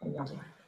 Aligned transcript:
Graine 0.00 0.59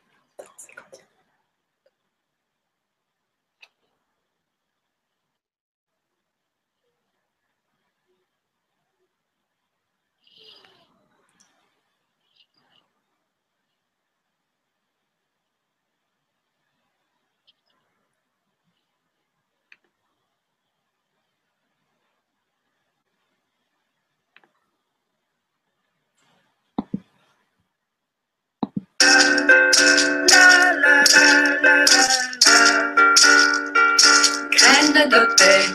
de 35.12 35.34
paix, 35.37 35.66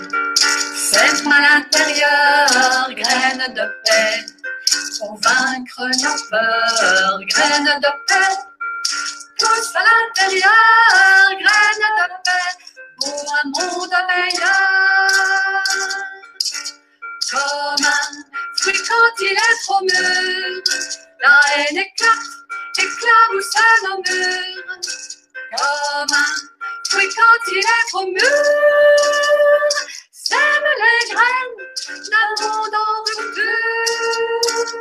à 1.30 1.41
l'intérieur, 1.41 2.90
graine 2.95 3.54
de 3.54 3.66
paix, 3.86 4.26
pour 4.98 5.20
vaincre 5.20 5.82
la 6.02 6.16
peur, 6.32 7.20
graine 7.28 7.80
de 7.80 7.92
paix, 8.08 8.36
pousse 9.38 9.76
à 9.76 9.84
l'intérieur, 9.84 11.30
graine 11.30 11.88
de 12.00 12.08
paix, 12.26 12.50
pour 13.00 13.36
un 13.36 13.50
monde 13.50 13.98
meilleur. 14.16 15.08
Comme 17.30 17.86
un 17.86 18.06
fruit 18.56 18.81
quand 18.88 19.16
il 19.20 19.34
est 19.34 19.58
trop 19.66 19.81
mûr, 19.81 20.64
la 21.22 21.40
haine 21.58 21.78
éclate, 21.78 22.34
éclabousse 22.80 23.56
nos 23.84 23.98
murs. 23.98 24.80
Comme 25.56 26.14
un 26.14 26.56
fruit 26.90 27.10
quand 27.16 27.52
il 27.52 27.58
est 27.60 27.88
trop 27.90 28.06
mûr, 28.06 28.22
sème 30.12 30.68
les 30.80 31.14
graines 31.14 31.58
d'un 32.12 32.46
monde 32.46 32.76
en 32.76 33.04
rupture. 33.06 34.80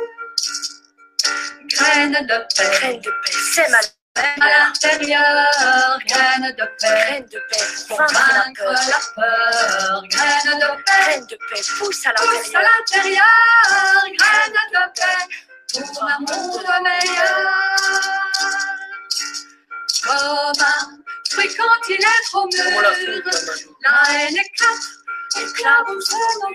Graines 1.67 2.27
de 2.27 2.37
paix, 2.55 2.69
Graine 2.79 3.01
de 3.01 3.11
paix, 3.11 3.31
sème 3.55 3.75
à 4.15 4.49
l'intérieur, 4.49 5.99
graines 6.07 6.55
de 6.57 6.65
paix. 6.79 6.87
graine 6.87 7.25
de 7.25 7.39
paix 7.49 7.65
pour 7.87 7.97
vaincre 7.99 8.63
la 8.63 9.01
peur. 9.15 10.03
graines 10.09 10.59
de 10.59 10.83
paix. 10.85 11.01
Graine 11.01 11.25
de 11.27 11.37
paix 11.49 11.61
pousse 11.79 12.05
à 12.07 12.13
Pousse 12.13 12.55
à 12.55 12.61
l'intérieur. 12.61 13.25
l'intérieur, 13.69 14.03
graines 14.19 14.53
de 14.73 14.83
paix, 14.99 15.83
pour 15.93 16.03
un 16.03 16.19
monde 16.19 16.83
meilleur. 16.83 17.51
Comme 20.03 20.61
un 20.61 21.06
fruit 21.37 21.55
quand 21.55 21.89
il 21.89 21.95
est 21.95 22.23
trop 22.25 22.45
mûr, 22.45 22.81
la 22.81 23.93
haine 24.11 24.37
éclate, 24.37 24.85
éclabousse 25.39 26.11
nos 26.11 26.51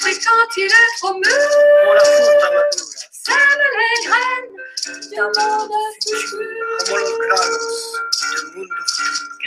fruit 0.00 0.18
quand 0.24 0.50
il 0.56 0.64
est 0.64 0.90
trop 0.98 1.14
mûr, 1.14 1.40
sème 3.12 3.62
les 3.78 3.98
graines 4.08 4.52
du 5.10 5.20
monde 5.20 5.72
futur. 6.02 6.52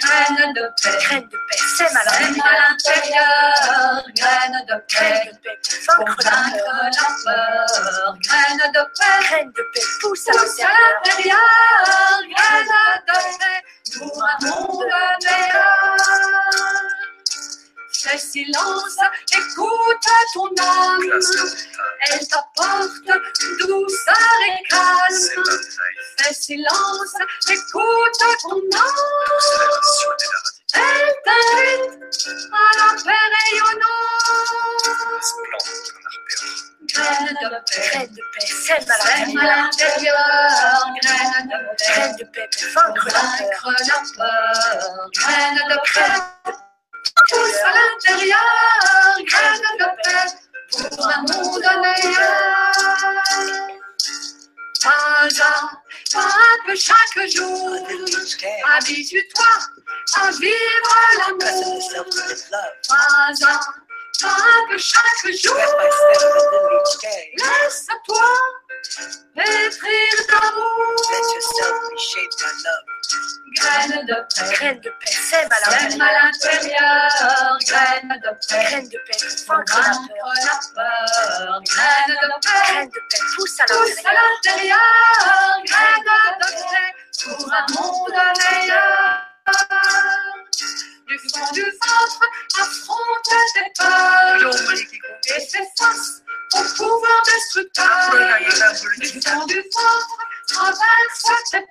Graines 0.06 0.53
de 0.53 0.61
paix, 0.81 0.98
Graine 1.02 1.23
de 1.23 1.38
paix 1.50 1.58
sème 1.78 1.98
à 1.98 2.03
l'intérieur. 2.06 4.03
graines 4.16 4.66
de 4.67 4.75
paix. 4.75 4.86
Graine 4.95 5.31
de 5.34 5.39
paix 5.42 5.59
vaincre 5.88 6.17
la 6.25 7.08
peur. 7.25 8.17
graine 8.22 8.72
de 8.73 8.84
paix, 8.97 9.20
Graine 9.23 9.52
de 9.52 9.64
paix 9.73 9.81
pousse 10.02 10.28
à 10.30 10.34
l'intérieur. 10.34 11.38
graine 12.36 12.75
de 13.08 13.17
paix, 13.39 13.62
pour 13.97 14.23
un 14.23 14.45
monde 14.45 14.86
meilleur. 15.23 15.97
Fais 18.06 18.20
silence, 18.20 18.98
écoute 19.34 20.08
ton 20.36 20.46
âme, 20.62 21.02
elle 22.12 22.28
t'apporte 22.28 23.10
douceur 23.62 24.40
et 24.46 24.64
calme. 24.70 25.44
Fais 26.20 26.34
silence, 26.36 27.16
écoute 27.50 28.22
ton 28.44 28.62
âme, 28.78 29.26
elle 30.76 31.16
t'invite 31.26 32.28
à 32.54 32.66
la 32.78 32.90
paix 33.04 33.26
rayonnante. 33.50 34.86
Graine 36.94 37.38
de 37.42 37.48
paix. 37.66 37.90
Graine 37.90 38.12
de 38.12 38.22
paix 38.38 38.46
sème 38.46 38.86
à 38.88 39.46
l'intérieur. 39.46 40.86
graine 41.02 41.48
de 41.48 41.58
paix, 41.76 41.86
Graine 41.88 42.16
de 42.18 42.24
paix 42.26 42.50
pour 42.54 42.84
vaincre 42.84 43.08
la 43.08 43.14
peur. 43.14 43.30
vaincre 43.64 43.74
la 43.88 43.98
peur, 44.16 45.10
graine 45.12 45.60
de 45.70 45.78
paix, 45.92 46.56
pousse 47.30 47.62
à 47.64 47.72
l'intérieur, 47.74 49.18
graine 49.26 49.62
de 49.80 49.86
paix, 50.03 50.30
pour 50.96 51.08
un 51.08 51.22
monde 51.22 51.64
meilleur. 51.81 52.74
Pas 54.84 55.24
un, 55.24 55.28
pas 56.14 56.20
un 56.20 56.66
peu 56.66 56.75
chaque 56.75 57.28
jour, 57.30 57.88
habitue-toi 58.75 59.46
à 60.16 60.31
vivre 60.31 60.96
l'amour. 61.18 61.92
Pas 62.88 63.08
un, 63.28 63.34
pas 64.22 64.28
un 64.28 64.70
peu 64.70 64.78
chaque 64.78 65.31
jour, 65.34 65.56
laisse-toi 68.85 69.06
pétrir 69.35 70.28
d'amour. 70.29 70.96
Graine 73.56 74.06
de 74.06 74.13
paix. 74.13 74.53
Graine 74.53 74.79
de 74.79 74.90
paix 74.90 75.12
sème 75.12 75.50
à 75.51 75.59
l'intérieur. 75.59 77.57
graine 77.66 78.09
de 78.09 78.29
paix, 78.47 78.63
Graine 78.66 78.90
de 78.90 78.97
paix 78.97 79.18
la 79.18 80.59
peur. 80.75 81.62
graine 81.63 82.07
de 82.09 82.28
paix, 82.41 82.63
Graine 82.74 82.90
de 82.90 83.00
paix 83.09 83.24
pousse 83.35 83.59
à 83.59 83.66
l'intérieur, 84.13 84.78
graine 85.66 86.03
de 86.40 86.47
paix, 86.47 86.91
pour 87.24 87.53
un 87.53 87.66
monde 87.74 88.13
meilleur. 88.51 89.22
Du 91.07 91.18
fond 91.19 91.51
du 91.53 91.62
ventre, 91.62 92.24
affronte 92.59 93.29
tes 93.53 93.72
peurs. 93.78 94.56
Et 95.28 95.41
fais 95.47 95.68
face 95.78 96.25
au 96.53 96.63
pouvoir 96.75 97.23
destructeur. 97.25 98.11
Du 99.00 99.22
fond 99.22 99.45
du 99.45 99.63
traverse 100.47 101.25
et 101.53 101.66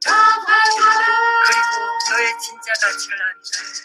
ta 0.00 0.10
vraie 0.10 0.70
valeur. 0.78 1.30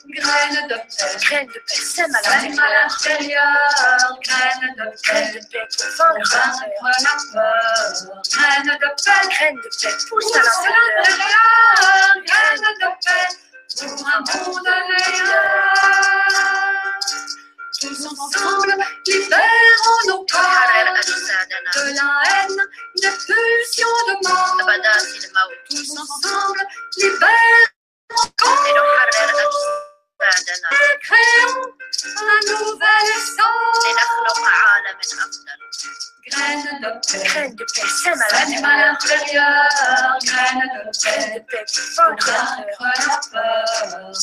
Graine 0.07 0.67
de 0.67 0.75
paix. 0.75 1.17
Graine 1.21 1.47
de 1.47 1.53
paix 1.53 1.75
sème 1.75 2.15
à 2.15 2.21
l'intérieur. 2.21 2.65
l'intérieur, 2.69 4.19
graine 4.23 4.75
de 4.77 4.85
paix, 5.05 5.31
de 5.33 5.39
paix 5.47 5.67
pour 5.77 6.07
pour 6.07 6.23
vaincre 6.31 6.63
la 6.65 6.83
peur. 6.83 6.95
la 7.01 7.15
peur. 7.33 8.21
Graine 8.31 8.65
de 8.65 8.89
paix, 9.03 9.23
Graine 9.29 9.55
de 9.55 9.61
paix 9.61 9.97
pousse 10.09 10.35
à 10.35 10.37
l'intérieur. 10.39 11.35
de 12.81 12.89
paix, 13.05 13.27
pour 13.77 14.07
un 14.07 14.19
monde 14.19 14.63
meilleur. 14.63 15.73
Tous 17.81 18.05
ensemble, 18.05 18.73
libérons 19.05 20.01
nos 20.07 20.25
corps 20.25 20.71
de 21.75 21.81
la 21.93 22.09
haine, 22.25 22.61
des 22.95 23.09
pulsions 23.09 23.97
de 24.07 24.13
mort. 24.27 24.57
Tous 25.69 25.91
ensemble, 25.97 26.61
libérons 26.97 27.67
nos 28.11 28.29
corps 28.37 28.65
et 30.71 30.97
créons 31.01 31.65
un 32.17 32.39
nouvel 32.47 33.05
essence. 33.17 33.65
Graine 36.27 36.79
de 36.81 36.89
paix. 37.11 37.23
Graine 37.23 37.55
de 37.55 37.63
paix 37.63 37.81
à 38.09 38.77
l'intérieur. 38.77 39.45
l'intérieur, 39.45 40.17
graine 40.23 40.63
de 40.73 40.89
paix, 41.03 41.21
de 41.35 41.39
paix. 41.45 41.65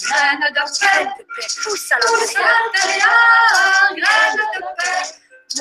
Graine 0.02 0.46
de 0.50 0.62
paix, 0.80 1.04
de 1.04 1.22
paix 1.22 1.48
pousse 1.62 1.92
à 1.92 1.96
l'intérieur. 1.98 3.06
graine 3.96 4.36
de 4.36 4.60
paix, 4.78 5.04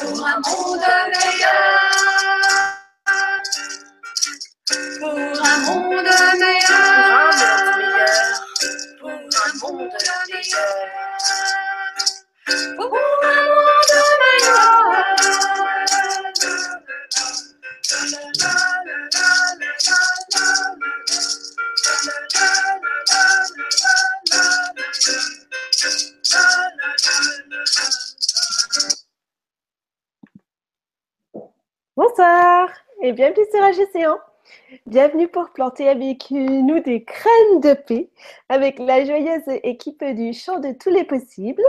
pour 0.02 0.26
un 0.26 0.40
monde 0.40 0.86
meilleur. 1.14 1.82
Pour 5.00 5.46
un 5.46 5.58
monde 5.58 5.94
meilleur. 6.40 6.80
Pour 9.00 9.12
un 9.12 9.54
monde 9.60 9.94
meilleur. 10.32 10.72
Pour 12.78 12.92
un 13.24 13.42
monde 13.48 13.92
meilleur. 14.20 16.01
Bonsoir 31.96 32.70
et 33.02 33.12
bienvenue 33.14 33.46
sur 33.52 33.62
AGCO. 33.64 34.20
Bienvenue 34.86 35.28
pour 35.28 35.50
planter 35.52 35.90
avec 35.90 36.32
nous 36.32 36.80
des 36.80 37.04
crânes 37.04 37.60
de 37.62 37.74
paix 37.74 38.10
avec 38.50 38.80
la 38.80 39.06
joyeuse 39.06 39.60
équipe 39.64 40.04
du 40.04 40.34
champ 40.34 40.60
de 40.60 40.72
tous 40.72 40.90
les 40.90 41.04
possibles 41.04 41.64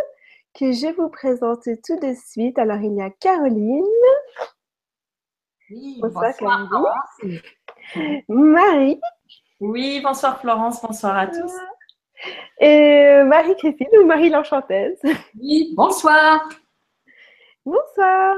que 0.55 0.73
je 0.73 0.95
vous 0.97 1.09
présente 1.09 1.65
tout 1.85 1.99
de 1.99 2.15
suite. 2.15 2.59
Alors 2.59 2.81
il 2.81 2.95
y 2.95 3.03
a 3.03 3.11
Caroline. 3.11 3.85
Oui, 5.73 5.99
Bonsoir, 6.03 6.25
bonsoir, 6.39 6.69
Caroline. 6.71 7.41
Florence. 7.89 8.23
Marie 8.29 9.01
Oui, 9.61 10.01
bonsoir 10.03 10.41
Florence, 10.41 10.83
bonsoir 10.83 11.17
à 11.17 11.27
tous. 11.29 11.53
et 12.61 13.23
Marie-Christine 13.25 13.89
ou 14.01 14.07
Marie 14.07 14.29
l'Enchanteuse. 14.29 14.99
Oui, 15.41 15.73
bonsoir. 15.75 16.47
Bonsoir. 17.65 18.37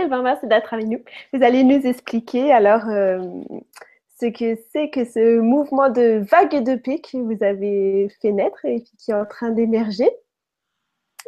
Eh 0.00 0.06
bien, 0.06 0.22
merci 0.22 0.46
d'être 0.46 0.72
avec 0.74 0.86
nous. 0.86 1.02
Vous 1.32 1.42
allez 1.42 1.64
nous 1.64 1.80
expliquer 1.86 2.52
alors 2.52 2.86
euh, 2.88 3.18
ce 4.20 4.26
que 4.26 4.60
c'est 4.70 4.90
que 4.90 5.04
ce 5.04 5.38
mouvement 5.40 5.88
de 5.88 6.22
vague 6.30 6.62
de 6.62 6.76
paix 6.76 7.00
que 7.00 7.16
vous 7.16 7.42
avez 7.42 8.08
fait 8.20 8.32
naître 8.32 8.64
et 8.64 8.82
qui 8.82 9.10
est 9.10 9.14
en 9.14 9.26
train 9.26 9.50
d'émerger. 9.50 10.10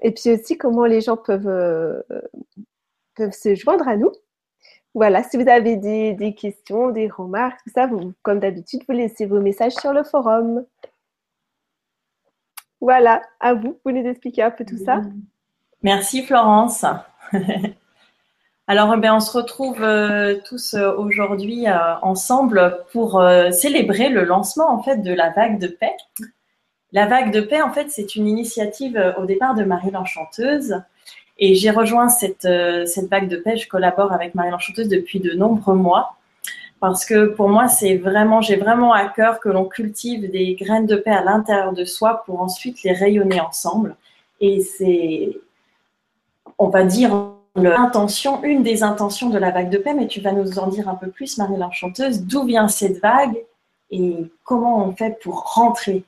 Et 0.03 0.13
puis 0.13 0.31
aussi 0.33 0.57
comment 0.59 0.85
les 0.87 1.01
gens 1.01 1.17
peuvent, 1.17 1.49
euh, 1.49 2.03
peuvent 3.17 3.33
se 3.33 3.55
joindre 3.55 3.89
à 3.89 3.97
nous. 3.97 4.13
Voilà, 4.95 5.23
si 5.23 5.37
vous 5.37 5.49
avez 5.49 5.77
des, 5.77 6.35
questions, 6.35 6.91
des 6.91 7.09
remarques, 7.09 7.61
tout 7.65 7.73
ça, 7.73 7.87
vous, 7.87 8.13
comme 8.23 8.41
d'habitude, 8.41 8.83
vous 8.89 8.95
laissez 8.95 9.25
vos 9.25 9.41
messages 9.41 9.75
sur 9.75 9.93
le 9.93 10.03
forum. 10.03 10.65
Voilà, 12.81 13.23
à 13.39 13.55
vous, 13.55 13.79
vous 13.85 13.93
nous 13.93 14.05
expliquer 14.09 14.43
un 14.43 14.51
peu 14.51 14.65
tout 14.65 14.79
ça. 14.85 15.03
Merci 15.83 16.25
Florence. 16.25 16.85
Alors, 18.67 18.95
eh 18.95 19.01
bien, 19.01 19.17
on 19.17 19.21
se 19.21 19.37
retrouve 19.37 19.83
euh, 19.83 20.39
tous 20.45 20.75
euh, 20.75 20.95
aujourd'hui 20.97 21.67
euh, 21.67 21.97
ensemble 22.03 22.85
pour 22.93 23.23
célébrer 23.53 24.09
le 24.09 24.25
lancement 24.25 24.71
en 24.71 24.83
fait 24.83 24.99
de 24.99 25.13
la 25.13 25.31
vague 25.31 25.59
de 25.59 25.67
paix. 25.67 25.97
La 26.93 27.07
vague 27.07 27.33
de 27.33 27.41
paix, 27.41 27.63
en 27.63 27.73
fait, 27.73 27.91
c'est 27.91 28.17
une 28.17 28.27
initiative 28.27 29.15
au 29.19 29.25
départ 29.25 29.55
de 29.55 29.63
Marie 29.63 29.91
l'Enchanteuse. 29.91 30.83
Et 31.41 31.55
j'ai 31.55 31.71
rejoint 31.71 32.09
cette, 32.09 32.45
euh, 32.45 32.85
cette 32.87 33.09
vague 33.09 33.29
de 33.29 33.37
paix. 33.37 33.57
Je 33.57 33.67
collabore 33.67 34.13
avec 34.13 34.35
Marie 34.35 34.51
l'Enchanteuse 34.51 34.89
depuis 34.89 35.21
de 35.21 35.33
nombreux 35.33 35.75
mois. 35.75 36.17
Parce 36.81 37.05
que 37.05 37.27
pour 37.27 37.49
moi, 37.49 37.69
c'est 37.69 37.97
vraiment, 37.97 38.41
j'ai 38.41 38.57
vraiment 38.57 38.93
à 38.93 39.07
cœur 39.07 39.41
que 39.41 39.49
l'on 39.49 39.67
cultive 39.67 40.31
des 40.31 40.55
graines 40.55 40.87
de 40.87 40.97
paix 40.97 41.11
à 41.11 41.23
l'intérieur 41.23 41.73
de 41.73 41.85
soi 41.85 42.23
pour 42.25 42.41
ensuite 42.41 42.83
les 42.83 42.93
rayonner 42.93 43.41
ensemble. 43.41 43.97
Et 44.41 44.61
c'est, 44.61 45.37
on 46.59 46.69
va 46.69 46.85
dire, 46.85 47.35
l'intention, 47.55 48.43
une 48.45 48.63
des 48.63 48.83
intentions 48.83 49.29
de 49.29 49.39
la 49.39 49.51
vague 49.51 49.71
de 49.71 49.79
paix, 49.79 49.93
mais 49.93 50.07
tu 50.07 50.21
vas 50.21 50.33
nous 50.33 50.59
en 50.59 50.69
dire 50.69 50.89
un 50.89 50.95
peu 50.95 51.09
plus, 51.09 51.37
Marie 51.37 51.57
l'Enchanteuse, 51.59 52.23
d'où 52.23 52.45
vient 52.45 52.69
cette 52.69 53.01
vague 53.01 53.37
et 53.91 54.17
comment 54.45 54.87
on 54.87 54.93
fait 54.95 55.19
pour 55.21 55.53
rentrer 55.55 56.05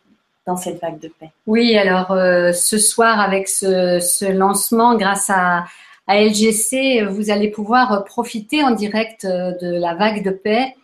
dans 0.46 0.56
cette 0.56 0.80
vague 0.80 0.98
de 0.98 1.08
paix. 1.08 1.30
Oui, 1.46 1.76
alors 1.76 2.10
euh, 2.10 2.52
ce 2.52 2.78
soir, 2.78 3.20
avec 3.20 3.48
ce, 3.48 4.00
ce 4.00 4.24
lancement, 4.24 4.96
grâce 4.96 5.30
à, 5.30 5.64
à 6.06 6.20
LGC, 6.20 7.04
vous 7.08 7.30
allez 7.30 7.48
pouvoir 7.48 8.04
profiter 8.04 8.62
en 8.62 8.72
direct 8.72 9.24
euh, 9.24 9.52
de 9.60 9.78
la 9.78 9.94
vague 9.94 10.24
de 10.24 10.30
paix. 10.30 10.74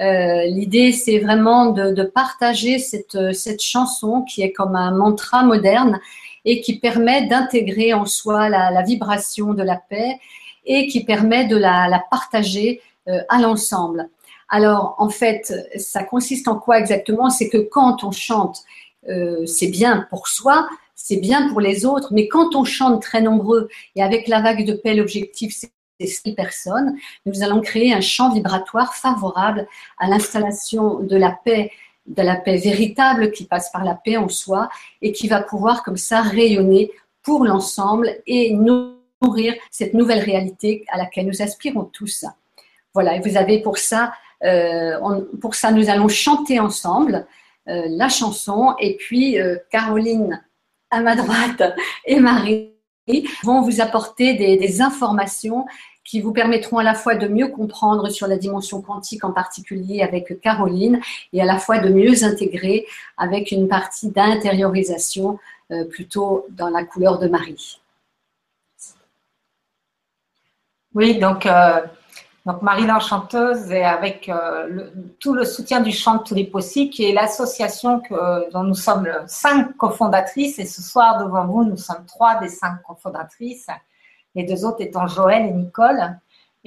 Euh, 0.00 0.44
L'idée, 0.46 0.92
c'est 0.92 1.18
vraiment 1.18 1.66
de, 1.66 1.92
de 1.92 2.02
partager 2.02 2.78
cette, 2.78 3.32
cette 3.32 3.62
chanson 3.62 4.22
qui 4.22 4.42
est 4.42 4.52
comme 4.52 4.76
un 4.76 4.92
mantra 4.92 5.42
moderne 5.42 6.00
et 6.44 6.60
qui 6.60 6.78
permet 6.78 7.26
d'intégrer 7.26 7.92
en 7.92 8.06
soi 8.06 8.48
la, 8.48 8.82
vibration 8.82 9.52
de 9.52 9.62
la 9.62 9.76
paix 9.76 10.18
et 10.64 10.86
qui 10.86 11.04
permet 11.04 11.46
de 11.46 11.56
la, 11.56 11.88
la 11.88 12.02
partager 12.10 12.80
à 13.28 13.40
l'ensemble. 13.40 14.08
Alors, 14.48 14.94
en 14.98 15.08
fait, 15.08 15.52
ça 15.76 16.04
consiste 16.04 16.46
en 16.46 16.56
quoi 16.56 16.78
exactement? 16.78 17.30
C'est 17.30 17.48
que 17.48 17.58
quand 17.58 18.04
on 18.04 18.12
chante, 18.12 18.64
euh, 19.08 19.46
c'est 19.46 19.68
bien 19.68 20.06
pour 20.10 20.28
soi, 20.28 20.68
c'est 20.94 21.16
bien 21.16 21.48
pour 21.48 21.60
les 21.60 21.84
autres, 21.84 22.08
mais 22.12 22.28
quand 22.28 22.54
on 22.54 22.64
chante 22.64 23.02
très 23.02 23.20
nombreux 23.20 23.68
et 23.94 24.02
avec 24.02 24.28
la 24.28 24.40
vague 24.40 24.66
de 24.66 24.72
paix, 24.72 24.94
l'objectif 24.94 25.54
c'est 25.56 26.06
six 26.06 26.34
personnes, 26.34 26.96
nous 27.24 27.42
allons 27.42 27.60
créer 27.60 27.92
un 27.92 28.00
champ 28.00 28.32
vibratoire 28.32 28.94
favorable 28.94 29.66
à 29.98 30.08
l'installation 30.08 31.00
de 31.00 31.16
la 31.16 31.30
paix, 31.44 31.70
de 32.06 32.22
la 32.22 32.36
paix 32.36 32.58
véritable 32.58 33.30
qui 33.30 33.44
passe 33.44 33.70
par 33.70 33.84
la 33.84 33.94
paix 33.94 34.16
en 34.16 34.28
soi 34.28 34.68
et 35.02 35.12
qui 35.12 35.28
va 35.28 35.42
pouvoir 35.42 35.82
comme 35.82 35.96
ça 35.96 36.20
rayonner 36.20 36.90
pour 37.22 37.44
l'ensemble 37.44 38.10
et 38.26 38.54
nourrir 38.54 39.54
cette 39.70 39.94
nouvelle 39.94 40.20
réalité 40.20 40.84
à 40.88 40.98
laquelle 40.98 41.26
nous 41.26 41.42
aspirons 41.42 41.84
tous. 41.84 42.24
Voilà, 42.94 43.16
et 43.16 43.20
vous 43.20 43.36
avez 43.36 43.60
pour 43.60 43.78
ça, 43.78 44.12
euh, 44.44 45.20
pour 45.40 45.54
ça 45.54 45.70
nous 45.70 45.90
allons 45.90 46.08
chanter 46.08 46.60
ensemble 46.60 47.26
la 47.66 48.08
chanson 48.08 48.74
et 48.78 48.96
puis 48.96 49.40
euh, 49.40 49.56
Caroline 49.70 50.42
à 50.90 51.00
ma 51.00 51.16
droite 51.16 51.62
et 52.06 52.20
Marie 52.20 52.72
vont 53.44 53.62
vous 53.62 53.80
apporter 53.80 54.34
des, 54.34 54.82
informations 54.82 55.66
qui 56.04 56.20
vous 56.20 56.32
permettront 56.32 56.78
à 56.78 56.82
la 56.82 56.94
fois 56.94 57.14
de 57.14 57.28
mieux 57.28 57.48
comprendre 57.48 58.08
sur 58.08 58.26
la 58.26 58.36
dimension 58.36 58.80
quantique 58.80 59.24
en 59.24 59.32
particulier 59.32 60.02
avec 60.02 60.40
Caroline 60.40 61.00
et 61.32 61.40
à 61.40 61.44
la 61.44 61.58
fois 61.58 61.78
de 61.78 61.88
mieux 61.88 62.24
intégrer 62.24 62.86
avec 63.16 63.50
une 63.50 63.68
partie 63.68 64.10
d'intériorisation 64.10 65.38
euh, 65.72 65.84
plutôt 65.84 66.46
dans 66.50 66.68
la 66.68 66.84
couleur 66.84 67.18
de 67.18 67.28
Marie. 67.28 67.80
Oui, 70.94 71.18
donc, 71.18 71.44
euh, 71.44 71.80
donc 72.46 72.62
Marie 72.62 72.86
l'Enchanteuse 72.86 73.72
et 73.72 73.82
avec 73.82 74.28
euh, 74.28 74.88
tout 75.18 75.34
le 75.34 75.44
soutien 75.44 75.80
du 75.80 75.90
Chant 75.90 76.18
de 76.18 76.22
tous 76.22 76.34
les 76.36 76.44
possibles, 76.44 76.92
qui 76.92 77.04
est 77.04 77.12
l'association 77.12 77.98
que- 78.00 78.50
dont 78.52 78.62
nous 78.62 78.76
sommes 78.76 79.08
cinq 79.26 79.76
cofondatrices. 79.76 80.60
Et 80.60 80.64
ce 80.64 80.80
soir, 80.80 81.22
devant 81.22 81.44
vous, 81.46 81.64
nous 81.64 81.76
sommes 81.76 82.06
trois 82.06 82.36
des 82.36 82.48
cinq 82.48 82.82
cofondatrices, 82.86 83.66
les 84.36 84.44
deux 84.44 84.64
autres 84.64 84.80
étant 84.80 85.08
Joël 85.08 85.44
et 85.44 85.50
Nicole. 85.50 86.16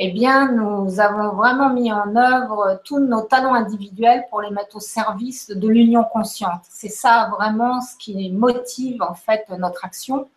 Eh 0.02 0.12
bien, 0.12 0.52
nous 0.52 1.00
avons 1.00 1.30
vraiment 1.36 1.70
mis 1.70 1.92
en 1.92 2.14
œuvre 2.16 2.81
tous 2.84 3.00
nos 3.00 3.22
talents 3.22 3.54
individuels 3.54 4.26
pour 4.30 4.42
les 4.42 4.50
mettre 4.50 4.76
au 4.78 4.80
service 4.81 5.50
de 5.50 5.68
l'union 5.68 6.04
consciente. 6.04 6.62
C'est 6.70 6.90
ça 6.90 7.31
vraiment 7.38 7.80
ce 7.81 7.96
qui 7.98 8.31
motive 8.31 9.02
en 9.02 9.14
fait 9.14 9.46
notre 9.58 9.86
action. 9.86 10.28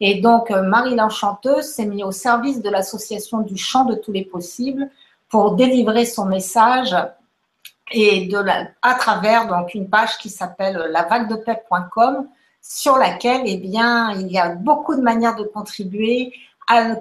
Et 0.00 0.20
donc, 0.20 0.50
euh, 0.50 0.62
Marie 0.62 0.94
l'Enchanteuse 0.94 1.66
s'est 1.66 1.86
mise 1.86 2.02
au 2.02 2.10
service 2.10 2.62
de 2.62 2.70
l'association 2.70 3.40
du 3.40 3.56
chant 3.56 3.84
de 3.84 3.94
tous 3.94 4.12
les 4.12 4.24
possibles 4.24 4.88
pour 5.28 5.52
délivrer 5.52 6.06
son 6.06 6.24
message 6.24 6.96
et 7.92 8.26
de 8.26 8.38
la, 8.38 8.68
à 8.82 8.94
travers 8.94 9.48
donc 9.48 9.74
une 9.74 9.88
page 9.88 10.18
qui 10.18 10.28
s'appelle 10.28 10.76
lavaguedepaix.com 10.90 12.26
sur 12.62 12.96
laquelle 12.96 13.42
eh 13.46 13.56
bien 13.56 14.12
il 14.12 14.28
y 14.28 14.38
a 14.38 14.50
beaucoup 14.50 14.94
de 14.94 15.00
manières 15.00 15.36
de 15.36 15.44
contribuer 15.44 16.32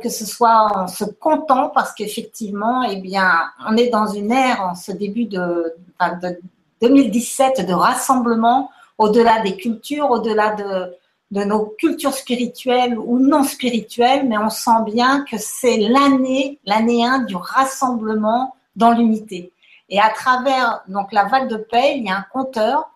que 0.01 0.09
ce 0.09 0.25
soit 0.25 0.67
en 0.75 0.87
se 0.87 1.03
comptant 1.03 1.69
parce 1.69 1.93
qu'effectivement 1.93 2.81
eh 2.83 2.95
bien 2.95 3.51
on 3.67 3.77
est 3.77 3.89
dans 3.89 4.07
une 4.07 4.31
ère 4.31 4.61
en 4.61 4.73
ce 4.73 4.91
début 4.91 5.25
de, 5.25 5.75
de 6.23 6.39
2017 6.81 7.67
de 7.67 7.73
rassemblement 7.73 8.71
au-delà 8.97 9.41
des 9.41 9.55
cultures 9.57 10.09
au-delà 10.09 10.55
de 10.55 10.91
de 11.31 11.43
nos 11.43 11.67
cultures 11.77 12.13
spirituelles 12.13 12.97
ou 12.97 13.19
non 13.19 13.43
spirituelles, 13.43 14.27
mais 14.27 14.37
on 14.37 14.49
sent 14.49 14.83
bien 14.85 15.25
que 15.29 15.37
c'est 15.37 15.77
l'année, 15.77 16.59
l'année 16.65 17.05
1 17.05 17.19
du 17.19 17.35
rassemblement 17.35 18.55
dans 18.75 18.91
l'unité. 18.91 19.51
Et 19.89 19.99
à 19.99 20.09
travers 20.09 20.83
donc 20.87 21.11
la 21.11 21.25
vague 21.25 21.49
de 21.49 21.57
paix, 21.57 21.97
il 21.97 22.05
y 22.05 22.09
a 22.09 22.17
un 22.17 22.25
compteur 22.31 22.89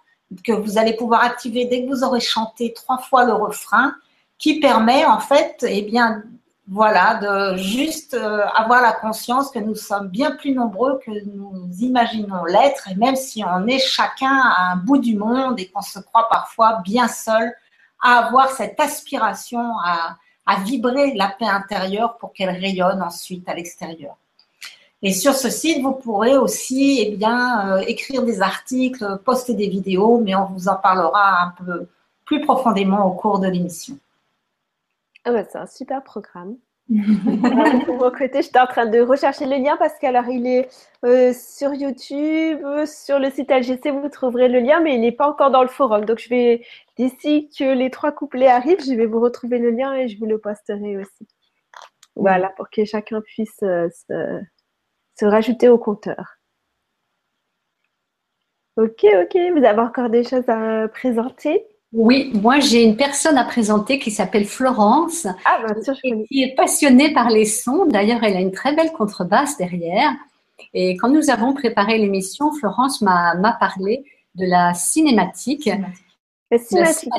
que 0.44 0.52
vous 0.52 0.78
allez 0.78 0.94
pouvoir 0.94 1.24
activer 1.24 1.66
dès 1.66 1.84
que 1.84 1.90
vous 1.90 2.04
aurez 2.04 2.20
chanté 2.20 2.74
trois 2.74 2.98
fois 2.98 3.26
le 3.26 3.34
refrain, 3.34 3.96
qui 4.38 4.60
permet 4.60 5.06
en 5.06 5.20
fait, 5.20 5.64
eh 5.68 5.84
bien, 5.84 6.24
voilà, 6.68 7.16
de 7.16 7.58
juste 7.58 8.14
euh, 8.14 8.46
avoir 8.56 8.82
la 8.82 8.94
conscience 8.94 9.52
que 9.52 9.60
nous 9.60 9.76
sommes 9.76 10.08
bien 10.08 10.32
plus 10.32 10.54
nombreux 10.54 11.00
que 11.06 11.12
nous 11.12 11.70
imaginons 11.82 12.46
l'être, 12.46 12.90
et 12.90 12.96
même 12.96 13.16
si 13.16 13.44
on 13.44 13.68
est 13.68 13.80
chacun 13.80 14.32
à 14.32 14.72
un 14.72 14.78
bout 14.78 14.98
du 14.98 15.16
monde 15.16 15.60
et 15.60 15.68
qu'on 15.70 15.82
se 15.82 16.00
croit 16.00 16.28
parfois 16.30 16.82
bien 16.84 17.08
seul, 17.08 17.54
à 18.04 18.26
avoir 18.26 18.52
cette 18.52 18.80
aspiration 18.80 19.80
à, 19.80 20.18
vibrer 20.66 21.14
la 21.14 21.30
paix 21.30 21.48
intérieure 21.48 22.18
pour 22.18 22.34
qu'elle 22.34 22.50
rayonne 22.50 23.02
ensuite 23.02 23.48
à 23.48 23.54
l'extérieur. 23.54 24.18
Et 25.02 25.14
sur 25.14 25.34
ce 25.34 25.50
site, 25.50 25.82
vous 25.82 25.94
pourrez 25.94 26.38
aussi 26.38 27.00
eh 27.02 27.26
euh, 27.26 27.78
écrire 27.88 28.24
des 28.24 28.42
articles, 28.42 29.20
poster 29.24 29.54
des 29.54 29.70
vidéos, 29.70 30.20
mais 30.20 30.36
on 30.36 30.46
vous 30.46 30.68
en 30.68 30.76
parlera 30.76 31.44
un 31.44 31.50
peu 31.52 31.88
plus 32.26 32.42
profondément 32.42 33.06
au 33.06 33.12
cours 33.12 33.40
de 33.40 33.48
l'émission. 33.48 33.98
Ah 35.24 35.32
bah, 35.32 35.44
c'est 35.50 35.58
un 35.58 35.68
super 35.68 36.04
programme. 36.04 36.58
De 36.90 37.92
mon 37.92 38.12
côté, 38.12 38.42
j'étais 38.42 38.60
en 38.60 38.68
train 38.68 38.86
de 38.86 39.00
rechercher 39.00 39.46
le 39.46 39.56
lien 39.64 39.78
parce 39.78 39.98
qu'alors 40.00 40.28
il 40.28 40.46
est 40.46 40.70
euh, 41.06 41.34
sur 41.34 41.74
YouTube, 41.74 42.60
sur 42.86 43.20
le 43.20 43.32
site 43.32 43.50
LGC, 43.52 43.92
vous 43.92 44.10
trouverez 44.10 44.50
le 44.50 44.60
lien, 44.60 44.82
mais 44.82 44.96
il 44.96 45.02
n'est 45.02 45.12
pas 45.12 45.30
encore 45.30 45.52
dans 45.52 45.62
le 45.64 45.70
forum. 45.70 46.06
Donc 46.06 46.20
je 46.20 46.30
vais, 46.30 46.66
d'ici 46.98 47.50
que 47.58 47.74
les 47.74 47.90
trois 47.90 48.12
couplets 48.12 48.48
arrivent, 48.48 48.84
je 48.86 48.94
vais 48.94 49.06
vous 49.06 49.22
retrouver 49.22 49.60
le 49.60 49.72
lien 49.72 49.94
et 49.96 50.08
je 50.08 50.18
vous 50.20 50.26
le 50.26 50.38
posterai 50.40 50.98
aussi. 50.98 51.28
Voilà, 52.16 52.50
pour 52.50 52.70
que 52.70 52.86
chacun 52.86 53.22
puisse 53.22 53.64
euh, 53.64 53.90
se, 53.90 54.42
se 55.20 55.26
rajouter 55.26 55.70
au 55.70 55.78
compteur. 55.78 56.38
Ok, 58.78 59.06
ok. 59.06 59.38
Vous 59.56 59.64
avez 59.64 59.80
encore 59.82 60.10
des 60.10 60.24
choses 60.24 60.48
à 60.48 60.88
présenter? 60.88 61.66
Oui, 61.94 62.32
moi 62.34 62.60
j'ai 62.60 62.84
une 62.84 62.98
personne 62.98 63.38
à 63.38 63.44
présenter 63.44 64.00
qui 64.00 64.10
s'appelle 64.10 64.46
Florence 64.46 65.28
Ah, 65.46 65.62
bien 65.64 65.82
sûr, 65.84 65.94
je 65.94 66.10
et 66.10 66.26
qui 66.26 66.42
est 66.42 66.56
passionnée 66.56 67.14
par 67.14 67.30
les 67.30 67.46
sons. 67.46 67.86
D'ailleurs, 67.86 68.24
elle 68.24 68.36
a 68.36 68.40
une 68.40 68.52
très 68.52 68.76
belle 68.76 68.92
contrebasse 68.92 69.58
derrière. 69.58 70.12
Et 70.74 70.98
quand 70.98 71.10
nous 71.10 71.30
avons 71.30 71.54
préparé 71.54 72.00
l'émission, 72.00 72.52
Florence 72.52 73.02
m'a 73.02 73.58
parlé 73.60 74.04
de 74.36 74.46
la 74.46 74.74
cinématique. 74.74 75.70
La 76.50 76.58
cinématique. 76.58 77.10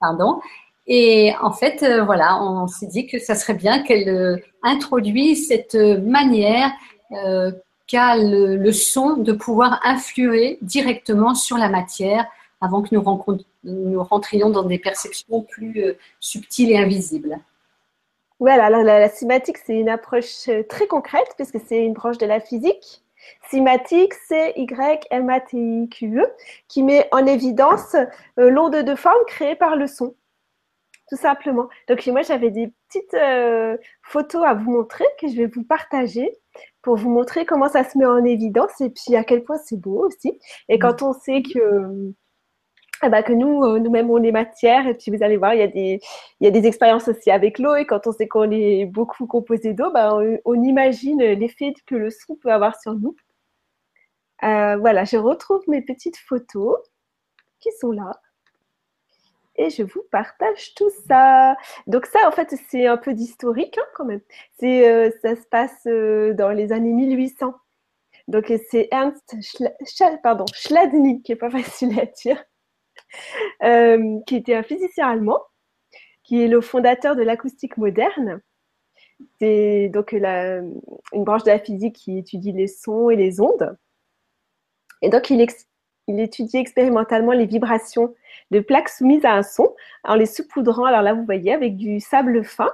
pardon. 0.00 0.40
Et 0.86 1.32
en 1.40 1.52
fait, 1.52 1.82
euh, 1.82 2.04
voilà, 2.04 2.42
on 2.42 2.66
s'est 2.66 2.86
dit 2.86 3.06
que 3.06 3.18
ça 3.18 3.34
serait 3.34 3.54
bien 3.54 3.82
qu'elle 3.82 4.08
euh, 4.08 4.36
introduise 4.62 5.48
cette 5.48 5.74
manière 5.74 6.72
euh, 7.12 7.52
qu'a 7.86 8.16
le, 8.16 8.56
le 8.56 8.72
son 8.72 9.16
de 9.16 9.32
pouvoir 9.32 9.80
influer 9.84 10.58
directement 10.62 11.34
sur 11.34 11.56
la 11.56 11.68
matière 11.68 12.26
avant 12.62 12.82
que 12.82 12.94
nous, 12.94 14.02
rentrions 14.02 14.50
dans 14.50 14.62
des 14.62 14.78
perceptions 14.78 15.42
plus 15.42 15.82
euh, 15.82 15.98
subtiles 16.20 16.70
et 16.70 16.78
invisibles. 16.78 17.38
Voilà, 18.38 18.64
alors 18.64 18.82
la, 18.82 18.98
la 18.98 19.08
cinématique, 19.08 19.58
c'est 19.58 19.78
une 19.78 19.88
approche 19.88 20.48
euh, 20.48 20.62
très 20.68 20.86
concrète 20.86 21.34
puisque 21.36 21.58
c'est 21.66 21.84
une 21.84 21.92
branche 21.92 22.18
de 22.18 22.26
la 22.26 22.40
physique. 22.40 23.02
Cinématique, 23.48 24.14
c'est 24.26 24.52
Y-M-A-T-I-Q-E, 24.56 26.22
E, 26.22 26.32
qui 26.68 26.82
met 26.82 27.08
en 27.12 27.26
évidence 27.26 27.94
euh, 27.94 28.50
l'onde 28.50 28.76
de 28.76 28.94
forme 28.94 29.24
créée 29.26 29.54
par 29.54 29.76
le 29.76 29.86
son, 29.86 30.14
tout 31.08 31.16
simplement. 31.16 31.68
Donc 31.88 32.06
moi, 32.06 32.22
j'avais 32.22 32.50
des 32.50 32.72
petites 32.88 33.14
euh, 33.14 33.76
photos 34.02 34.44
à 34.44 34.54
vous 34.54 34.70
montrer 34.70 35.04
que 35.20 35.28
je 35.28 35.36
vais 35.36 35.46
vous 35.46 35.64
partager 35.64 36.32
pour 36.82 36.96
vous 36.96 37.10
montrer 37.10 37.46
comment 37.46 37.68
ça 37.68 37.84
se 37.84 37.96
met 37.96 38.06
en 38.06 38.24
évidence 38.24 38.80
et 38.80 38.90
puis 38.90 39.14
à 39.16 39.24
quel 39.24 39.44
point 39.44 39.58
c'est 39.58 39.80
beau 39.80 40.06
aussi. 40.06 40.38
Et 40.68 40.78
quand 40.78 41.02
on 41.02 41.12
sait 41.12 41.42
que, 41.42 42.12
eh 43.04 43.08
ben, 43.08 43.22
que 43.22 43.32
nous, 43.32 43.64
euh, 43.64 43.78
nous-mêmes, 43.78 44.10
on 44.10 44.22
est 44.22 44.32
matière, 44.32 44.86
et 44.86 44.94
puis 44.94 45.10
vous 45.10 45.22
allez 45.22 45.36
voir, 45.36 45.54
il 45.54 45.60
y 45.60 45.62
a 45.62 45.68
des, 45.68 46.00
il 46.40 46.44
y 46.44 46.46
a 46.46 46.50
des 46.50 46.66
expériences 46.66 47.08
aussi 47.08 47.30
avec 47.30 47.58
l'eau, 47.58 47.74
et 47.76 47.86
quand 47.86 48.06
on 48.06 48.12
sait 48.12 48.28
qu'on 48.28 48.50
est 48.50 48.86
beaucoup 48.86 49.26
composé 49.26 49.72
d'eau, 49.74 49.90
ben, 49.92 50.38
on, 50.44 50.62
imagine 50.62 51.22
l'effet 51.22 51.74
que 51.86 51.94
le 51.96 52.10
son 52.10 52.36
peut 52.36 52.52
avoir 52.52 52.80
sur 52.80 52.94
nous. 52.94 53.16
Euh, 54.44 54.76
voilà, 54.76 55.04
je 55.04 55.16
retrouve 55.16 55.62
mes 55.68 55.82
petites 55.82 56.18
photos 56.18 56.76
qui 57.60 57.70
sont 57.80 57.92
là. 57.92 58.20
Et 59.56 59.70
je 59.70 59.82
vous 59.82 60.02
partage 60.10 60.74
tout 60.74 60.90
ça. 61.06 61.56
Donc 61.86 62.06
ça, 62.06 62.20
en 62.26 62.32
fait, 62.32 62.54
c'est 62.70 62.86
un 62.86 62.96
peu 62.96 63.14
d'historique 63.14 63.76
hein, 63.78 63.86
quand 63.94 64.04
même. 64.04 64.20
C'est, 64.58 64.88
euh, 64.88 65.10
ça 65.22 65.36
se 65.36 65.46
passe 65.48 65.84
dans 66.36 66.50
les 66.50 66.72
années 66.72 66.92
1800. 66.92 67.54
Donc 68.28 68.52
c'est 68.70 68.88
Ernst 68.90 69.34
Schla- 69.40 71.22
qui 71.22 71.32
est 71.32 71.36
pas 71.36 71.50
facile 71.50 71.98
à 72.00 72.06
dire, 72.06 72.42
euh, 73.64 74.18
qui 74.26 74.36
était 74.36 74.54
un 74.54 74.62
physicien 74.62 75.08
allemand, 75.08 75.40
qui 76.24 76.42
est 76.42 76.48
le 76.48 76.60
fondateur 76.60 77.16
de 77.16 77.22
l'acoustique 77.22 77.76
moderne. 77.78 78.40
C'est 79.40 79.88
donc 79.88 80.12
la- 80.12 80.58
une 81.12 81.24
branche 81.24 81.44
de 81.44 81.50
la 81.50 81.58
physique 81.58 81.96
qui 81.96 82.18
étudie 82.18 82.52
les 82.52 82.68
sons 82.68 83.10
et 83.10 83.16
les 83.16 83.40
ondes. 83.40 83.76
Et 85.02 85.08
donc 85.10 85.30
il, 85.30 85.40
étudie 86.08 86.56
expérimentalement 86.56 87.32
les 87.32 87.46
vibrations 87.46 88.14
de 88.50 88.60
plaques 88.60 88.88
soumises 88.88 89.24
à 89.24 89.32
un 89.34 89.42
son 89.42 89.74
en 90.04 90.14
les 90.14 90.26
saupoudrant, 90.26 90.84
alors 90.84 91.02
là 91.02 91.14
vous 91.14 91.24
voyez, 91.24 91.52
avec 91.52 91.76
du 91.76 92.00
sable 92.00 92.44
fin. 92.44 92.70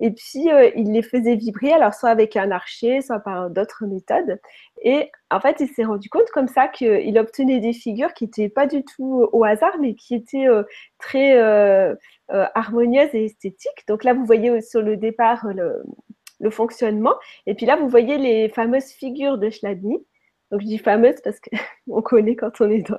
Et 0.00 0.10
puis 0.10 0.50
euh, 0.50 0.70
il 0.76 0.92
les 0.92 1.02
faisait 1.02 1.36
vibrer, 1.36 1.72
alors 1.72 1.94
soit 1.94 2.10
avec 2.10 2.36
un 2.36 2.50
archer, 2.50 3.00
soit 3.00 3.20
par 3.20 3.50
d'autres 3.50 3.86
méthodes. 3.86 4.38
Et 4.82 5.10
en 5.30 5.40
fait, 5.40 5.56
il 5.60 5.68
s'est 5.68 5.84
rendu 5.84 6.08
compte 6.10 6.30
comme 6.32 6.48
ça 6.48 6.68
qu'il 6.68 7.18
obtenait 7.18 7.60
des 7.60 7.72
figures 7.72 8.12
qui 8.12 8.24
n'étaient 8.24 8.48
pas 8.48 8.66
du 8.66 8.84
tout 8.84 9.28
au 9.32 9.44
hasard, 9.44 9.76
mais 9.80 9.94
qui 9.94 10.14
étaient 10.14 10.46
euh, 10.48 10.64
très 10.98 11.38
euh, 11.38 11.94
euh, 12.32 12.46
harmonieuses 12.54 13.14
et 13.14 13.26
esthétiques. 13.26 13.86
Donc 13.86 14.02
là, 14.02 14.12
vous 14.12 14.24
voyez 14.24 14.60
sur 14.60 14.82
le 14.82 14.96
départ 14.96 15.46
euh, 15.46 15.52
le, 15.52 15.82
le 16.40 16.50
fonctionnement. 16.50 17.14
Et 17.46 17.54
puis 17.54 17.66
là, 17.66 17.76
vous 17.76 17.88
voyez 17.88 18.18
les 18.18 18.48
fameuses 18.48 18.90
figures 18.90 19.38
de 19.38 19.48
Chladni. 19.48 20.04
Donc 20.50 20.60
je 20.60 20.66
dis 20.66 20.78
fameuses 20.78 21.20
parce 21.22 21.38
qu'on 21.40 22.02
connaît 22.02 22.36
quand 22.36 22.60
on 22.60 22.70
est 22.70 22.82
dans, 22.82 22.98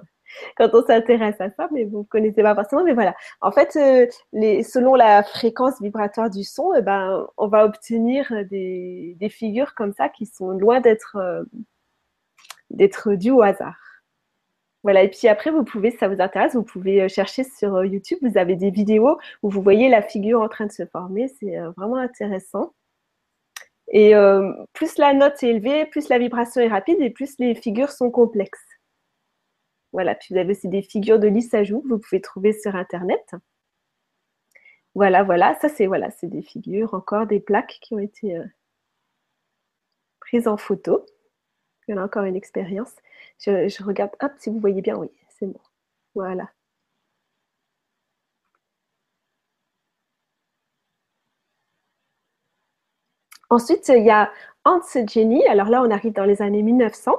quand 0.58 0.70
on 0.74 0.86
s'intéresse 0.86 1.40
à 1.40 1.50
ça, 1.52 1.68
mais 1.72 1.86
vous 1.86 2.00
ne 2.00 2.04
connaissez 2.04 2.42
pas 2.44 2.56
forcément. 2.56 2.84
Mais 2.84 2.94
voilà, 2.94 3.16
en 3.42 3.52
fait, 3.52 3.76
euh, 3.76 4.08
selon 4.64 4.96
la 4.96 5.24
fréquence 5.24 5.82
vibratoire 5.82 6.30
du 6.30 6.44
son, 6.44 6.74
eh 6.74 6.82
ben, 6.82 7.28
on 7.38 7.48
va 7.48 7.66
obtenir 7.66 8.32
des, 8.50 9.16
figures 9.30 9.76
comme 9.76 9.94
ça 9.94 10.10
qui 10.10 10.26
sont 10.26 10.52
loin 10.52 10.80
d'être 10.80 11.18
euh, 11.18 11.44
d'être 12.70 13.14
dues 13.14 13.32
au 13.32 13.42
hasard. 13.42 13.78
Voilà, 14.84 15.04
et 15.04 15.10
puis 15.10 15.28
après, 15.28 15.52
vous 15.52 15.64
pouvez, 15.64 15.92
si 15.92 15.98
ça 15.98 16.08
vous 16.08 16.22
intéresse, 16.22 16.56
vous 16.56 16.64
pouvez 16.64 17.02
euh, 17.02 17.08
chercher 17.10 17.44
sur 17.44 17.84
YouTube, 17.84 18.20
vous 18.22 18.38
avez 18.38 18.56
des 18.56 18.72
vidéos 18.72 19.18
où 19.44 19.50
vous 19.50 19.62
voyez 19.62 19.90
la 19.90 20.02
figure 20.02 20.42
en 20.42 20.48
train 20.48 20.66
de 20.66 20.72
se 20.72 20.86
former, 20.86 21.28
c'est 21.40 21.58
vraiment 21.76 21.98
intéressant. 21.98 22.74
Et 23.90 24.14
plus 24.74 24.98
la 24.98 25.14
note 25.14 25.42
est 25.44 25.48
élevée, 25.48 25.86
plus 25.86 26.10
la 26.10 26.20
vibration 26.20 26.62
est 26.62 26.68
rapide 26.68 26.98
et 27.00 27.10
plus 27.10 27.36
les 27.40 27.56
figures 27.56 27.92
sont 27.92 28.12
complexes. 28.12 28.77
Voilà, 29.92 30.16
puis 30.16 30.34
vous 30.34 30.40
avez 30.40 30.52
aussi 30.52 30.70
des 30.70 30.82
figures 30.82 31.20
de 31.20 31.28
lissajou 31.28 31.82
que 31.82 31.90
vous 31.90 32.00
pouvez 32.00 32.22
trouver 32.22 32.54
sur 32.54 32.76
Internet. 32.76 33.36
Voilà, 34.96 35.24
voilà, 35.24 35.56
ça 35.62 35.70
c'est 35.70 35.88
voilà, 35.88 36.12
c'est 36.12 36.28
des 36.28 36.42
figures, 36.42 36.94
encore 36.94 37.26
des 37.26 37.40
plaques 37.40 37.78
qui 37.82 37.94
ont 37.94 38.00
été 38.00 38.36
euh, 38.36 38.44
prises 40.20 40.48
en 40.48 40.58
photo. 40.58 41.06
Il 41.88 41.96
y 41.96 41.98
a 42.00 42.04
encore 42.04 42.26
une 42.26 42.36
expérience. 42.36 42.94
Je, 43.40 43.68
je 43.70 43.84
regarde, 43.84 44.12
hop, 44.22 44.34
si 44.40 44.50
vous 44.50 44.60
voyez 44.60 44.82
bien, 44.82 44.98
oui, 44.98 45.12
c'est 45.30 45.48
bon. 45.48 45.62
Voilà. 46.16 46.50
Ensuite, 53.50 53.90
il 53.90 54.06
y 54.06 54.10
a 54.10 54.32
Hans 54.64 54.80
Jenny. 55.06 55.46
Alors 55.48 55.68
là, 55.70 55.82
on 55.84 55.92
arrive 55.92 56.14
dans 56.14 56.24
les 56.26 56.42
années 56.42 56.62
1900, 56.64 57.14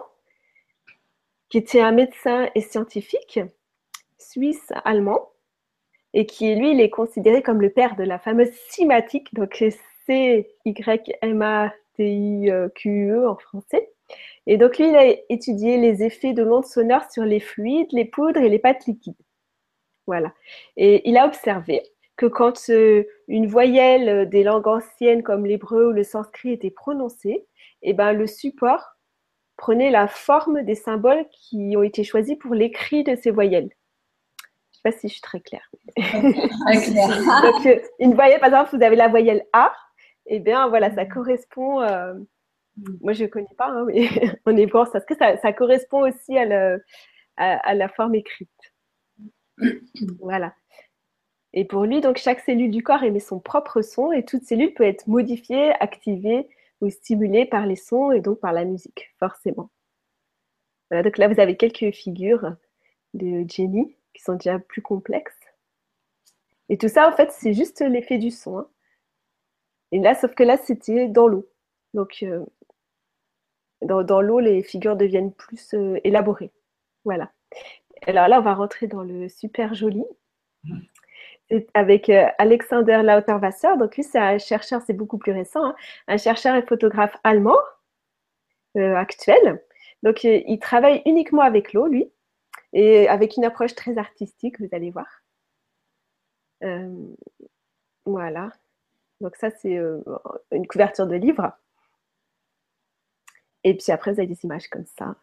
qui 1.48 1.58
était 1.58 1.80
un 1.80 1.92
médecin 1.92 2.48
et 2.54 2.60
scientifique 2.60 3.40
suisse-allemand, 4.18 5.30
et 6.14 6.26
qui, 6.26 6.54
lui, 6.54 6.72
il 6.72 6.80
est 6.80 6.90
considéré 6.90 7.42
comme 7.42 7.60
le 7.60 7.70
père 7.70 7.96
de 7.96 8.04
la 8.04 8.18
fameuse 8.18 8.50
cinématique, 8.70 9.32
donc 9.34 9.62
C-Y-M-A-T-I-Q-E 10.06 10.88
en 13.28 13.36
français. 13.36 13.90
Et 14.46 14.56
donc, 14.56 14.78
lui, 14.78 14.88
il 14.88 14.96
a 14.96 15.14
étudié 15.28 15.76
les 15.76 16.02
effets 16.02 16.32
de 16.32 16.42
l'onde 16.42 16.64
sonore 16.64 17.10
sur 17.10 17.24
les 17.24 17.40
fluides, 17.40 17.92
les 17.92 18.06
poudres 18.06 18.40
et 18.40 18.48
les 18.48 18.58
pâtes 18.58 18.86
liquides. 18.86 19.14
Voilà. 20.06 20.32
Et 20.76 21.06
il 21.08 21.18
a 21.18 21.26
observé 21.26 21.82
que 22.16 22.24
quand 22.26 22.70
euh, 22.70 23.04
une 23.28 23.46
voyelle 23.46 24.08
euh, 24.08 24.24
des 24.24 24.42
langues 24.42 24.66
anciennes 24.66 25.22
comme 25.22 25.44
l'hébreu 25.44 25.88
ou 25.88 25.92
le 25.92 26.02
sanskrit 26.02 26.52
était 26.52 26.70
prononcée, 26.70 27.46
eh 27.82 27.92
ben, 27.92 28.14
le 28.14 28.26
support 28.26 28.97
prenait 29.58 29.90
la 29.90 30.08
forme 30.08 30.62
des 30.62 30.74
symboles 30.74 31.26
qui 31.32 31.74
ont 31.76 31.82
été 31.82 32.04
choisis 32.04 32.36
pour 32.38 32.54
l'écrit 32.54 33.04
de 33.04 33.14
ces 33.16 33.30
voyelles. 33.30 33.68
Je 34.72 34.78
ne 34.88 34.92
sais 34.92 34.96
pas 34.96 35.00
si 35.00 35.08
je 35.08 35.14
suis 35.14 35.22
très 35.22 35.40
claire. 35.40 35.68
Donc, 37.42 37.66
euh, 37.66 37.80
une 37.98 38.14
voyelle, 38.14 38.40
par 38.40 38.48
exemple, 38.48 38.76
vous 38.76 38.82
avez 38.82 38.96
la 38.96 39.08
voyelle 39.08 39.44
A, 39.52 39.74
et 40.26 40.38
bien 40.40 40.68
voilà, 40.68 40.94
ça 40.94 41.04
correspond. 41.04 41.82
euh, 41.82 42.14
moi, 43.02 43.12
je 43.12 43.24
ne 43.24 43.28
connais 43.28 43.46
pas, 43.58 43.66
hein, 43.68 43.84
mais 43.86 44.08
en 44.46 44.56
hébreu, 44.56 44.84
parce 44.92 45.04
que 45.04 45.16
ça, 45.16 45.36
ça 45.38 45.52
correspond 45.52 46.08
aussi 46.08 46.38
à, 46.38 46.44
le- 46.44 46.84
à- 47.36 47.56
à 47.68 47.74
la 47.74 47.88
forme 47.88 48.14
écrite? 48.14 48.50
Voilà. 50.20 50.54
Et 51.52 51.64
pour 51.64 51.84
lui, 51.84 52.00
donc, 52.00 52.18
chaque 52.18 52.40
cellule 52.40 52.70
du 52.70 52.82
corps 52.82 53.02
émet 53.02 53.20
son 53.20 53.40
propre 53.40 53.82
son 53.82 54.12
et 54.12 54.24
toute 54.24 54.44
cellule 54.44 54.74
peut 54.74 54.84
être 54.84 55.06
modifiée, 55.08 55.72
activée 55.80 56.46
ou 56.80 56.90
stimulée 56.90 57.46
par 57.46 57.66
les 57.66 57.76
sons 57.76 58.12
et 58.12 58.20
donc 58.20 58.40
par 58.40 58.52
la 58.52 58.64
musique, 58.64 59.14
forcément. 59.18 59.70
Voilà, 60.90 61.02
donc 61.02 61.18
là, 61.18 61.28
vous 61.28 61.40
avez 61.40 61.56
quelques 61.56 61.94
figures 61.94 62.54
de 63.14 63.44
Jenny 63.48 63.96
qui 64.14 64.22
sont 64.22 64.34
déjà 64.34 64.58
plus 64.58 64.82
complexes. 64.82 65.38
Et 66.68 66.78
tout 66.78 66.88
ça, 66.88 67.08
en 67.08 67.12
fait, 67.12 67.30
c'est 67.32 67.54
juste 67.54 67.80
l'effet 67.80 68.18
du 68.18 68.30
son. 68.30 68.58
hein. 68.58 68.68
Et 69.92 69.98
là, 70.00 70.14
sauf 70.14 70.34
que 70.34 70.42
là, 70.42 70.56
c'était 70.56 71.08
dans 71.08 71.28
l'eau. 71.28 71.48
Donc, 71.94 72.22
euh, 72.22 72.44
dans, 73.82 74.02
dans 74.02 74.20
l'eau, 74.20 74.40
les 74.40 74.62
figures 74.62 74.96
deviennent 74.96 75.32
plus 75.32 75.74
euh, 75.74 75.98
élaborées. 76.04 76.52
Voilà. 77.04 77.32
Alors 78.06 78.28
là, 78.28 78.40
on 78.40 78.42
va 78.42 78.54
rentrer 78.54 78.86
dans 78.88 79.02
le 79.02 79.28
super 79.28 79.74
joli. 79.74 80.04
C'est 81.50 81.66
avec 81.74 82.10
euh, 82.10 82.26
Alexander 82.38 83.00
Lauterwasser. 83.02 83.76
Donc 83.78 83.96
lui, 83.96 84.02
c'est 84.02 84.18
un 84.18 84.38
chercheur, 84.38 84.82
c'est 84.82 84.92
beaucoup 84.92 85.18
plus 85.18 85.32
récent, 85.32 85.64
hein, 85.64 85.76
un 86.06 86.18
chercheur 86.18 86.54
et 86.56 86.62
photographe 86.62 87.16
allemand 87.24 87.56
euh, 88.76 88.94
actuel. 88.96 89.62
Donc 90.02 90.24
euh, 90.24 90.42
il 90.46 90.58
travaille 90.58 91.02
uniquement 91.06 91.42
avec 91.42 91.72
l'eau, 91.72 91.86
lui, 91.86 92.10
et 92.72 93.08
avec 93.08 93.36
une 93.36 93.44
approche 93.44 93.74
très 93.74 93.98
artistique, 93.98 94.60
vous 94.60 94.68
allez 94.72 94.90
voir. 94.90 95.06
Voilà. 98.04 98.50
Donc 99.20 99.36
ça, 99.36 99.50
c'est 99.50 99.78
une 100.52 100.66
couverture 100.66 101.06
de 101.06 101.16
livre. 101.16 101.52
Et 103.64 103.76
puis 103.76 103.92
après, 103.92 104.12
vous 104.12 104.20
avez 104.20 104.26
des 104.28 104.44
images 104.44 104.68
comme 104.68 104.86
ça. 104.86 105.16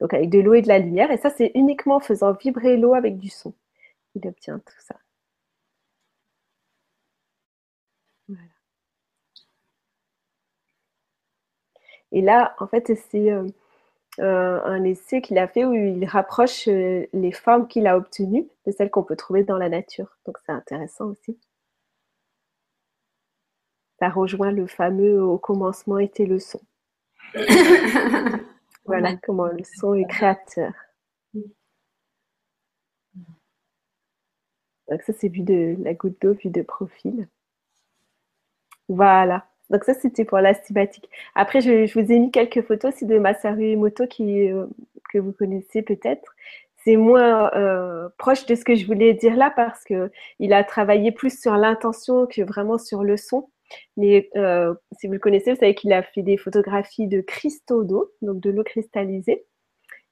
Donc 0.00 0.14
avec 0.14 0.30
de 0.30 0.38
l'eau 0.40 0.54
et 0.54 0.62
de 0.62 0.68
la 0.68 0.78
lumière. 0.78 1.10
Et 1.10 1.16
ça, 1.18 1.30
c'est 1.30 1.52
uniquement 1.54 1.96
en 1.96 2.00
faisant 2.00 2.32
vibrer 2.32 2.76
l'eau 2.76 2.94
avec 2.94 3.18
du 3.18 3.28
son. 3.28 3.54
Il 4.14 4.26
obtient 4.28 4.58
tout 4.60 4.80
ça. 4.80 4.96
Voilà. 8.28 8.60
Et 12.12 12.22
là, 12.22 12.54
en 12.58 12.66
fait, 12.66 12.92
c'est 13.10 13.30
euh, 13.32 13.46
euh, 14.18 14.60
un 14.64 14.84
essai 14.84 15.20
qu'il 15.22 15.38
a 15.38 15.48
fait 15.48 15.64
où 15.64 15.72
il 15.74 16.04
rapproche 16.04 16.68
euh, 16.68 17.06
les 17.12 17.32
formes 17.32 17.68
qu'il 17.68 17.86
a 17.86 17.96
obtenues 17.96 18.48
de 18.66 18.72
celles 18.72 18.90
qu'on 18.90 19.04
peut 19.04 19.16
trouver 19.16 19.44
dans 19.44 19.58
la 19.58 19.68
nature. 19.68 20.18
Donc 20.26 20.38
c'est 20.44 20.52
intéressant 20.52 21.06
aussi. 21.06 21.38
Ça 24.00 24.08
rejoint 24.08 24.50
le 24.50 24.66
fameux 24.66 25.22
au 25.22 25.38
commencement 25.38 25.98
était 25.98 26.26
le 26.26 26.38
son. 26.38 26.60
voilà 28.84 29.16
comment 29.22 29.46
le 29.46 29.62
son 29.62 29.94
est 29.94 30.08
créateur. 30.08 30.72
Donc 34.90 35.02
ça 35.02 35.12
c'est 35.12 35.28
vu 35.28 35.42
de 35.42 35.76
la 35.82 35.94
goutte 35.94 36.20
d'eau 36.20 36.34
vue 36.34 36.50
de 36.50 36.62
profil. 36.62 37.28
Voilà. 38.88 39.46
Donc 39.70 39.84
ça, 39.84 39.94
c'était 39.94 40.24
pour 40.24 40.38
la 40.38 40.52
cinématique. 40.54 41.08
Après, 41.34 41.60
je, 41.60 41.92
vous 41.94 42.12
ai 42.12 42.18
mis 42.18 42.30
quelques 42.32 42.62
photos 42.62 42.92
aussi 42.92 43.06
de 43.06 43.18
Masaru 43.18 43.64
Emoto 43.64 44.06
qui, 44.06 44.50
euh, 44.50 44.66
que 45.12 45.18
vous 45.18 45.32
connaissez 45.32 45.82
peut-être. 45.82 46.34
C'est 46.84 46.96
moins 46.96 47.52
euh, 47.54 48.08
proche 48.18 48.46
de 48.46 48.54
ce 48.54 48.64
que 48.64 48.74
je 48.74 48.86
voulais 48.86 49.14
dire 49.14 49.36
là 49.36 49.52
parce 49.54 49.84
qu'il 49.84 50.52
a 50.52 50.64
travaillé 50.64 51.12
plus 51.12 51.40
sur 51.40 51.56
l'intention 51.56 52.26
que 52.26 52.42
vraiment 52.42 52.78
sur 52.78 53.04
le 53.04 53.16
son. 53.16 53.48
Mais 53.96 54.28
euh, 54.36 54.74
si 54.98 55.06
vous 55.06 55.12
le 55.12 55.18
connaissez, 55.20 55.52
vous 55.52 55.60
savez 55.60 55.74
qu'il 55.74 55.92
a 55.92 56.02
fait 56.02 56.22
des 56.22 56.36
photographies 56.36 57.06
de 57.06 57.20
cristaux 57.20 57.84
d'eau, 57.84 58.10
donc 58.22 58.40
de 58.40 58.50
l'eau 58.50 58.64
cristallisée. 58.64 59.44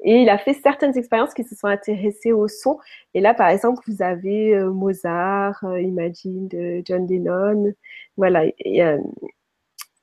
Et 0.01 0.23
il 0.23 0.29
a 0.29 0.39
fait 0.39 0.55
certaines 0.55 0.97
expériences 0.97 1.35
qui 1.35 1.45
se 1.45 1.57
sont 1.57 1.67
intéressées 1.67 2.33
au 2.33 2.47
son. 2.49 2.79
Et 3.15 3.21
là, 3.21 3.35
par 3.35 3.49
exemple, 3.49 3.83
vous 3.89 4.03
avez 4.03 4.57
Mozart, 4.65 5.65
Imagine 5.79 6.47
de 6.49 6.83
John 6.85 7.07
Lennon. 7.07 7.73
Voilà. 8.17 8.45
Et, 8.61 8.83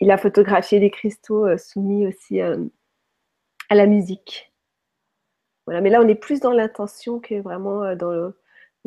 il 0.01 0.11
a 0.11 0.17
photographié 0.17 0.79
des 0.79 0.89
cristaux 0.89 1.45
euh, 1.45 1.57
soumis 1.57 2.07
aussi 2.07 2.41
euh, 2.41 2.57
à 3.69 3.75
la 3.75 3.85
musique. 3.85 4.51
Voilà, 5.65 5.81
mais 5.81 5.89
là, 5.89 6.01
on 6.01 6.07
est 6.07 6.15
plus 6.15 6.39
dans 6.39 6.51
l'intention 6.51 7.19
que 7.19 7.41
vraiment 7.41 7.83
euh, 7.83 7.95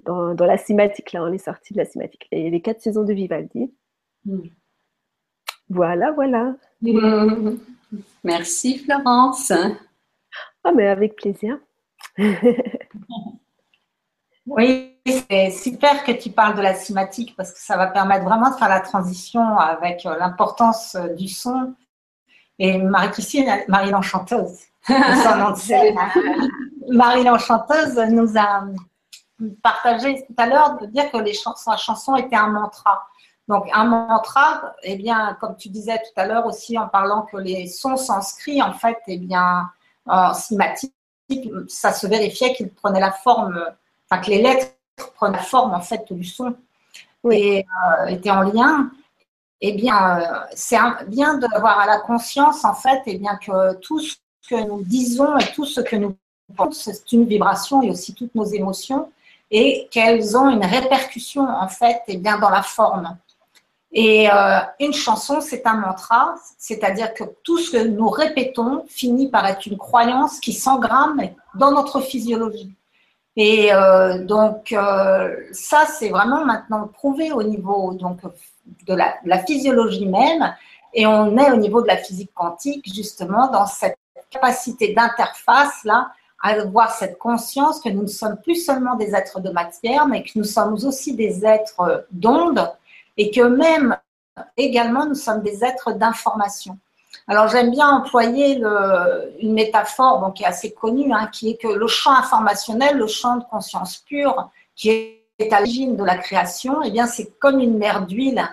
dans, 0.05 0.35
dans, 0.35 0.47
la 0.47 0.59
cinématique. 0.59 1.13
Là, 1.13 1.25
on 1.25 1.33
est 1.33 1.39
sorti 1.39 1.73
de 1.73 1.79
la 1.79 1.85
cinématique. 1.85 2.29
Et 2.31 2.51
les 2.51 2.61
quatre 2.61 2.81
saisons 2.81 3.05
de 3.05 3.13
Vivaldi. 3.13 3.73
Mm. 4.25 4.43
Voilà, 5.71 6.13
voilà. 6.13 6.57
Merci, 8.25 8.79
Florence. 8.79 9.53
Ah, 10.69 10.73
mais 10.75 10.87
avec 10.87 11.17
plaisir. 11.17 11.57
oui, 14.47 14.99
c'est 15.07 15.51
super 15.51 16.05
que 16.05 16.13
tu 16.13 16.29
parles 16.31 16.57
de 16.57 16.61
la 16.61 16.75
cinématique 16.75 17.35
parce 17.37 17.53
que 17.53 17.59
ça 17.59 17.79
va 17.79 17.87
permettre 17.87 18.27
vraiment 18.27 18.51
de 18.51 18.57
faire 18.57 18.69
la 18.69 18.81
transition 18.81 19.59
avec 19.59 20.05
euh, 20.05 20.15
l'importance 20.19 20.95
euh, 20.95 21.15
du 21.15 21.27
son. 21.27 21.75
Et 22.59 22.77
Marie-Christine, 22.77 23.51
Marie 23.69 23.91
l'Enchanteuse, 23.91 24.59
Marie 26.91 27.25
l'Enchanteuse 27.25 27.97
nous 28.11 28.37
a 28.37 28.65
partagé 29.63 30.27
tout 30.27 30.35
à 30.37 30.47
l'heure 30.49 30.77
de 30.79 30.87
dire 30.87 31.11
que 31.11 31.17
les 31.17 31.33
chansons, 31.33 31.71
la 31.71 31.79
chanson 31.79 32.15
était 32.15 32.37
un 32.37 32.49
mantra. 32.49 33.07
Donc 33.49 33.71
un 33.73 33.85
mantra, 33.85 34.75
eh 34.83 34.97
bien, 34.97 35.35
comme 35.41 35.57
tu 35.57 35.71
disais 35.71 35.97
tout 35.97 36.21
à 36.21 36.27
l'heure 36.27 36.45
aussi 36.45 36.77
en 36.77 36.89
parlant 36.89 37.23
que 37.23 37.39
les 37.39 37.69
sons 37.69 37.97
s'inscrivent 37.97 38.65
en 38.65 38.75
fait, 38.75 38.99
eh 39.07 39.17
bien, 39.17 39.71
en 40.09 40.35
cinématique, 40.35 40.93
ça 41.69 41.93
se 41.93 42.07
vérifiait 42.07 42.55
qu'ils 42.55 42.71
prenaient 42.71 43.01
la 43.01 43.13
forme, 43.13 43.63
enfin 44.11 44.21
que 44.23 44.31
les 44.31 44.43
lettres 44.43 44.73
prendre 45.15 45.35
la 45.35 45.43
forme 45.43 45.75
en 45.75 45.81
fait 45.81 46.11
du 46.11 46.25
son 46.25 46.55
et 47.31 47.65
euh, 48.01 48.07
était 48.07 48.31
en 48.31 48.43
lien, 48.43 48.91
eh 49.61 49.73
bien, 49.73 50.21
euh, 50.21 50.39
c'est 50.55 50.79
bien 51.09 51.39
d'avoir 51.39 51.81
à 51.81 51.87
la 51.87 51.99
conscience 51.99 52.65
en 52.65 52.75
fait, 52.75 52.99
et 53.07 53.15
eh 53.15 53.19
bien 53.19 53.37
que 53.37 53.75
tout 53.77 54.01
ce 54.01 54.17
que 54.49 54.67
nous 54.67 54.83
disons 54.83 55.37
et 55.39 55.53
tout 55.53 55.65
ce 55.65 55.81
que 55.81 55.97
nous 55.97 56.17
pensons, 56.57 56.93
c'est 56.93 57.13
une 57.13 57.25
vibration 57.25 57.83
et 57.83 57.91
aussi 57.91 58.15
toutes 58.15 58.35
nos 58.35 58.45
émotions, 58.45 59.11
et 59.51 59.89
qu'elles 59.91 60.37
ont 60.37 60.49
une 60.49 60.65
répercussion 60.65 61.43
en 61.49 61.69
fait, 61.69 62.03
et 62.07 62.15
eh 62.15 62.17
bien 62.19 62.39
dans 62.39 62.51
la 62.51 62.63
forme. 62.63 63.17
Et 63.93 64.31
euh, 64.31 64.59
une 64.81 64.93
chanson, 64.93 65.41
c'est 65.41 65.67
un 65.67 65.75
mantra, 65.75 66.35
c'est-à-dire 66.59 67.15
que 67.15 67.25
tout 67.43 67.59
ce 67.59 67.71
que 67.71 67.87
nous 67.87 68.09
répétons 68.09 68.85
finit 68.89 69.31
par 69.31 69.47
être 69.47 69.65
une 69.67 69.79
croyance 69.79 70.41
qui 70.41 70.53
s'engramme 70.53 71.23
dans 71.55 71.73
notre 71.73 72.01
physiologie. 72.01 72.75
Et 73.37 73.73
euh, 73.73 74.25
donc, 74.25 74.73
euh, 74.73 75.35
ça, 75.53 75.87
c'est 75.87 76.11
vraiment 76.11 76.45
maintenant 76.45 76.87
prouvé 76.89 77.33
au 77.33 77.43
niveau 77.43 77.95
donc, 77.95 78.21
de 78.87 78.95
la, 78.95 79.39
physiologie 79.47 80.07
même. 80.07 80.55
Et 80.93 81.07
on 81.07 81.39
est 81.39 81.51
au 81.51 81.57
niveau 81.57 81.81
de 81.81 81.87
la 81.87 81.97
physique 81.97 82.33
quantique, 82.35 82.85
justement, 82.93 83.51
dans 83.51 83.67
cette 83.67 83.97
capacité 84.29 84.93
d'interface, 84.93 85.85
là, 85.85 86.11
à 86.43 86.51
avoir 86.51 86.91
cette 86.91 87.17
conscience 87.17 87.81
que 87.81 87.89
nous 87.89 88.03
ne 88.03 88.07
sommes 88.09 88.37
plus 88.43 88.57
seulement 88.57 88.97
des 88.97 89.15
êtres 89.15 89.41
de 89.41 89.51
matière, 89.51 90.07
mais 90.07 90.23
que 90.23 90.33
nous 90.35 90.45
sommes 90.45 90.75
aussi 90.75 91.15
des 91.15 91.47
êtres 91.47 92.07
d'onde 92.11 92.69
et 93.19 93.31
que 93.31 93.43
même 93.43 93.99
également 94.57 95.05
nous 95.05 95.15
sommes 95.15 95.43
des 95.43 95.63
êtres 95.63 95.93
d'information. 95.93 96.79
Alors 97.27 97.49
j'aime 97.49 97.71
bien 97.71 97.89
employer 97.89 98.63
une 99.41 99.53
métaphore 99.53 100.33
qui 100.35 100.45
est 100.45 100.47
assez 100.47 100.73
connue, 100.73 101.13
hein, 101.13 101.29
qui 101.31 101.51
est 101.51 101.57
que 101.57 101.69
le 101.69 101.87
champ 101.87 102.15
informationnel, 102.15 102.97
le 102.97 103.07
champ 103.07 103.37
de 103.37 103.45
conscience 103.45 103.99
pure, 103.99 104.51
qui 104.75 104.91
est 104.91 105.53
à 105.53 105.59
l'origine 105.59 105.97
de 105.97 106.05
la 106.05 106.17
création, 106.17 106.81
eh 106.83 106.91
bien 106.91 107.07
c'est 107.07 107.39
comme 107.39 107.61
une 107.61 107.77
mer 107.77 108.07
d'huile 108.07 108.49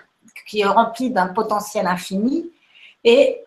qui 0.46 0.60
est 0.60 0.66
remplie 0.66 1.10
d'un 1.10 1.28
potentiel 1.28 1.88
infini. 1.88 2.52
Et 3.08 3.44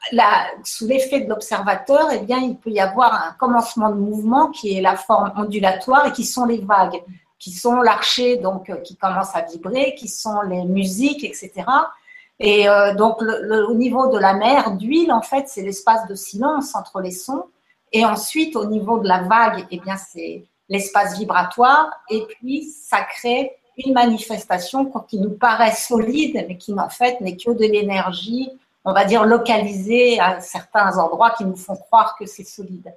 sous 0.62 0.86
l'effet 0.86 1.20
de 1.20 1.28
l'observateur, 1.28 2.10
eh 2.12 2.20
bien, 2.20 2.38
il 2.38 2.56
peut 2.56 2.70
y 2.70 2.78
avoir 2.78 3.12
un 3.12 3.32
commencement 3.32 3.90
de 3.90 3.96
mouvement 3.96 4.50
qui 4.50 4.76
est 4.76 4.80
la 4.80 4.96
forme 4.96 5.32
ondulatoire 5.36 6.06
et 6.06 6.12
qui 6.12 6.24
sont 6.24 6.44
les 6.44 6.58
vagues, 6.58 7.02
qui 7.38 7.52
sont 7.52 7.80
l'archer 7.80 8.36
donc 8.36 8.70
qui 8.82 8.96
commence 8.96 9.34
à 9.34 9.42
vibrer, 9.42 9.94
qui 9.94 10.08
sont 10.08 10.40
les 10.42 10.64
musiques, 10.64 11.24
etc. 11.24 11.64
Et 12.40 12.68
euh, 12.68 12.94
donc, 12.94 13.16
le, 13.20 13.68
au 13.68 13.74
niveau 13.74 14.08
de 14.08 14.18
la 14.18 14.34
mer 14.34 14.72
d'huile, 14.72 15.12
en 15.12 15.22
fait, 15.22 15.48
c'est 15.48 15.62
l'espace 15.62 16.06
de 16.08 16.14
silence 16.14 16.74
entre 16.74 17.00
les 17.00 17.10
sons. 17.10 17.44
Et 17.92 18.04
ensuite, 18.04 18.54
au 18.54 18.66
niveau 18.66 18.98
de 18.98 19.08
la 19.08 19.22
vague, 19.22 19.66
eh 19.70 19.80
bien, 19.80 19.96
c'est 19.96 20.44
l'espace 20.68 21.18
vibratoire. 21.18 21.90
Et 22.10 22.24
puis, 22.28 22.64
ça 22.64 23.00
crée 23.02 23.52
une 23.76 23.92
manifestation 23.92 24.90
qui 25.08 25.18
nous 25.18 25.30
paraît 25.30 25.72
solide, 25.72 26.44
mais 26.48 26.56
qui 26.56 26.72
en 26.74 26.88
fait 26.88 27.20
n'est 27.20 27.36
que 27.36 27.50
de 27.50 27.64
l'énergie, 27.64 28.50
on 28.84 28.92
va 28.92 29.04
dire 29.04 29.24
localisée 29.24 30.18
à 30.18 30.40
certains 30.40 30.98
endroits 30.98 31.30
qui 31.30 31.44
nous 31.44 31.56
font 31.56 31.76
croire 31.76 32.16
que 32.18 32.26
c'est 32.26 32.44
solide. 32.44 32.92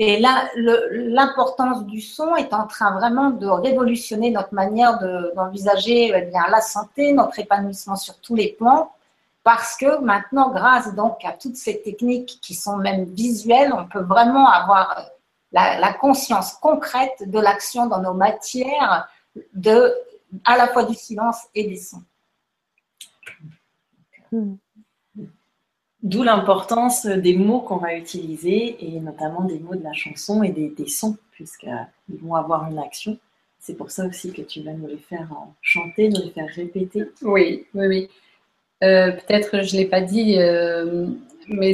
Et 0.00 0.20
là, 0.20 0.48
l'importance 0.54 1.84
du 1.84 2.00
son 2.00 2.36
est 2.36 2.54
en 2.54 2.68
train 2.68 2.92
vraiment 2.92 3.30
de 3.30 3.48
révolutionner 3.48 4.30
notre 4.30 4.54
manière 4.54 5.00
d'envisager 5.34 6.12
eh 6.14 6.30
la 6.30 6.60
santé, 6.60 7.12
notre 7.12 7.38
épanouissement 7.40 7.96
sur 7.96 8.16
tous 8.20 8.36
les 8.36 8.52
plans, 8.52 8.92
parce 9.42 9.76
que 9.76 9.98
maintenant, 9.98 10.50
grâce 10.50 10.94
donc 10.94 11.24
à 11.24 11.32
toutes 11.32 11.56
ces 11.56 11.82
techniques 11.82 12.38
qui 12.40 12.54
sont 12.54 12.76
même 12.76 13.06
visuelles, 13.06 13.72
on 13.72 13.86
peut 13.86 14.02
vraiment 14.02 14.48
avoir 14.48 15.10
la, 15.50 15.80
la 15.80 15.92
conscience 15.92 16.52
concrète 16.52 17.28
de 17.28 17.40
l'action 17.40 17.86
dans 17.86 18.00
nos 18.00 18.14
matières, 18.14 19.08
à 20.44 20.56
la 20.56 20.68
fois 20.68 20.84
du 20.84 20.94
silence 20.94 21.40
et 21.54 21.64
des 21.64 21.76
sons. 21.76 22.02
Hmm. 24.30 24.56
D'où 26.02 26.22
l'importance 26.22 27.06
des 27.06 27.36
mots 27.36 27.60
qu'on 27.60 27.78
va 27.78 27.96
utiliser 27.96 28.76
et 28.80 29.00
notamment 29.00 29.42
des 29.42 29.58
mots 29.58 29.74
de 29.74 29.82
la 29.82 29.92
chanson 29.92 30.44
et 30.44 30.50
des, 30.50 30.88
sons, 30.88 31.16
puisqu'ils 31.32 32.18
vont 32.22 32.36
avoir 32.36 32.70
une 32.70 32.78
action. 32.78 33.18
C'est 33.58 33.74
pour 33.74 33.90
ça 33.90 34.06
aussi 34.06 34.32
que 34.32 34.42
tu 34.42 34.62
vas 34.62 34.72
nous 34.72 34.86
les 34.86 34.98
faire 34.98 35.28
chanter, 35.60 36.08
nous 36.08 36.22
les 36.22 36.30
faire 36.30 36.48
répéter. 36.54 37.04
Oui, 37.22 37.66
oui, 37.74 37.86
oui. 37.86 38.08
Euh, 38.84 39.10
peut-être 39.10 39.64
je 39.64 39.74
ne 39.74 39.80
l'ai 39.80 39.86
pas 39.86 40.00
dit, 40.00 40.36
euh, 40.38 41.08
mais 41.48 41.72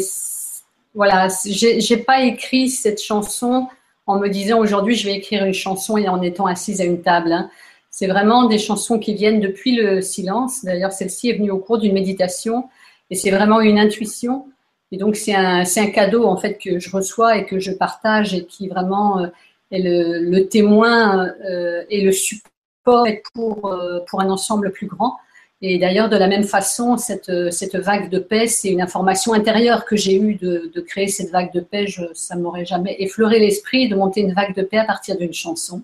voilà, 0.95 1.29
j'ai 1.45 1.97
pas 1.99 2.23
écrit 2.23 2.71
cette 2.71 3.03
chanson 3.03 3.69
en 4.07 4.19
me 4.19 4.29
disant 4.29 4.59
aujourd'hui 4.59 4.95
je 4.95 5.07
vais 5.07 5.15
écrire 5.15 5.45
une 5.45 5.55
chanson 5.55 5.99
et 5.99 6.09
en 6.09 6.23
étant 6.23 6.47
assise 6.47 6.81
à 6.81 6.85
une 6.85 7.03
table. 7.03 7.33
Hein. 7.33 7.51
C'est 7.91 8.07
vraiment 8.07 8.47
des 8.47 8.59
chansons 8.59 8.99
qui 8.99 9.15
viennent 9.15 9.41
depuis 9.41 9.77
le 9.77 10.01
silence. 10.01 10.65
D'ailleurs, 10.65 10.93
celle-ci 10.93 11.31
est 11.31 11.35
venue 11.35 11.51
au 11.51 11.59
cours 11.59 11.79
d'une 11.79 11.93
méditation 11.93 12.65
et 13.11 13.15
c'est 13.15 13.31
vraiment 13.31 13.61
une 13.61 13.79
intuition. 13.79 14.47
Et 14.93 14.97
donc, 14.97 15.17
c'est 15.17 15.35
un, 15.35 15.65
un, 15.65 15.87
cadeau, 15.87 16.25
en 16.25 16.37
fait, 16.37 16.59
que 16.59 16.79
je 16.79 16.91
reçois 16.91 17.37
et 17.37 17.47
que 17.47 17.59
je 17.59 17.73
partage 17.73 18.35
et 18.35 18.45
qui 18.45 18.69
vraiment 18.69 19.19
euh, 19.21 19.27
est 19.71 19.81
le, 19.83 20.47
témoin 20.49 21.29
euh, 21.45 21.83
et 21.91 22.03
le 22.03 22.13
support 22.13 23.07
pour, 23.33 23.73
euh, 23.73 24.01
pour 24.09 24.21
un 24.21 24.31
ensemble 24.31 24.71
plus 24.73 24.87
grand. 24.87 25.17
Et 25.63 25.79
d'ailleurs, 25.79 26.11
de 26.11 26.17
la 26.17 26.27
même 26.27 26.45
façon, 26.45 26.99
cette, 26.99 27.51
cette 27.51 27.77
vague 27.77 28.11
de 28.11 28.19
paix, 28.19 28.47
c'est 28.47 28.69
une 28.69 28.83
information 28.83 29.33
intérieure 29.33 29.87
que 29.87 29.97
j'ai 29.97 30.17
eue 30.17 30.35
de, 30.35 30.71
de 30.75 30.81
créer 30.81 31.09
cette 31.09 31.31
vague 31.31 31.53
de 31.55 31.61
paix. 31.61 31.87
Je, 31.87 32.03
ça 32.13 32.37
m'aurait 32.37 32.67
jamais 32.67 32.97
effleuré 32.99 33.39
l'esprit 33.39 33.89
de 33.89 33.97
monter 33.97 34.21
une 34.21 34.35
vague 34.35 34.55
de 34.55 34.63
paix 34.63 34.79
à 34.79 34.85
partir 34.85 35.17
d'une 35.17 35.33
chanson. 35.33 35.83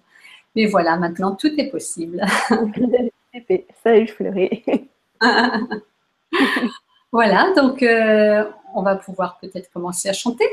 Mais 0.55 0.67
voilà, 0.67 0.97
maintenant, 0.99 1.35
tout 1.35 1.53
est 1.59 1.71
possible. 1.71 2.23
Ça 3.83 3.91
a 3.91 3.95
effleuré. 3.95 4.65
voilà, 7.13 7.53
donc 7.57 7.83
euh, 7.83 8.45
on 8.75 8.83
va 8.83 8.95
pouvoir 8.95 9.39
peut-être 9.41 9.71
commencer 9.73 10.09
à 10.09 10.13
chanter. 10.13 10.47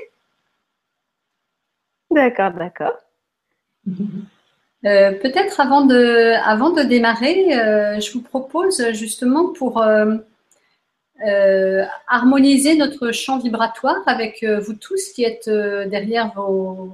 D'accord, 2.10 2.52
d'accord. 2.52 2.94
Euh, 4.86 5.12
peut-être 5.12 5.60
avant 5.60 5.86
de, 5.86 6.34
avant 6.44 6.72
de 6.72 6.82
démarrer, 6.82 7.58
euh, 7.58 8.00
je 8.00 8.12
vous 8.12 8.22
propose 8.22 8.92
justement 8.94 9.54
pour 9.54 9.84
harmoniser 12.08 12.76
notre 12.76 13.12
champ 13.12 13.40
vibratoire 13.40 14.02
avec 14.08 14.44
vous 14.44 14.74
tous 14.74 15.12
qui 15.14 15.24
êtes 15.24 15.50
derrière 15.50 16.32
vos, 16.36 16.92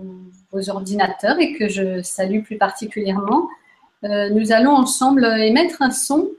vos 0.52 0.70
ordinateurs 0.70 1.40
et 1.40 1.54
que 1.54 1.70
je 1.70 2.02
salue 2.02 2.42
plus 2.42 2.58
particulièrement. 2.58 3.48
Nous 4.02 4.52
allons 4.52 4.72
ensemble 4.72 5.26
émettre 5.26 5.82
un 5.82 5.92
son, 5.92 6.30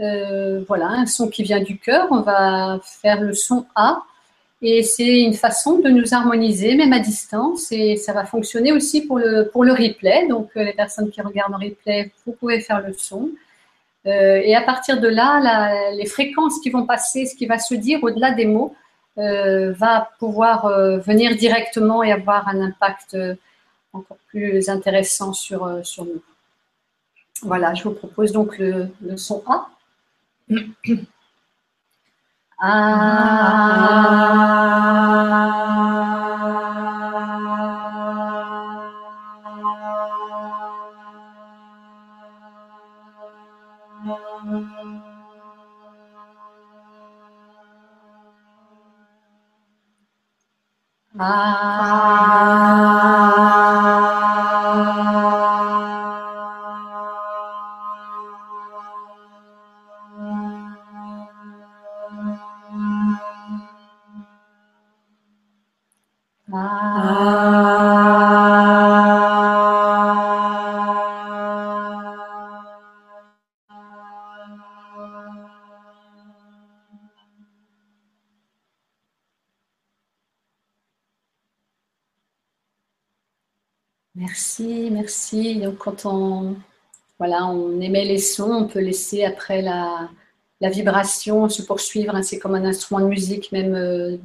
euh, 0.00 0.62
voilà, 0.68 0.86
un 0.86 1.06
son 1.06 1.28
qui 1.28 1.42
vient 1.42 1.60
du 1.60 1.78
cœur. 1.78 2.08
On 2.10 2.20
va 2.20 2.78
faire 2.82 3.20
le 3.20 3.32
son 3.34 3.66
A 3.74 4.02
et 4.62 4.82
c'est 4.82 5.22
une 5.22 5.34
façon 5.34 5.78
de 5.78 5.88
nous 5.88 6.14
harmoniser, 6.14 6.74
même 6.74 6.92
à 6.92 6.98
distance, 6.98 7.70
et 7.70 7.96
ça 7.96 8.12
va 8.12 8.24
fonctionner 8.24 8.72
aussi 8.72 9.06
pour 9.06 9.18
le, 9.18 9.48
pour 9.52 9.64
le 9.64 9.72
replay. 9.72 10.26
Donc, 10.28 10.50
euh, 10.56 10.64
les 10.64 10.72
personnes 10.72 11.10
qui 11.10 11.20
regardent 11.20 11.54
en 11.54 11.58
replay, 11.58 12.12
vous 12.26 12.32
pouvez 12.32 12.60
faire 12.60 12.80
le 12.80 12.92
son. 12.92 13.30
Euh, 14.06 14.40
et 14.42 14.54
à 14.54 14.62
partir 14.62 15.00
de 15.00 15.08
là, 15.08 15.92
les 15.92 16.06
fréquences 16.06 16.60
qui 16.60 16.70
vont 16.70 16.86
passer, 16.86 17.26
ce 17.26 17.34
qui 17.36 17.46
va 17.46 17.58
se 17.58 17.74
dire 17.74 18.02
au-delà 18.02 18.32
des 18.32 18.46
mots, 18.46 18.74
va 19.16 20.10
pouvoir 20.20 20.68
venir 21.00 21.34
directement 21.34 22.04
et 22.04 22.12
avoir 22.12 22.46
un 22.46 22.60
impact 22.60 23.16
encore 23.92 24.18
plus 24.28 24.68
intéressant 24.68 25.32
sur, 25.32 25.80
sur 25.84 26.04
nous. 26.04 26.22
Voilà, 27.42 27.74
je 27.74 27.82
vous 27.82 27.94
propose 27.94 28.30
donc 28.30 28.58
le 28.58 29.16
son 29.16 29.42
A. 29.48 29.68
Merci, 51.14 51.77
on 87.32 87.80
émet 87.80 88.04
les 88.04 88.18
sons, 88.18 88.50
on 88.50 88.66
peut 88.66 88.80
laisser 88.80 89.24
après 89.24 89.62
la, 89.62 90.08
vibration 90.60 91.48
se 91.48 91.62
poursuivre. 91.62 92.14
hein. 92.14 92.22
C'est 92.22 92.38
comme 92.38 92.54
un 92.54 92.64
instrument 92.64 93.00
de 93.00 93.06
musique, 93.06 93.52
même 93.52 93.74
euh, 93.74 94.16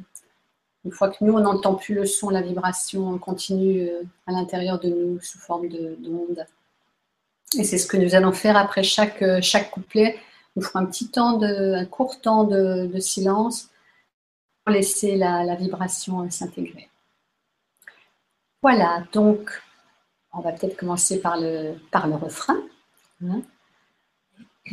une 0.84 0.92
fois 0.92 1.08
que 1.08 1.24
nous, 1.24 1.32
on 1.32 1.40
n'entend 1.40 1.74
plus 1.74 1.94
le 1.94 2.06
son, 2.06 2.30
la 2.30 2.42
vibration 2.42 3.18
continue 3.18 3.88
euh, 3.88 4.02
à 4.26 4.32
l'intérieur 4.32 4.78
de 4.80 4.88
nous 4.88 5.20
sous 5.20 5.38
forme 5.38 5.68
de- 5.68 5.96
d'onde. 5.98 6.44
Et 7.58 7.64
c'est 7.64 7.78
ce 7.78 7.86
que 7.86 7.96
nous 7.96 8.14
allons 8.14 8.32
faire 8.32 8.56
après 8.56 8.82
chaque, 8.82 9.22
euh, 9.22 9.40
couplet. 9.72 10.18
Nous 10.56 10.62
ferons 10.62 10.80
un 10.80 10.86
petit 10.86 11.08
temps, 11.08 11.40
un 11.42 11.84
court 11.86 12.20
temps 12.20 12.44
de, 12.44 12.98
silence 13.00 13.70
pour 14.64 14.74
laisser 14.74 15.16
la, 15.16 15.54
vibration 15.56 16.28
s'intégrer. 16.30 16.88
Voilà, 18.62 19.04
donc 19.12 19.62
on 20.32 20.40
va 20.40 20.52
peut-être 20.52 20.76
commencer 20.76 21.20
par 21.20 21.36
le 21.38 21.76
refrain. 21.92 22.56
Hein? 23.30 23.42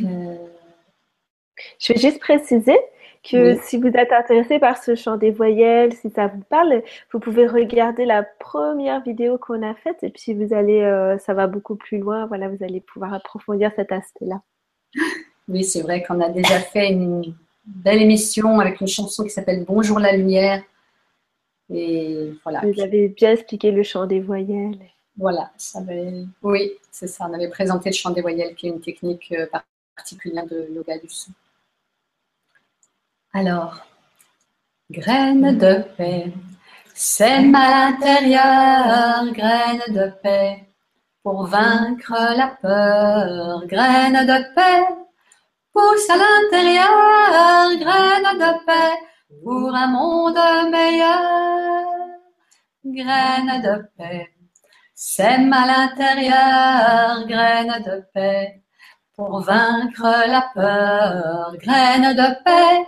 Euh, 0.00 0.36
Je 1.78 1.92
vais 1.92 1.98
juste 2.00 2.18
préciser 2.20 2.76
que 3.22 3.52
Oui. 3.54 3.60
si 3.64 3.76
vous 3.76 3.88
êtes 3.88 4.10
intéressé 4.12 4.58
par 4.58 4.82
ce 4.82 4.94
chant 4.96 5.16
des 5.16 5.30
voyelles, 5.30 5.92
si 5.92 6.10
ça 6.10 6.26
vous 6.26 6.42
parle, 6.48 6.82
vous 7.12 7.20
pouvez 7.20 7.46
regarder 7.46 8.04
la 8.04 8.22
première 8.24 9.00
vidéo 9.02 9.38
qu'on 9.38 9.62
a 9.62 9.74
faite 9.74 10.02
et 10.02 10.10
puis 10.10 10.34
vous 10.34 10.52
allez, 10.54 10.80
euh, 10.80 11.18
ça 11.18 11.34
va 11.34 11.46
beaucoup 11.46 11.76
plus 11.76 11.98
loin. 11.98 12.26
Voilà, 12.26 12.48
vous 12.48 12.64
allez 12.64 12.80
pouvoir 12.80 13.14
approfondir 13.14 13.70
cet 13.76 13.92
aspect-là. 13.92 14.40
Oui, 15.48 15.62
c'est 15.64 15.82
vrai 15.82 16.02
qu'on 16.02 16.20
a 16.20 16.28
déjà 16.30 16.58
fait 16.58 16.90
une 16.90 17.34
belle 17.64 18.02
émission 18.02 18.58
avec 18.58 18.80
une 18.80 18.88
chanson 18.88 19.22
qui 19.24 19.30
s'appelle 19.30 19.64
Bonjour 19.66 19.98
la 20.00 20.16
lumière. 20.16 20.62
Et 21.72 22.32
voilà, 22.42 22.60
Vous 22.64 22.80
avez 22.80 23.08
bien 23.08 23.32
expliqué 23.32 23.70
le 23.70 23.82
chant 23.82 24.06
des 24.06 24.20
voyelles. 24.20 24.78
Voilà, 25.16 25.52
ça 25.56 25.78
avait- 25.80 26.24
oui, 26.42 26.72
c'est 26.90 27.06
ça. 27.06 27.26
On 27.28 27.34
avait 27.34 27.48
présenté 27.48 27.90
le 27.90 27.94
chant 27.94 28.10
des 28.10 28.22
voyelles, 28.22 28.54
qui 28.54 28.66
est 28.68 28.70
une 28.70 28.80
technique 28.80 29.32
euh, 29.32 29.46
particulière 29.96 30.46
de 30.46 30.68
yoga 30.72 30.98
du 30.98 31.08
son. 31.08 31.32
Alors, 33.34 33.80
graines 34.90 35.56
de 35.58 35.82
paix, 35.96 36.32
sème 36.94 37.54
à 37.54 37.90
l'intérieur, 37.90 39.32
graines 39.32 39.94
de 39.94 40.10
paix, 40.22 40.64
pour 41.22 41.46
vaincre 41.46 42.12
la 42.36 42.48
peur, 42.60 43.66
graines 43.66 44.26
de 44.26 44.54
paix, 44.54 44.84
pousse 45.72 46.10
à 46.10 46.16
l'intérieur, 46.16 47.78
graines 47.78 48.38
de 48.38 48.64
paix, 48.66 48.98
pour 49.42 49.74
un 49.74 49.86
monde 49.86 50.70
meilleur, 50.70 51.92
graines 52.84 53.62
de 53.62 53.88
paix. 53.96 54.31
Sème 55.04 55.52
à 55.52 55.66
l'intérieur, 55.66 57.26
graines 57.26 57.82
de 57.84 58.06
paix, 58.14 58.62
pour 59.16 59.40
vaincre 59.40 60.04
la 60.28 60.48
peur, 60.54 61.52
graines 61.58 62.14
de 62.14 62.44
paix. 62.44 62.86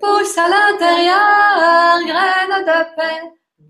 Pousse 0.00 0.38
à 0.38 0.46
l'intérieur, 0.48 1.98
graines 2.06 2.64
de 2.64 2.94
paix, 2.94 3.22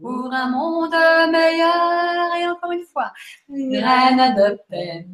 pour 0.03 0.31
un 0.35 0.49
monde 0.49 0.95
meilleur. 1.31 2.35
Et 2.37 2.47
encore 2.47 2.73
une 2.73 2.85
fois, 2.93 3.11
graines 3.49 4.35
de 4.35 4.61
paix. 4.69 5.07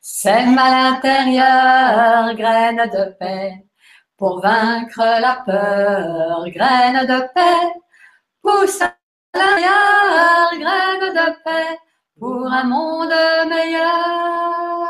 Sème 0.00 0.58
à 0.58 0.90
l'intérieur, 0.90 2.34
graines 2.34 2.90
de 2.90 3.04
paix, 3.20 3.64
pour 4.18 4.40
vaincre 4.40 4.98
la 4.98 5.42
peur, 5.46 6.44
graines 6.48 7.06
de 7.06 7.20
paix. 7.32 7.80
Pousse 8.42 8.82
à 8.82 8.96
l'intérieur, 9.32 10.50
graines 10.58 11.14
de 11.14 11.42
paix, 11.44 11.78
pour 12.20 12.46
un 12.46 12.64
monde 12.64 13.14
meilleur. 13.48 14.86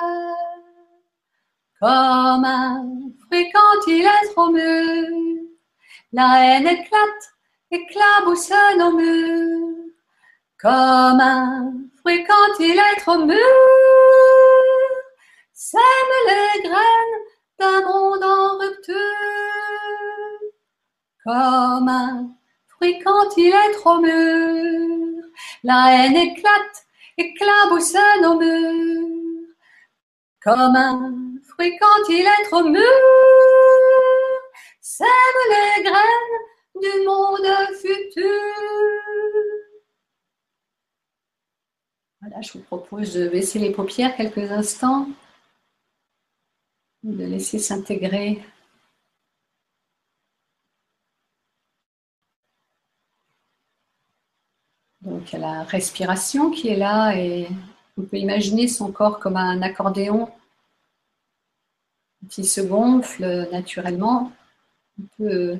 Comme 1.81 2.45
un 2.45 2.85
fruit 3.25 3.51
quand 3.53 3.87
il 3.87 4.05
est 4.05 4.29
trop 4.35 4.51
mûr, 4.51 5.07
la 6.12 6.45
haine 6.45 6.66
éclate, 6.66 7.25
éclabousse 7.71 8.53
nos 8.77 8.93
murs. 8.97 9.77
Comme 10.61 11.21
un 11.21 11.73
fruit 12.01 12.25
quand 12.25 12.59
il 12.59 12.79
est 12.79 13.01
trop 13.01 13.25
mûr, 13.25 13.37
sème 15.55 16.14
les 16.27 16.69
graines 16.69 17.21
d'un 17.61 17.81
monde 17.87 18.25
en 18.25 18.59
rupture. 18.59 18.97
Comme 21.25 21.88
un 21.88 22.29
fruit 22.66 22.99
quand 22.99 23.37
il 23.37 23.55
est 23.55 23.73
trop 23.75 23.99
mûr, 24.01 25.25
la 25.62 25.95
haine 25.95 26.16
éclate, 26.16 26.87
éclabousse 27.16 27.96
nos 28.23 28.38
murs. 28.38 29.46
Comme 30.42 30.77
un 30.77 31.14
fruit 31.49 31.77
quand 31.79 32.09
il 32.09 32.27
est 32.27 32.44
trop 32.44 32.64
mûr, 32.64 32.83
sème 34.81 35.07
les 35.51 35.83
graines 35.83 36.40
du 36.81 37.05
monde 37.05 37.77
futur. 37.81 38.31
Voilà, 42.20 42.40
je 42.42 42.53
vous 42.55 42.64
propose 42.64 43.14
de 43.14 43.29
baisser 43.29 43.59
les 43.59 43.73
paupières 43.73 44.16
quelques 44.16 44.51
instants. 44.51 45.09
de 47.03 47.25
laisser 47.25 47.59
s'intégrer 47.59 48.42
Donc 55.03 55.33
il 55.33 55.41
y 55.41 55.43
a 55.43 55.47
la 55.47 55.63
respiration 55.65 56.51
qui 56.51 56.69
est 56.69 56.77
là 56.77 57.17
et 57.17 57.49
on 57.97 58.03
peut 58.03 58.19
imaginer 58.19 58.69
son 58.69 58.93
corps 58.93 59.19
comme 59.19 59.37
un 59.37 59.63
accordéon 59.63 60.31
qui 62.29 62.45
se 62.45 62.61
gonfle 62.61 63.49
naturellement. 63.51 64.33
On 64.99 65.07
peut 65.17 65.59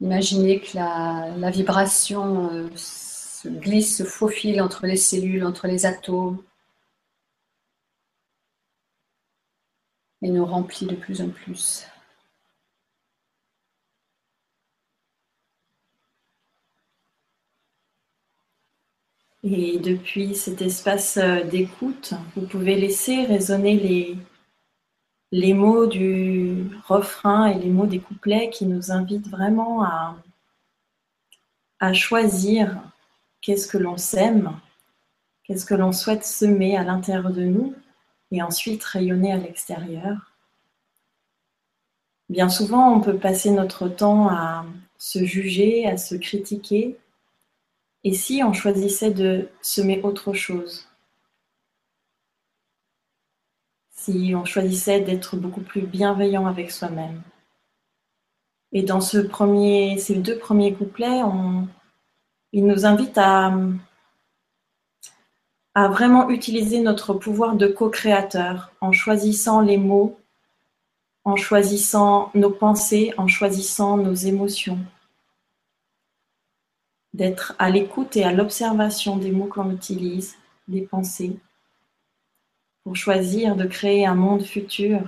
imaginer 0.00 0.60
que 0.60 0.76
la, 0.76 1.50
vibration 1.50 2.50
euh, 2.52 2.68
se 2.76 3.48
glisse, 3.48 3.96
se 3.98 4.04
faufile 4.04 4.60
entre 4.62 4.86
les 4.86 4.96
cellules, 4.96 5.44
entre 5.44 5.66
les 5.66 5.86
atomes 5.86 6.42
et 10.22 10.30
nous 10.30 10.46
remplit 10.46 10.86
de 10.86 10.94
plus 10.94 11.20
en 11.20 11.28
plus. 11.28 11.86
Et 19.48 19.78
depuis 19.78 20.34
cet 20.34 20.60
espace 20.60 21.18
euh, 21.18 21.44
d'écoute, 21.44 22.14
vous 22.34 22.48
pouvez 22.48 22.74
laisser 22.74 23.26
résonner 23.26 24.18
les, 25.30 25.54
mots 25.54 25.86
du 25.86 26.68
refrain 26.88 27.46
et 27.46 27.54
les 27.54 27.68
mots 27.68 27.86
des 27.86 28.00
couplets 28.00 28.50
qui 28.50 28.66
nous 28.66 28.90
invitent 28.90 29.28
vraiment 29.28 29.84
à, 29.84 30.16
à 31.78 31.92
choisir 31.92 32.76
qu'est-ce 33.40 33.68
que 33.68 33.78
l'on 33.78 33.96
sème, 33.96 34.50
qu'est-ce 35.44 35.64
que 35.64 35.74
l'on 35.74 35.92
souhaite 35.92 36.24
semer 36.24 36.76
à 36.76 36.82
l'intérieur 36.82 37.30
de 37.30 37.44
nous 37.44 37.72
et 38.32 38.42
ensuite 38.42 38.82
rayonner 38.82 39.30
à 39.30 39.36
l'extérieur. 39.36 40.32
Bien 42.28 42.48
souvent, 42.48 42.92
on 42.92 43.00
peut 43.00 43.16
passer 43.16 43.52
notre 43.52 43.86
temps 43.86 44.28
à 44.28 44.66
se 44.98 45.24
juger, 45.24 45.86
à 45.86 45.96
se 45.98 46.16
critiquer, 46.16 46.98
et 48.06 48.14
si 48.14 48.40
on 48.44 48.52
choisissait 48.52 49.10
de 49.10 49.48
semer 49.60 50.00
autre 50.04 50.32
chose? 50.32 50.86
Si 53.90 54.32
on 54.36 54.44
choisissait 54.44 55.00
d'être 55.00 55.34
beaucoup 55.34 55.60
plus 55.60 55.80
bienveillant 55.82 56.46
avec 56.46 56.70
soi-même? 56.70 57.20
Et 58.70 58.84
dans 58.84 59.00
ce 59.00 59.18
premier, 59.18 59.98
ces 59.98 60.14
deux 60.14 60.38
premiers 60.38 60.72
couplets, 60.72 61.24
on, 61.24 61.66
il 62.52 62.64
nous 62.68 62.86
invite 62.86 63.18
à, 63.18 63.52
à 65.74 65.88
vraiment 65.88 66.30
utiliser 66.30 66.78
notre 66.78 67.12
pouvoir 67.12 67.56
de 67.56 67.66
co-créateur 67.66 68.70
en 68.80 68.92
choisissant 68.92 69.62
les 69.62 69.78
mots, 69.78 70.16
en 71.24 71.34
choisissant 71.34 72.30
nos 72.36 72.50
pensées, 72.50 73.12
en 73.18 73.26
choisissant 73.26 73.96
nos 73.96 74.14
émotions 74.14 74.78
d'être 77.16 77.54
à 77.58 77.70
l'écoute 77.70 78.16
et 78.16 78.24
à 78.24 78.32
l'observation 78.32 79.16
des 79.16 79.32
mots 79.32 79.46
qu'on 79.46 79.70
utilise, 79.70 80.36
des 80.68 80.82
pensées, 80.82 81.38
pour 82.84 82.94
choisir 82.96 83.56
de 83.56 83.64
créer 83.64 84.06
un 84.06 84.14
monde 84.14 84.44
futur 84.44 85.00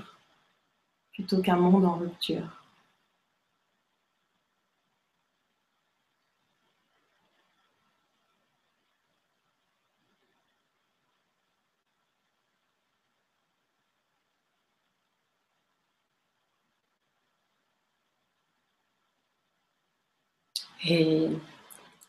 plutôt 1.12 1.42
qu'un 1.42 1.56
monde 1.56 1.84
en 1.84 1.96
rupture. 1.96 2.62
Et 20.84 21.28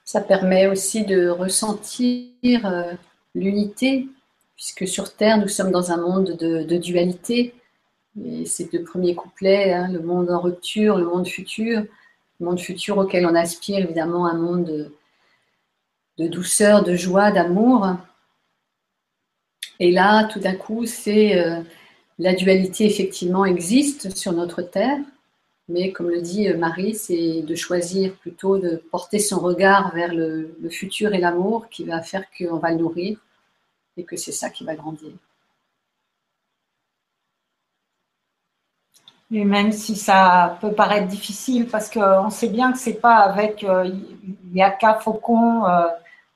ça 0.10 0.22
permet 0.22 0.66
aussi 0.66 1.06
de 1.06 1.30
ressentir 1.30 2.66
euh, 2.66 2.94
l'unité, 3.36 4.08
puisque 4.56 4.88
sur 4.88 5.16
Terre, 5.16 5.38
nous 5.38 5.48
sommes 5.48 5.70
dans 5.70 5.92
un 5.92 5.98
monde 5.98 6.36
de, 6.36 6.78
dualité. 6.78 7.54
Et 8.26 8.48
ces 8.48 8.66
deux 8.66 8.82
premiers 8.82 9.14
couplets, 9.14 9.72
hein, 9.72 9.88
le 9.88 10.00
monde 10.00 10.32
en 10.32 10.40
rupture, 10.40 10.98
le 10.98 11.06
monde 11.06 11.28
futur, 11.28 11.86
le 12.40 12.46
monde 12.48 12.60
futur 12.60 12.98
auquel 12.98 13.28
on 13.28 13.36
aspire 13.36 13.78
évidemment 13.78 14.26
un 14.26 14.34
monde 14.34 14.92
de, 16.18 16.28
douceur, 16.28 16.84
de 16.84 16.96
joie, 16.96 17.30
d'amour. 17.30 17.90
Et 19.80 19.92
là, 19.92 20.24
tout 20.24 20.40
d'un 20.40 20.56
coup, 20.56 20.88
c'est 20.88 21.38
euh, 21.38 21.62
la 22.18 22.34
dualité 22.34 22.88
effectivement 22.88 23.46
existe 23.46 24.18
sur 24.18 24.34
notre 24.34 24.64
Terre, 24.64 24.98
mais 25.70 25.92
comme 25.92 26.10
le 26.10 26.22
dit 26.22 26.50
euh, 26.50 26.58
Marie, 26.58 26.96
c'est 26.96 27.44
de 27.44 27.56
choisir 27.56 28.16
plutôt 28.16 28.58
de 28.58 28.82
porter 28.92 29.20
son 29.20 29.40
regard 29.40 29.94
vers 29.94 30.14
le, 30.14 30.56
futur 30.72 31.14
et 31.14 31.20
l'amour 31.20 31.70
qui 31.70 31.84
va 31.86 32.02
faire 32.02 32.26
qu'on 32.38 32.58
va 32.58 32.72
le 32.72 32.78
nourrir 32.78 33.20
et 33.96 34.04
que 34.04 34.18
c'est 34.18 34.32
ça 34.32 34.50
qui 34.50 34.66
va 34.66 34.76
grandir. 34.76 35.12
Et 39.32 39.46
même 39.46 39.72
si 39.72 39.96
ça 39.96 40.58
peut 40.60 40.74
paraître 40.74 41.08
difficile, 41.08 41.68
parce 41.68 41.88
qu'on 41.90 42.32
sait 42.32 42.50
bien 42.50 42.72
que 42.72 42.80
c'est 42.80 43.00
pas 43.00 43.18
avec, 43.18 43.64
euh, 43.64 43.86
il 43.86 44.52
n'y 44.52 44.64
a 44.64 44.72
qu'à 44.72 44.96
faucon, 44.96 45.68
euh, 45.68 45.88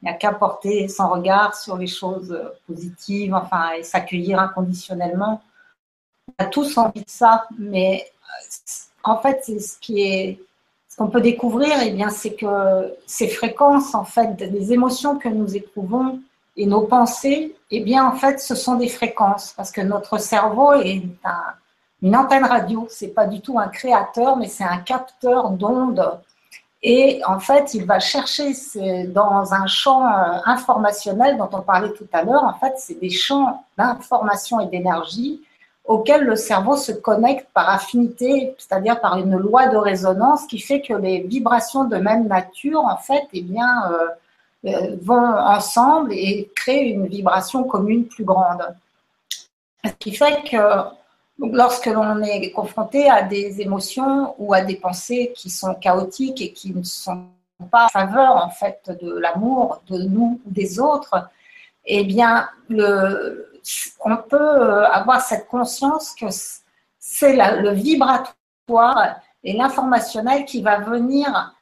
il 0.01 0.05
n'y 0.05 0.11
a 0.11 0.13
qu'à 0.13 0.31
porter 0.31 0.87
son 0.87 1.09
regard 1.09 1.55
sur 1.55 1.75
les 1.75 1.87
choses 1.87 2.39
positives, 2.67 3.33
enfin, 3.33 3.71
et 3.71 3.83
s'accueillir 3.83 4.39
inconditionnellement. 4.39 5.41
On 6.27 6.43
a 6.43 6.45
tous 6.45 6.77
envie 6.77 7.03
de 7.03 7.09
ça, 7.09 7.47
mais 7.57 8.05
en 9.03 9.17
fait, 9.17 9.43
ce 9.45 10.97
qu'on 10.97 11.07
peut 11.07 11.21
découvrir, 11.21 11.73
eh 11.83 11.91
bien, 11.91 12.09
c'est 12.09 12.33
que 12.33 12.95
ces 13.05 13.27
fréquences, 13.27 13.93
en 13.95 14.05
fait, 14.05 14.35
des 14.35 14.73
émotions 14.73 15.17
que 15.17 15.29
nous 15.29 15.55
éprouvons 15.55 16.19
et 16.55 16.65
nos 16.65 16.81
pensées, 16.81 17.55
eh 17.71 17.79
bien, 17.81 18.05
en 18.05 18.13
fait, 18.13 18.39
ce 18.39 18.55
sont 18.55 18.75
des 18.75 18.89
fréquences 18.89 19.53
parce 19.55 19.71
que 19.71 19.81
notre 19.81 20.19
cerveau 20.19 20.73
est 20.73 21.03
une 22.01 22.15
antenne 22.15 22.45
radio. 22.45 22.87
C'est 22.89 23.09
pas 23.09 23.25
du 23.25 23.41
tout 23.41 23.59
un 23.59 23.67
créateur, 23.67 24.37
mais 24.37 24.47
c'est 24.47 24.63
un 24.63 24.77
capteur 24.77 25.49
d'ondes. 25.49 26.19
Et 26.85 27.21
en 27.25 27.39
fait, 27.39 27.73
il 27.73 27.85
va 27.85 27.99
chercher 27.99 28.51
dans 29.07 29.53
un 29.53 29.67
champ 29.67 30.05
euh, 30.05 30.39
informationnel 30.45 31.37
dont 31.37 31.49
on 31.53 31.61
parlait 31.61 31.93
tout 31.93 32.07
à 32.11 32.23
l'heure. 32.23 32.43
En 32.43 32.53
fait, 32.55 32.73
c'est 32.77 32.99
des 32.99 33.09
champs 33.09 33.63
d'information 33.77 34.59
et 34.59 34.65
d'énergie 34.67 35.41
auquel 35.85 36.23
le 36.23 36.35
cerveau 36.35 36.77
se 36.77 36.91
connecte 36.91 37.47
par 37.53 37.69
affinité, 37.69 38.55
c'est-à-dire 38.57 39.01
par 39.01 39.17
une 39.17 39.37
loi 39.37 39.67
de 39.67 39.77
résonance 39.77 40.45
qui 40.45 40.59
fait 40.59 40.81
que 40.81 40.93
les 40.93 41.21
vibrations 41.21 41.85
de 41.85 41.97
même 41.97 42.27
nature, 42.27 42.79
en 42.79 42.97
fait, 42.97 43.23
eh 43.33 43.41
bien, 43.41 43.91
euh, 43.91 44.07
euh, 44.65 44.95
vont 45.01 45.37
ensemble 45.37 46.13
et 46.13 46.49
créent 46.55 46.89
une 46.89 47.07
vibration 47.07 47.65
commune 47.65 48.05
plus 48.05 48.23
grande. 48.23 48.63
Ce 49.83 49.91
qui 49.99 50.15
fait 50.15 50.41
que 50.49 50.83
lorsque 51.37 51.87
l'on 51.87 52.21
est 52.21 52.51
confronté 52.51 53.09
à 53.09 53.23
des 53.23 53.59
émotions 53.59 54.35
ou 54.37 54.53
à 54.53 54.61
des 54.61 54.75
pensées 54.75 55.33
qui 55.35 55.49
sont 55.49 55.73
chaotiques 55.75 56.41
et 56.41 56.53
qui 56.53 56.73
ne 56.73 56.83
sont 56.83 57.25
pas 57.69 57.85
en 57.85 57.89
faveur 57.89 58.37
en 58.37 58.49
fait 58.49 58.89
de 59.01 59.17
l'amour 59.17 59.81
de 59.89 59.97
nous 59.97 60.39
ou 60.45 60.49
des 60.49 60.79
autres, 60.79 61.27
eh 61.85 62.05
bien 62.05 62.47
le, 62.69 63.52
on 64.03 64.17
peut 64.17 64.37
euh, 64.37 64.87
avoir 64.89 65.21
cette 65.21 65.47
conscience 65.47 66.13
que 66.13 66.25
c'est 66.99 67.35
le 67.35 67.71
vibratoire 67.71 69.15
et 69.43 69.53
l'informationnel 69.53 70.45
qui 70.45 70.61
va 70.61 70.79
venir 70.79 71.53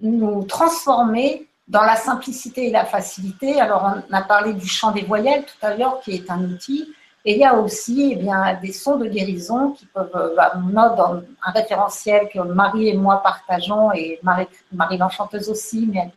nous 0.00 0.44
transformer 0.44 1.46
dans 1.68 1.82
la 1.82 1.96
simplicité 1.96 2.68
et 2.68 2.70
la 2.70 2.84
facilité. 2.84 3.60
Alors, 3.60 3.94
on 4.10 4.14
a 4.14 4.22
parlé 4.22 4.52
du 4.52 4.66
chant 4.66 4.90
des 4.92 5.02
voyelles 5.02 5.44
tout 5.44 5.66
à 5.66 5.74
l'heure, 5.74 6.00
qui 6.00 6.12
est 6.12 6.30
un 6.30 6.42
outil. 6.44 6.92
Et 7.24 7.34
il 7.34 7.38
y 7.38 7.44
a 7.44 7.54
aussi 7.54 8.10
eh 8.12 8.16
bien, 8.16 8.58
des 8.60 8.72
sons 8.72 8.96
de 8.96 9.06
guérison 9.06 9.70
qui 9.70 9.86
peuvent, 9.86 10.10
euh, 10.14 10.34
bah, 10.36 10.54
note 10.56 10.96
dans 10.96 11.22
un 11.46 11.52
référentiel 11.52 12.28
que 12.28 12.40
Marie 12.40 12.88
et 12.88 12.96
moi 12.96 13.22
partageons, 13.22 13.92
et 13.92 14.18
Marie, 14.22 14.48
Marie 14.72 14.98
l'Enchanteuse 14.98 15.48
aussi, 15.48 15.88
mais 15.92 16.10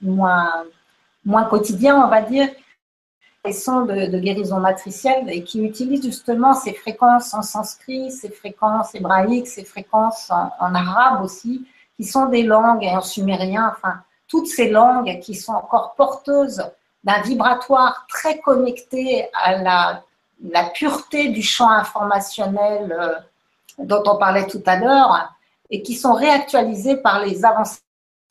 moins, 0.00 0.64
moins 1.24 1.44
quotidien, 1.44 2.04
on 2.04 2.08
va 2.08 2.22
dire, 2.22 2.48
des 3.44 3.52
sons 3.52 3.86
de, 3.86 4.18
guérison 4.20 4.60
matricielle 4.60 5.28
et 5.28 5.42
qui 5.42 5.64
utilisent 5.64 6.04
justement 6.04 6.54
ces 6.54 6.74
fréquences 6.74 7.34
en 7.34 7.42
sanskrit, 7.42 8.12
ces 8.12 8.30
fréquences 8.30 8.94
hébraïques, 8.94 9.48
ces 9.48 9.64
fréquences 9.64 10.30
en, 10.30 10.74
arabe 10.74 11.24
aussi, 11.24 11.66
qui 11.96 12.04
sont 12.04 12.26
des 12.26 12.44
langues 12.44 12.84
et 12.84 12.90
en 12.90 13.00
sumérien, 13.00 13.72
enfin, 13.76 13.94
toutes 14.28 14.46
ces 14.46 14.70
langues 14.70 15.18
qui 15.20 15.34
sont 15.34 15.52
encore 15.52 15.94
porteuses 15.96 16.62
d'un 17.02 17.20
vibratoire 17.22 18.06
très 18.08 18.38
connecté 18.38 19.28
à 19.34 19.56
la, 19.60 20.04
la, 20.44 20.64
pureté 20.70 21.30
du 21.30 21.42
champ 21.42 21.68
informationnel 21.68 22.96
euh, 22.96 23.14
dont 23.78 24.04
on 24.06 24.18
parlait 24.18 24.46
tout 24.46 24.62
à 24.66 24.76
l'heure 24.76 25.34
et 25.68 25.82
qui 25.82 25.94
sont 25.94 26.12
réactualisées 26.12 26.96
par 26.96 27.24
les 27.24 27.44
avancées 27.44 27.80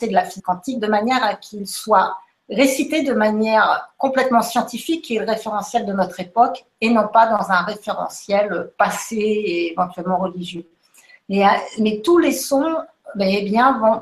de 0.01 0.13
la 0.13 0.23
physique 0.23 0.45
quantique 0.45 0.79
de 0.79 0.87
manière 0.87 1.21
à 1.21 1.35
qu'ils 1.35 1.67
soient 1.67 2.17
récité 2.51 3.03
de 3.03 3.13
manière 3.13 3.89
complètement 3.97 4.41
scientifique 4.41 5.05
qui 5.05 5.15
est 5.15 5.19
le 5.19 5.25
référentiel 5.25 5.85
de 5.85 5.93
notre 5.93 6.19
époque 6.19 6.65
et 6.81 6.89
non 6.89 7.07
pas 7.07 7.27
dans 7.27 7.49
un 7.49 7.61
référentiel 7.61 8.71
passé 8.77 9.15
et 9.15 9.71
éventuellement 9.71 10.17
religieux. 10.17 10.67
Mais, 11.29 11.45
mais 11.79 12.01
tous 12.03 12.17
les 12.17 12.33
sons 12.33 12.75
ben, 13.15 13.27
eh 13.29 13.43
bien, 13.43 13.79
vont 13.79 14.01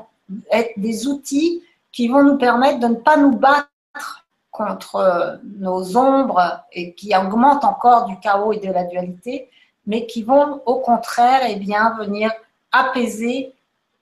être 0.50 0.72
des 0.76 1.06
outils 1.06 1.62
qui 1.92 2.08
vont 2.08 2.22
nous 2.22 2.38
permettre 2.38 2.80
de 2.80 2.88
ne 2.88 2.94
pas 2.94 3.16
nous 3.16 3.36
battre 3.36 4.26
contre 4.50 4.96
euh, 4.96 5.36
nos 5.58 5.96
ombres 5.96 6.60
et 6.72 6.94
qui 6.94 7.16
augmentent 7.16 7.64
encore 7.64 8.06
du 8.06 8.18
chaos 8.18 8.52
et 8.52 8.58
de 8.58 8.72
la 8.72 8.84
dualité, 8.84 9.48
mais 9.86 10.06
qui 10.06 10.22
vont 10.22 10.60
au 10.66 10.80
contraire 10.80 11.42
eh 11.48 11.56
bien, 11.56 11.96
venir 11.98 12.30
apaiser 12.72 13.52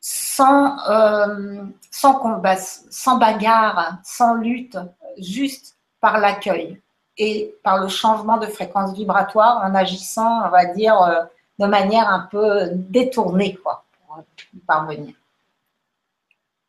sans, 0.00 0.76
euh, 0.88 1.62
sans 1.90 3.18
bagarre, 3.18 3.98
sans 4.04 4.34
lutte, 4.34 4.78
juste 5.18 5.76
par 6.00 6.18
l'accueil 6.18 6.80
et 7.16 7.54
par 7.64 7.82
le 7.82 7.88
changement 7.88 8.38
de 8.38 8.46
fréquence 8.46 8.94
vibratoire 8.94 9.64
en 9.64 9.74
agissant, 9.74 10.46
on 10.46 10.50
va 10.50 10.66
dire, 10.66 11.00
euh, 11.02 11.22
de 11.58 11.66
manière 11.66 12.08
un 12.08 12.28
peu 12.30 12.68
détournée, 12.72 13.58
quoi, 13.62 13.84
pour 14.06 14.22
parvenir. 14.66 15.14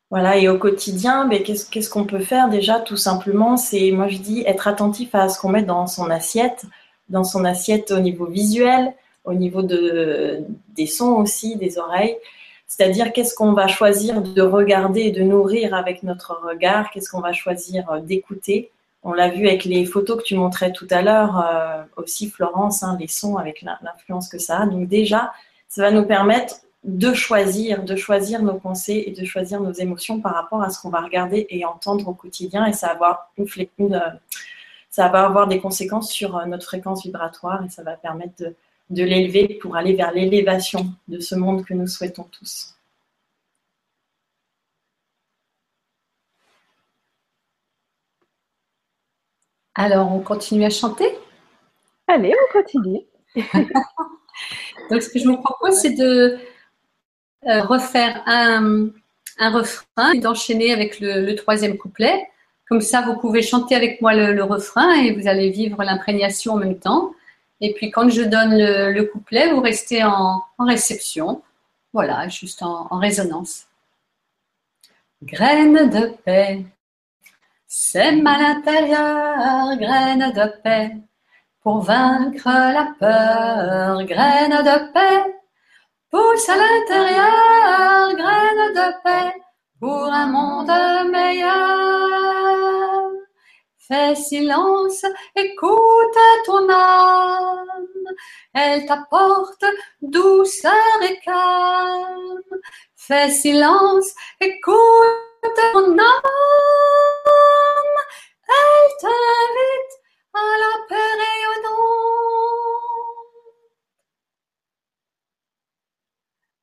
Voilà, 0.10 0.38
et 0.38 0.50
au 0.50 0.58
quotidien, 0.58 1.26
mais 1.26 1.44
qu'est-ce 1.44 1.90
qu'on 1.90 2.06
peut 2.06 2.20
faire 2.20 2.50
déjà 2.50 2.80
Tout 2.80 2.98
simplement, 2.98 3.58
c'est, 3.58 3.92
moi 3.92 4.08
je 4.08 4.18
dis, 4.18 4.44
être 4.48 4.68
attentif 4.68 5.14
à 5.14 5.30
ce 5.30 5.40
qu'on 5.40 5.50
met 5.50 5.62
dans 5.62 5.86
son 5.86 6.10
assiette, 6.10 6.66
dans 7.10 7.24
son 7.24 7.46
assiette 7.46 7.92
au 7.92 8.00
niveau 8.00 8.26
visuel, 8.26 8.96
au 9.24 9.36
niveau 9.36 9.62
de, 9.62 10.40
des 10.70 10.88
sons 10.88 11.14
aussi, 11.14 11.58
des 11.58 11.78
oreilles. 11.78 12.18
C'est-à-dire 12.70 13.12
qu'est-ce 13.12 13.34
qu'on 13.34 13.54
va 13.54 13.68
choisir 13.68 14.22
de 14.22 14.42
regarder 14.44 15.02
et 15.02 15.12
de 15.12 15.24
nourrir 15.24 15.74
avec 15.74 16.04
notre 16.04 16.40
regard, 16.44 16.92
qu'est-ce 16.92 17.10
qu'on 17.10 17.20
va 17.20 17.34
choisir 17.34 17.90
euh, 17.90 18.00
d'écouter? 18.00 18.72
On 19.02 19.12
l'a 19.12 19.30
vu 19.30 19.48
avec 19.48 19.66
les 19.66 19.86
photos 19.86 20.20
que 20.20 20.24
tu 20.24 20.36
montrais 20.36 20.72
tout 20.72 20.88
à 20.92 21.02
l'heure, 21.02 21.40
euh, 21.40 21.84
aussi 21.98 22.30
Florence, 22.30 22.84
hein, 22.84 22.96
les 23.00 23.08
sons 23.08 23.38
avec 23.38 23.64
l'influence 23.64 24.30
que 24.30 24.38
ça 24.38 24.60
a. 24.60 24.66
Donc 24.68 24.88
déjà, 24.88 25.34
ça 25.68 25.82
va 25.82 25.92
nous 25.92 26.06
permettre 26.06 26.58
de 26.84 27.12
choisir, 27.14 27.84
de 27.84 27.96
choisir 27.96 28.44
nos 28.44 28.60
pensées 28.60 29.04
et 29.08 29.12
de 29.20 29.26
choisir 29.26 29.62
nos 29.62 29.72
émotions 29.72 30.22
par 30.22 30.36
rapport 30.36 30.62
à 30.62 30.70
ce 30.70 30.80
qu'on 30.80 30.90
va 30.90 31.02
regarder 31.02 31.48
et 31.50 31.66
entendre 31.66 32.08
au 32.08 32.14
quotidien. 32.14 32.68
Et 32.68 32.74
ça 32.74 32.88
va 32.88 32.94
avoir, 32.94 33.32
une, 33.80 33.96
euh, 33.96 34.10
ça 34.92 35.08
va 35.10 35.26
avoir 35.26 35.48
des 35.48 35.60
conséquences 35.60 36.12
sur 36.12 36.46
notre 36.46 36.66
fréquence 36.66 37.04
vibratoire 37.04 37.64
et 37.66 37.70
ça 37.70 37.82
va 37.82 37.94
permettre 37.94 38.36
de, 38.38 38.56
de 38.90 39.04
l'élever 39.04 39.60
pour 39.62 39.76
aller 39.76 39.94
vers 39.94 40.12
l'élévation 40.12 40.94
de 41.08 41.20
ce 41.20 41.36
monde 41.36 41.66
que 41.66 41.74
nous 41.74 41.88
souhaitons 41.88 42.24
tous. 42.24 42.76
Alors, 49.76 50.12
on 50.12 50.20
continue 50.20 50.66
à 50.66 50.70
chanter? 50.70 51.10
Allez, 52.08 52.34
on 52.34 52.52
continue. 52.52 53.02
Donc, 54.90 55.02
ce 55.02 55.10
que 55.10 55.20
je 55.20 55.26
vous 55.26 55.38
propose, 55.38 55.76
c'est 55.76 55.94
de 55.94 56.38
euh, 57.48 57.62
refaire 57.62 58.22
un, 58.26 58.90
refrain 59.40 60.12
et 60.14 60.20
d'enchaîner 60.20 60.74
avec 60.74 61.00
le, 61.00 61.34
troisième 61.36 61.78
couplet. 61.78 62.28
Comme 62.68 62.82
ça, 62.82 63.02
vous 63.04 63.18
pouvez 63.22 63.42
chanter 63.42 63.74
avec 63.74 64.02
moi 64.02 64.14
le, 64.14 64.44
refrain 64.44 64.92
et 64.96 65.14
vous 65.14 65.28
allez 65.30 65.50
vivre 65.50 65.82
l'imprégnation 65.82 66.54
en 66.54 66.58
même 66.58 66.78
temps. 66.78 67.14
Et 67.62 67.74
puis, 67.74 67.92
quand 67.92 68.10
je 68.10 68.22
donne 68.22 68.58
le, 68.58 69.04
couplet, 69.04 69.52
vous 69.52 69.62
restez 69.62 70.04
en, 70.04 70.44
réception. 70.60 71.42
Voilà, 71.94 72.28
juste 72.28 72.62
en, 72.62 72.88
en 72.90 73.00
résonance. 73.00 73.66
Graine 75.24 75.90
de 75.90 76.08
paix, 76.24 76.66
sème 77.68 78.26
à 78.26 78.38
l'intérieur, 78.38 79.76
graine 79.78 80.32
de 80.32 80.62
paix, 80.64 80.96
pour 81.62 81.82
vaincre 81.82 82.48
la 82.48 82.94
peur, 83.00 84.04
graine 84.06 84.52
de 84.52 84.94
paix, 84.94 85.40
Pousse 86.12 86.50
à 86.50 86.56
l'intérieur, 86.56 88.16
graine 88.16 88.74
de 88.74 89.04
paix 89.04 89.40
pour 89.80 90.12
un 90.12 90.26
monde 90.26 91.12
meilleur. 91.12 92.69
Fais 93.92 94.14
silence, 94.14 95.04
écoute 95.36 96.18
ton 96.46 96.70
âme, 96.70 97.66
elle 98.54 98.86
t'apporte 98.86 99.66
douceur 100.00 101.02
et 101.02 101.20
calme. 101.22 102.40
Fais 102.96 103.32
silence, 103.32 104.14
écoute 104.40 104.76
ton 105.74 105.98
âme, 105.98 105.98
elle 108.48 108.92
t'invite 109.02 109.96
à 110.36 110.58
la 110.60 110.74
rayonnante. 110.88 111.80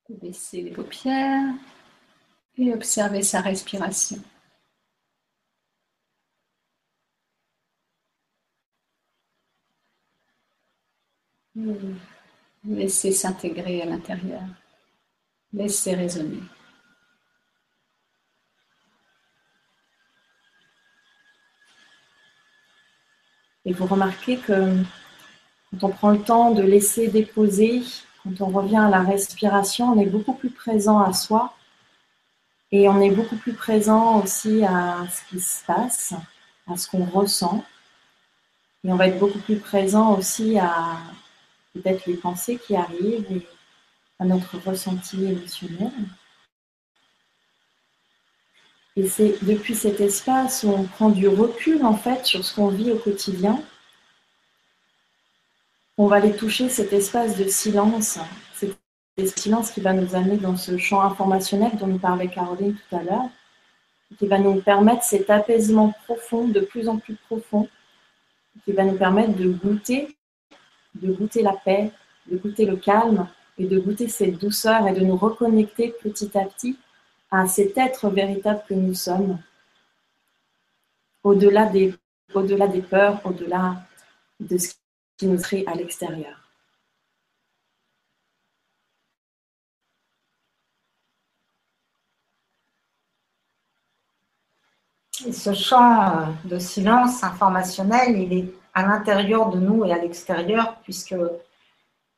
Baisser 0.07 0.61
les 0.61 0.71
paupières 0.71 1.55
et 2.57 2.73
observer 2.73 3.21
sa 3.21 3.41
respiration. 3.41 4.23
Laissez 12.65 13.11
s'intégrer 13.11 13.81
à 13.81 13.85
l'intérieur. 13.85 14.43
Laissez 15.53 15.95
résonner. 15.95 16.41
Et 23.65 23.73
vous 23.73 23.85
remarquez 23.85 24.37
que 24.37 24.75
quand 25.71 25.87
on 25.87 25.89
prend 25.89 26.11
le 26.11 26.21
temps 26.21 26.51
de 26.51 26.61
laisser 26.61 27.07
déposer 27.07 27.83
quand 28.23 28.41
on 28.41 28.47
revient 28.47 28.77
à 28.77 28.89
la 28.89 29.01
respiration, 29.01 29.91
on 29.91 29.99
est 29.99 30.05
beaucoup 30.05 30.33
plus 30.33 30.51
présent 30.51 30.99
à 30.99 31.13
soi 31.13 31.53
et 32.71 32.87
on 32.87 33.01
est 33.01 33.11
beaucoup 33.11 33.35
plus 33.35 33.53
présent 33.53 34.21
aussi 34.21 34.63
à 34.63 35.05
ce 35.09 35.29
qui 35.29 35.39
se 35.39 35.65
passe, 35.65 36.13
à 36.69 36.77
ce 36.77 36.89
qu'on 36.89 37.05
ressent. 37.05 37.63
Et 38.83 38.91
on 38.91 38.95
va 38.95 39.07
être 39.07 39.19
beaucoup 39.19 39.39
plus 39.39 39.57
présent 39.57 40.17
aussi 40.17 40.57
à 40.59 40.97
peut-être 41.77 42.05
les 42.05 42.15
pensées 42.15 42.57
qui 42.57 42.75
arrivent 42.75 43.31
et 43.31 43.45
à 44.19 44.25
notre 44.25 44.57
ressenti 44.57 45.25
émotionnel. 45.25 45.91
Et 48.95 49.07
c'est 49.07 49.35
depuis 49.43 49.75
cet 49.75 50.01
espace 50.01 50.63
où 50.63 50.69
on 50.69 50.83
prend 50.83 51.09
du 51.09 51.27
recul 51.27 51.85
en 51.85 51.95
fait 51.95 52.25
sur 52.25 52.43
ce 52.43 52.55
qu'on 52.55 52.69
vit 52.69 52.91
au 52.91 52.97
quotidien 52.97 53.61
on 55.97 56.07
va 56.07 56.17
aller 56.17 56.35
toucher 56.35 56.69
cet 56.69 56.93
espace 56.93 57.37
de 57.37 57.47
silence, 57.47 58.19
cet 58.53 59.39
silence 59.39 59.71
qui 59.71 59.81
va 59.81 59.93
nous 59.93 60.15
amener 60.15 60.37
dans 60.37 60.55
ce 60.55 60.77
champ 60.77 61.01
informationnel 61.01 61.71
dont 61.79 61.87
nous 61.87 61.97
parlait 61.97 62.27
Caroline 62.27 62.75
tout 62.75 62.95
à 62.95 63.01
l'heure, 63.01 63.29
qui 64.19 64.27
va 64.27 64.37
nous 64.37 64.61
permettre 64.61 65.03
cet 65.03 65.29
apaisement 65.31 65.93
profond, 66.05 66.47
de 66.47 66.59
plus 66.59 66.87
en 66.87 66.97
plus 66.97 67.15
profond, 67.15 67.67
qui 68.63 68.73
va 68.73 68.83
nous 68.83 68.97
permettre 68.97 69.35
de 69.35 69.49
goûter, 69.49 70.15
de 71.01 71.13
goûter 71.13 71.41
la 71.41 71.53
paix, 71.53 71.91
de 72.29 72.37
goûter 72.37 72.65
le 72.65 72.75
calme 72.75 73.27
et 73.57 73.65
de 73.65 73.79
goûter 73.79 74.07
cette 74.07 74.37
douceur 74.37 74.87
et 74.87 74.93
de 74.93 75.01
nous 75.01 75.17
reconnecter 75.17 75.93
petit 76.01 76.37
à 76.37 76.45
petit 76.45 76.77
à 77.31 77.47
cet 77.47 77.77
être 77.77 78.09
véritable 78.09 78.63
que 78.67 78.73
nous 78.73 78.93
sommes, 78.93 79.39
au-delà 81.23 81.65
des, 81.65 81.93
peurs, 82.89 83.19
au-delà 83.25 83.83
de 84.39 84.57
ce 84.57 84.73
qui 85.17 85.27
nous 85.27 85.39
serait 85.39 85.65
à 85.67 85.75
l'extérieur. 85.75 86.47
ce 95.31 95.53
champ 95.53 96.33
de 96.45 96.59
silence 96.59 97.23
informationnel, 97.23 98.17
il 98.17 98.33
est 98.33 98.53
à 98.77 98.83
l'intérieur 98.83 99.49
de 99.49 99.59
nous 99.59 99.85
et 99.85 99.91
à 99.91 99.97
l'extérieur, 99.97 100.75
puisque 100.83 101.15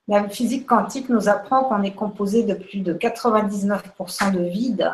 la 0.09 0.27
physique 0.27 0.67
quantique 0.67 1.07
nous 1.07 1.29
apprend 1.29 1.63
qu'on 1.63 1.83
est 1.83 1.93
composé 1.93 2.43
de 2.43 2.53
plus 2.53 2.81
de 2.81 2.93
99% 2.93 4.33
de 4.33 4.43
vide. 4.43 4.91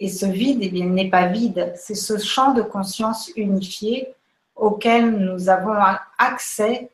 Et 0.00 0.08
ce 0.08 0.26
vide, 0.26 0.58
eh 0.62 0.66
il 0.74 0.92
n'est 0.92 1.08
pas 1.08 1.28
vide, 1.28 1.72
c'est 1.76 1.94
ce 1.94 2.18
champ 2.18 2.54
de 2.54 2.62
conscience 2.62 3.30
unifié 3.36 4.08
auquel 4.56 5.12
nous 5.12 5.48
avons 5.48 5.76
accès 6.18 6.90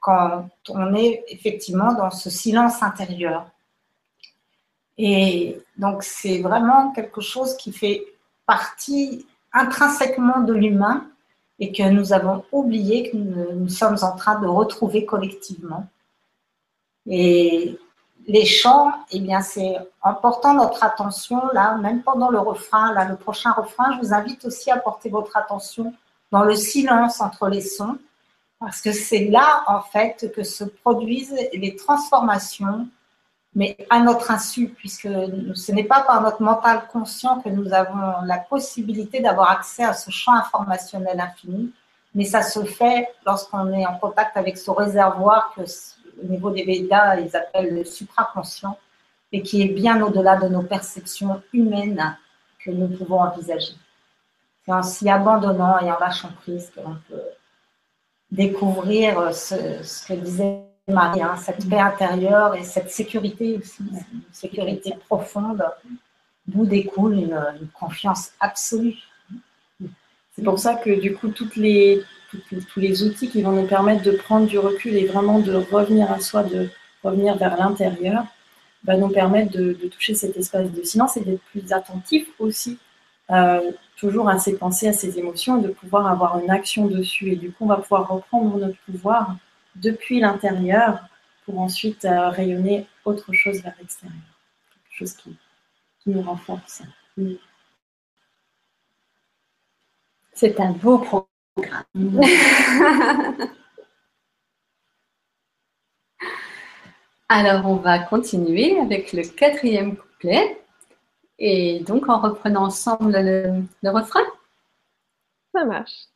quand 0.00 0.48
on 0.70 0.94
est 0.94 1.22
effectivement 1.28 1.92
dans 1.92 2.10
ce 2.10 2.30
silence 2.30 2.82
intérieur. 2.82 3.50
Et 4.96 5.60
donc 5.76 6.04
c'est 6.04 6.40
vraiment 6.40 6.90
quelque 6.92 7.20
chose 7.20 7.54
qui 7.58 7.70
fait 7.70 8.02
partie 8.46 9.26
intrinsèquement 9.52 10.40
de 10.40 10.54
l'humain 10.54 11.06
et 11.58 11.72
que 11.72 11.82
nous 11.88 12.12
avons 12.12 12.44
oublié 12.52 13.10
que 13.10 13.16
nous, 13.16 13.68
sommes 13.68 13.96
en 14.02 14.14
train 14.16 14.38
de 14.40 14.46
retrouver 14.46 15.06
collectivement. 15.06 15.86
Et 17.06 17.78
les 18.26 18.44
chants, 18.44 18.92
eh 19.10 19.20
bien, 19.20 19.40
c'est 19.40 19.76
en 20.02 20.14
portant 20.14 20.54
notre 20.54 20.82
attention, 20.84 21.40
là, 21.52 21.76
même 21.76 22.02
pendant 22.02 22.30
le 22.30 22.38
refrain, 22.38 22.92
là, 22.92 23.08
le 23.08 23.16
prochain 23.16 23.52
refrain, 23.52 23.92
je 23.94 24.06
vous 24.06 24.12
invite 24.12 24.44
aussi 24.44 24.70
à 24.70 24.76
porter 24.76 25.08
votre 25.08 25.36
attention 25.36 25.94
dans 26.32 26.42
le 26.42 26.56
silence 26.56 27.20
entre 27.20 27.48
les 27.48 27.60
sons, 27.60 27.98
parce 28.58 28.80
que 28.80 28.92
c'est 28.92 29.26
là, 29.26 29.62
en 29.66 29.80
fait, 29.80 30.32
que 30.34 30.42
se 30.42 30.64
produisent 30.64 31.36
les 31.52 31.76
transformations, 31.76 32.88
mais 33.56 33.74
à 33.88 34.00
notre 34.00 34.30
insu, 34.30 34.68
puisque 34.68 35.08
ce 35.54 35.72
n'est 35.72 35.84
pas 35.84 36.02
par 36.02 36.20
notre 36.20 36.42
mental 36.42 36.86
conscient 36.92 37.40
que 37.40 37.48
nous 37.48 37.72
avons 37.72 38.22
la 38.26 38.36
possibilité 38.36 39.20
d'avoir 39.20 39.50
accès 39.50 39.82
à 39.82 39.94
ce 39.94 40.10
champ 40.10 40.34
informationnel 40.34 41.18
infini, 41.18 41.72
mais 42.14 42.24
ça 42.24 42.42
se 42.42 42.62
fait 42.64 43.08
lorsqu'on 43.24 43.72
est 43.72 43.86
en 43.86 43.96
contact 43.98 44.36
avec 44.36 44.58
ce 44.58 44.70
réservoir 44.70 45.54
que 45.56 45.62
au 45.62 46.26
niveau 46.26 46.50
des 46.50 46.64
Védas, 46.64 47.16
ils 47.16 47.34
appellent 47.34 47.74
le 47.74 47.84
supraconscient, 47.84 48.78
et 49.32 49.42
qui 49.42 49.62
est 49.62 49.68
bien 49.68 50.02
au-delà 50.02 50.36
de 50.36 50.48
nos 50.48 50.62
perceptions 50.62 51.42
humaines 51.54 52.16
que 52.62 52.70
nous 52.70 52.88
pouvons 52.88 53.20
envisager. 53.20 53.74
C'est 54.64 54.72
en 54.72 54.82
s'y 54.82 55.08
abandonnant 55.08 55.78
et 55.78 55.90
en 55.90 55.98
lâchant 55.98 56.30
prise 56.42 56.70
que 56.74 56.80
l'on 56.80 56.96
peut 57.08 57.22
découvrir 58.30 59.34
ce, 59.34 60.06
que 60.06 60.12
disait 60.14 60.65
Marie, 60.88 61.22
hein, 61.22 61.36
cette 61.36 61.68
paix 61.68 61.80
intérieure 61.80 62.54
et 62.54 62.62
cette 62.62 62.90
sécurité 62.90 63.58
aussi, 63.58 63.82
une 64.12 64.20
sécurité 64.32 64.94
profonde, 65.08 65.64
d'où 66.46 66.64
découle 66.64 67.14
une, 67.14 67.40
une 67.60 67.68
confiance 67.68 68.32
absolue. 68.40 68.96
C'est 70.36 70.44
pour 70.44 70.58
ça 70.58 70.74
que 70.74 70.90
du 71.00 71.14
coup, 71.14 71.28
toutes 71.28 71.56
les, 71.56 72.02
toutes- 72.30 72.66
tous 72.66 72.80
les 72.80 73.02
outils 73.02 73.28
qui 73.30 73.42
vont 73.42 73.52
nous 73.52 73.66
permettre 73.66 74.02
de 74.02 74.12
prendre 74.12 74.46
du 74.46 74.58
recul 74.58 74.94
et 74.94 75.06
vraiment 75.06 75.38
de 75.40 75.54
revenir 75.54 76.12
à 76.12 76.20
soi, 76.20 76.42
de 76.44 76.68
revenir 77.02 77.36
vers 77.36 77.56
l'intérieur, 77.56 78.24
va 78.84 78.96
nous 78.96 79.08
permettre 79.08 79.52
de, 79.52 79.72
de 79.72 79.88
toucher 79.88 80.14
cet 80.14 80.36
espace 80.36 80.70
de 80.70 80.82
silence 80.84 81.16
et 81.16 81.22
d'être 81.22 81.42
plus 81.50 81.72
attentif 81.72 82.28
aussi, 82.38 82.78
euh, 83.30 83.72
toujours 83.96 84.28
à 84.28 84.38
ses 84.38 84.56
pensées, 84.56 84.88
à 84.88 84.92
ses 84.92 85.18
émotions, 85.18 85.58
et 85.58 85.62
de 85.62 85.68
pouvoir 85.72 86.06
avoir 86.06 86.38
une 86.38 86.50
action 86.50 86.86
dessus. 86.86 87.32
Et 87.32 87.36
du 87.36 87.50
coup, 87.50 87.64
on 87.64 87.68
va 87.68 87.78
pouvoir 87.78 88.08
reprendre 88.08 88.56
notre 88.58 88.78
pouvoir 88.86 89.36
depuis 89.80 90.20
l'intérieur 90.20 91.00
pour 91.44 91.58
ensuite 91.60 92.04
euh, 92.04 92.28
rayonner 92.30 92.86
autre 93.04 93.32
chose 93.32 93.62
vers 93.62 93.74
l'extérieur. 93.78 94.18
Quelque 94.88 94.98
chose 94.98 95.12
qui, 95.14 95.36
qui 96.00 96.10
nous 96.10 96.22
renforce. 96.22 96.82
C'est 100.32 100.60
un 100.60 100.72
beau 100.72 100.98
programme. 100.98 101.26
Alors, 107.28 107.66
on 107.66 107.76
va 107.76 107.98
continuer 107.98 108.78
avec 108.78 109.12
le 109.12 109.22
quatrième 109.22 109.96
couplet. 109.96 110.60
Et 111.38 111.80
donc, 111.80 112.08
en 112.08 112.20
reprenant 112.20 112.64
ensemble 112.64 113.12
le, 113.12 113.62
le 113.82 113.90
refrain, 113.90 114.24
Ça 115.52 115.64
marche. 115.64 116.06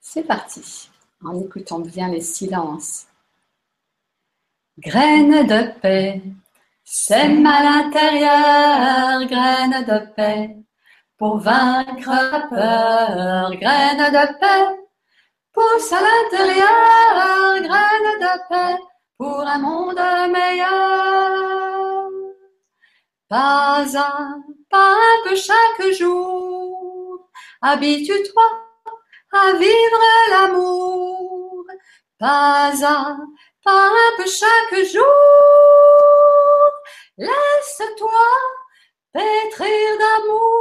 c'est 0.00 0.24
parti. 0.24 0.89
En 1.22 1.38
écoutant 1.38 1.80
bien 1.80 2.08
les 2.08 2.22
silences. 2.22 3.06
Graines 4.78 5.46
de 5.46 5.80
paix, 5.80 6.22
sème 6.82 7.44
à 7.44 7.62
l'intérieur, 7.62 9.26
graines 9.26 9.84
de 9.84 10.14
paix, 10.14 10.56
pour 11.18 11.36
vaincre 11.38 12.08
la 12.08 12.40
peur, 12.48 13.54
graines 13.56 14.12
de 14.12 14.38
paix, 14.40 14.80
pousse 15.52 15.92
à 15.92 16.00
l'intérieur, 16.00 17.62
graines 17.68 18.20
de 18.20 18.48
paix, 18.48 18.82
pour 19.18 19.40
un 19.40 19.58
monde 19.58 20.00
meilleur. 20.32 22.08
Pas 23.28 23.84
un, 23.94 24.42
pas 24.70 24.94
un 24.94 25.28
peu 25.28 25.36
chaque 25.36 25.92
jour, 25.92 27.28
habitue-toi 27.60 28.69
à 29.32 29.52
vivre 29.54 30.00
l'amour. 30.30 31.64
Pas 32.18 32.72
un, 32.84 33.26
pas 33.64 33.88
un 33.88 34.16
peu 34.16 34.26
chaque 34.26 34.84
jour, 34.84 35.04
laisse-toi 37.16 38.26
pétrir 39.12 39.98
d'amour. 39.98 40.60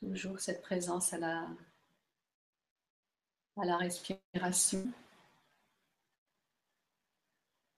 Toujours 0.00 0.40
cette 0.40 0.62
présence 0.62 1.12
à 1.12 1.18
la, 1.18 1.46
à 3.58 3.64
la 3.66 3.76
respiration. 3.76 4.90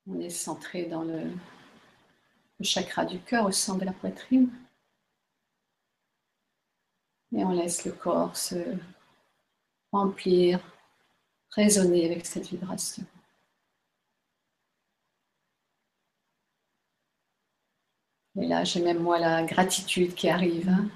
On 0.06 0.20
est 0.20 0.30
centré 0.30 0.86
dans 0.86 1.02
le, 1.02 1.30
chakra 2.60 3.04
du 3.04 3.20
cœur 3.20 3.46
au 3.46 3.52
centre 3.52 3.80
de 3.80 3.84
la 3.84 3.92
poitrine. 3.92 4.50
Et 7.32 7.44
on 7.44 7.50
laisse 7.50 7.84
le 7.84 7.92
corps 7.92 8.36
se 8.36 8.76
remplir, 9.90 10.60
résonner 11.50 12.06
avec 12.06 12.26
cette 12.26 12.46
vibration. 12.46 13.04
Et 18.36 18.46
là, 18.46 18.64
j'ai 18.64 18.82
même 18.82 19.02
moi 19.02 19.18
la 19.18 19.44
gratitude 19.44 20.14
qui 20.14 20.28
arrive. 20.28 20.68
hein. 20.68 20.88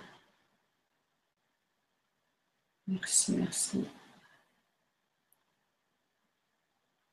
Merci, 2.86 3.32
merci. 3.32 3.84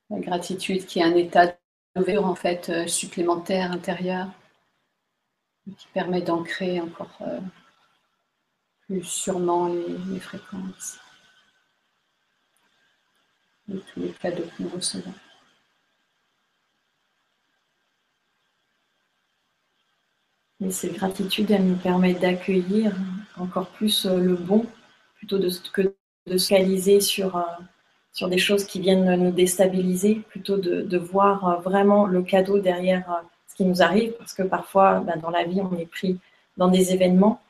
La 0.10 0.20
gratitude 0.20 0.86
qui 0.86 1.00
est 1.00 1.04
un 1.04 1.16
état 1.16 1.58
en 1.96 2.36
fait 2.36 2.70
euh, 2.70 2.88
supplémentaire 2.88 3.72
intérieur 3.72 4.28
qui 5.78 5.88
permet 5.94 6.22
d'ancrer 6.22 6.82
encore 6.82 7.18
euh, 7.22 7.40
plus 8.82 9.04
sûrement 9.04 9.68
les, 9.68 10.20
fréquences 10.20 11.00
et 13.72 13.80
tous 13.80 14.00
les 14.02 14.12
cadeaux 14.12 14.44
que 14.58 14.64
nous 14.64 14.70
recevons. 14.70 15.14
Et 20.60 20.72
cette 20.72 20.94
gratitude, 20.94 21.52
elle 21.52 21.66
nous 21.66 21.78
permet 21.78 22.14
d'accueillir 22.14 22.96
encore 23.38 23.70
plus 23.70 24.06
euh, 24.06 24.18
le 24.18 24.36
bon, 24.36 24.66
plutôt 25.16 25.38
que 25.38 25.94
de 26.28 26.38
se 26.38 26.50
focaliser 26.50 27.02
sur, 27.02 27.38
sur 28.14 28.30
des 28.30 28.38
choses 28.38 28.64
qui 28.64 28.80
viennent 28.80 29.16
nous 29.16 29.32
déstabiliser, 29.32 30.22
plutôt 30.30 30.58
de, 30.58 30.98
voir 30.98 31.48
euh, 31.48 31.56
vraiment 31.58 32.06
le 32.06 32.22
cadeau 32.22 32.60
derrière 32.60 33.10
euh, 33.10 33.28
ce 33.48 33.56
qui 33.56 33.66
nous 33.66 33.82
arrive, 33.82 34.14
parce 34.14 34.34
que 34.34 34.44
parfois, 34.44 35.00
bah, 35.00 35.16
dans 35.22 35.32
la 35.32 35.44
vie, 35.44 35.62
on 35.62 35.76
est 35.78 35.90
pris 35.90 36.20
dans 36.56 36.68
des 36.68 36.94
événements. 36.94 37.42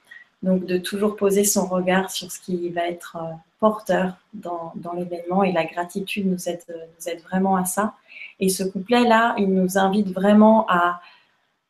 Donc, 0.41 0.65
de 0.65 0.77
toujours 0.77 1.15
poser 1.15 1.43
son 1.45 1.67
regard 1.67 2.11
sur 2.11 2.31
ce 2.31 2.39
qui 2.39 2.69
va 2.69 2.87
être 2.87 3.17
euh, 3.17 3.33
porteur 3.59 4.15
dans, 4.33 4.73
dans 4.75 4.93
l'événement. 4.93 5.43
Et 5.43 5.51
la 5.51 5.65
gratitude 5.65 6.25
nous 6.25 6.49
aide, 6.49 6.63
nous 6.67 7.09
aide 7.09 7.21
vraiment 7.21 7.55
à 7.55 7.65
ça. 7.65 7.93
Et 8.39 8.49
ce 8.49 8.63
couplet-là, 8.63 9.35
il 9.37 9.53
nous 9.53 9.77
invite 9.77 10.09
vraiment 10.11 10.65
à, 10.69 11.01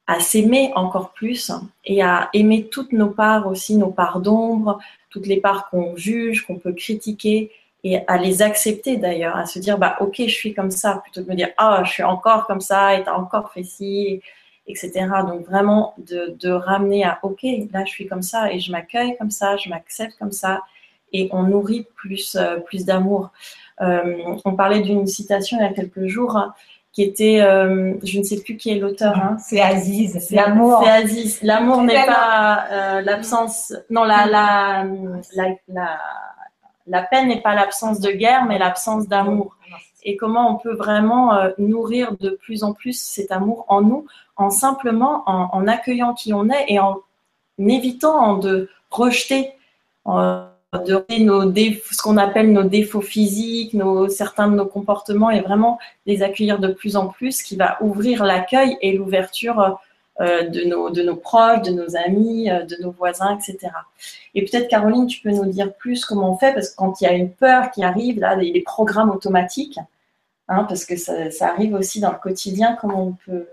à 0.07 0.19
s'aimer 0.19 0.71
encore 0.75 1.11
plus 1.11 1.51
et 1.85 2.01
à 2.01 2.29
aimer 2.33 2.67
toutes 2.67 2.93
nos 2.93 3.09
parts 3.09 3.47
aussi, 3.47 3.75
nos 3.75 3.91
parts 3.91 4.19
d'ombre, 4.19 4.79
toutes 5.09 5.27
les 5.27 5.37
parts 5.37 5.69
qu'on 5.69 5.95
juge, 5.95 6.45
qu'on 6.45 6.57
peut 6.57 6.73
critiquer 6.73 7.51
et 7.83 7.99
à 8.07 8.17
les 8.17 8.41
accepter 8.41 8.97
d'ailleurs, 8.97 9.35
à 9.35 9.45
se 9.45 9.59
dire 9.59 9.77
bah 9.77 9.97
ok 9.99 10.15
je 10.17 10.33
suis 10.33 10.53
comme 10.53 10.71
ça 10.71 11.01
plutôt 11.03 11.21
que 11.21 11.25
de 11.27 11.31
me 11.31 11.35
dire 11.35 11.49
ah 11.57 11.83
je 11.85 11.91
suis 11.91 12.03
encore 12.03 12.47
comme 12.47 12.61
ça 12.61 12.95
et 12.95 13.03
t'as 13.03 13.13
encore 13.13 13.51
fait 13.51 13.63
ci, 13.63 14.21
etc. 14.67 14.91
Donc 15.27 15.45
vraiment 15.45 15.93
de, 15.97 16.35
de 16.39 16.49
ramener 16.51 17.03
à 17.03 17.19
ok 17.23 17.43
là 17.71 17.83
je 17.85 17.91
suis 17.91 18.07
comme 18.07 18.21
ça 18.21 18.51
et 18.51 18.59
je 18.59 18.71
m'accueille 18.71 19.17
comme 19.17 19.31
ça, 19.31 19.57
je 19.57 19.69
m'accepte 19.69 20.17
comme 20.17 20.31
ça 20.31 20.61
et 21.11 21.29
on 21.31 21.43
nourrit 21.43 21.85
plus 21.95 22.35
euh, 22.35 22.57
plus 22.59 22.85
d'amour. 22.85 23.31
Euh, 23.81 24.35
on 24.45 24.55
parlait 24.55 24.81
d'une 24.81 25.07
citation 25.07 25.57
il 25.59 25.63
y 25.63 25.67
a 25.67 25.73
quelques 25.73 26.05
jours 26.05 26.37
hein, 26.37 26.53
qui 26.93 27.01
était, 27.01 27.41
euh, 27.41 27.95
je 28.03 28.19
ne 28.19 28.23
sais 28.23 28.39
plus 28.39 28.55
qui 28.55 28.69
est 28.69 28.75
l'auteur, 28.75 29.17
hein, 29.17 29.37
C'est 29.39 29.59
Aziz, 29.59 30.19
c'est 30.19 30.35
l'amour. 30.35 30.79
C'est 30.83 30.91
Aziz. 30.91 31.39
L'amour 31.41 31.81
n'est 31.81 32.05
pas 32.05 32.65
euh, 32.71 33.01
l'absence. 33.01 33.73
Non, 33.89 34.03
la, 34.03 34.27
la, 34.27 34.85
la, 35.35 35.55
la, 35.67 35.99
la 36.87 37.01
peine 37.01 37.27
n'est 37.27 37.41
pas 37.41 37.55
l'absence 37.55 37.99
de 37.99 38.11
guerre, 38.11 38.45
mais 38.45 38.57
l'absence 38.57 39.07
d'amour. 39.07 39.57
Et 40.03 40.17
comment 40.17 40.53
on 40.53 40.57
peut 40.57 40.75
vraiment 40.75 41.33
euh, 41.35 41.51
nourrir 41.57 42.15
de 42.19 42.31
plus 42.31 42.63
en 42.63 42.73
plus 42.73 42.99
cet 42.99 43.31
amour 43.31 43.65
en 43.69 43.81
nous, 43.81 44.05
en 44.35 44.49
simplement 44.49 45.23
en, 45.27 45.49
en 45.53 45.67
accueillant 45.67 46.13
qui 46.13 46.33
on 46.33 46.49
est 46.49 46.65
et 46.67 46.79
en 46.79 46.97
évitant 47.57 48.37
de 48.37 48.69
rejeter, 48.89 49.51
de 50.05 50.93
rejeter 50.93 51.23
nos 51.23 51.45
défauts, 51.45 51.93
ce 51.93 52.01
qu'on 52.01 52.17
appelle 52.17 52.51
nos 52.51 52.63
défauts 52.63 53.01
physiques, 53.01 53.73
nos, 53.73 54.09
certains 54.09 54.49
de 54.49 54.55
nos 54.55 54.65
comportements 54.65 55.29
et 55.29 55.41
vraiment 55.41 55.79
les 56.05 56.23
accueillir 56.23 56.59
de 56.59 56.69
plus 56.69 56.95
en 56.95 57.07
plus, 57.07 57.41
qui 57.41 57.55
va 57.55 57.77
ouvrir 57.81 58.23
l'accueil 58.23 58.77
et 58.81 58.97
l'ouverture 58.97 59.59
euh, 59.59 59.69
de, 60.19 60.63
nos, 60.65 60.89
de 60.91 61.01
nos 61.01 61.15
proches, 61.15 61.63
de 61.63 61.71
nos 61.71 61.95
amis, 61.95 62.49
euh, 62.49 62.63
de 62.63 62.77
nos 62.81 62.91
voisins, 62.91 63.37
etc. 63.37 63.73
Et 64.35 64.45
peut-être, 64.45 64.67
Caroline, 64.67 65.07
tu 65.07 65.21
peux 65.21 65.31
nous 65.31 65.45
dire 65.45 65.73
plus 65.73 66.05
comment 66.05 66.33
on 66.33 66.37
fait, 66.37 66.53
parce 66.53 66.69
que 66.69 66.75
quand 66.75 67.01
il 67.01 67.05
y 67.05 67.07
a 67.07 67.13
une 67.13 67.31
peur 67.31 67.71
qui 67.71 67.83
arrive, 67.83 68.19
là, 68.19 68.35
les, 68.35 68.51
les 68.51 68.61
programmes 68.61 69.09
automatiques, 69.09 69.79
hein, 70.47 70.65
parce 70.65 70.85
que 70.85 70.95
ça, 70.97 71.31
ça 71.31 71.49
arrive 71.49 71.73
aussi 71.73 71.99
dans 71.99 72.11
le 72.11 72.19
quotidien, 72.19 72.77
comment 72.79 73.03
on 73.07 73.13
peut... 73.25 73.47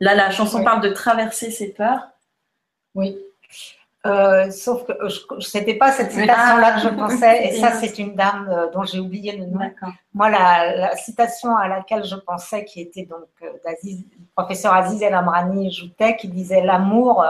Là, 0.00 0.14
la 0.14 0.30
chanson 0.30 0.58
Oui. 0.58 0.64
parle 0.64 0.82
de 0.82 0.90
traverser 0.90 1.50
ces 1.50 1.68
peurs. 1.68 2.08
Oui. 2.94 3.16
Euh, 4.06 4.50
sauf 4.50 4.84
que 4.86 4.92
ce 5.08 5.58
n'était 5.58 5.74
pas 5.74 5.92
cette 5.92 6.12
citation-là 6.12 6.74
que 6.74 6.80
je 6.80 6.88
pensais, 6.94 7.46
et 7.46 7.60
ça, 7.60 7.72
c'est 7.72 7.98
une 7.98 8.14
dame 8.14 8.48
euh, 8.50 8.70
dont 8.72 8.84
j'ai 8.84 8.98
oublié 8.98 9.36
le 9.36 9.46
nom. 9.46 9.60
Moi, 10.14 10.30
la, 10.30 10.76
la 10.76 10.96
citation 10.96 11.56
à 11.56 11.68
laquelle 11.68 12.04
je 12.04 12.16
pensais, 12.16 12.64
qui 12.64 12.80
était 12.80 13.04
donc 13.04 13.28
euh, 13.42 13.46
d'Aziz, 13.64 14.04
professeur 14.34 14.72
Aziz 14.72 15.02
El 15.02 15.14
Amrani 15.14 15.70
Joutet, 15.70 16.16
qui 16.16 16.28
disait 16.28 16.62
l'amour, 16.62 17.22
euh, 17.22 17.28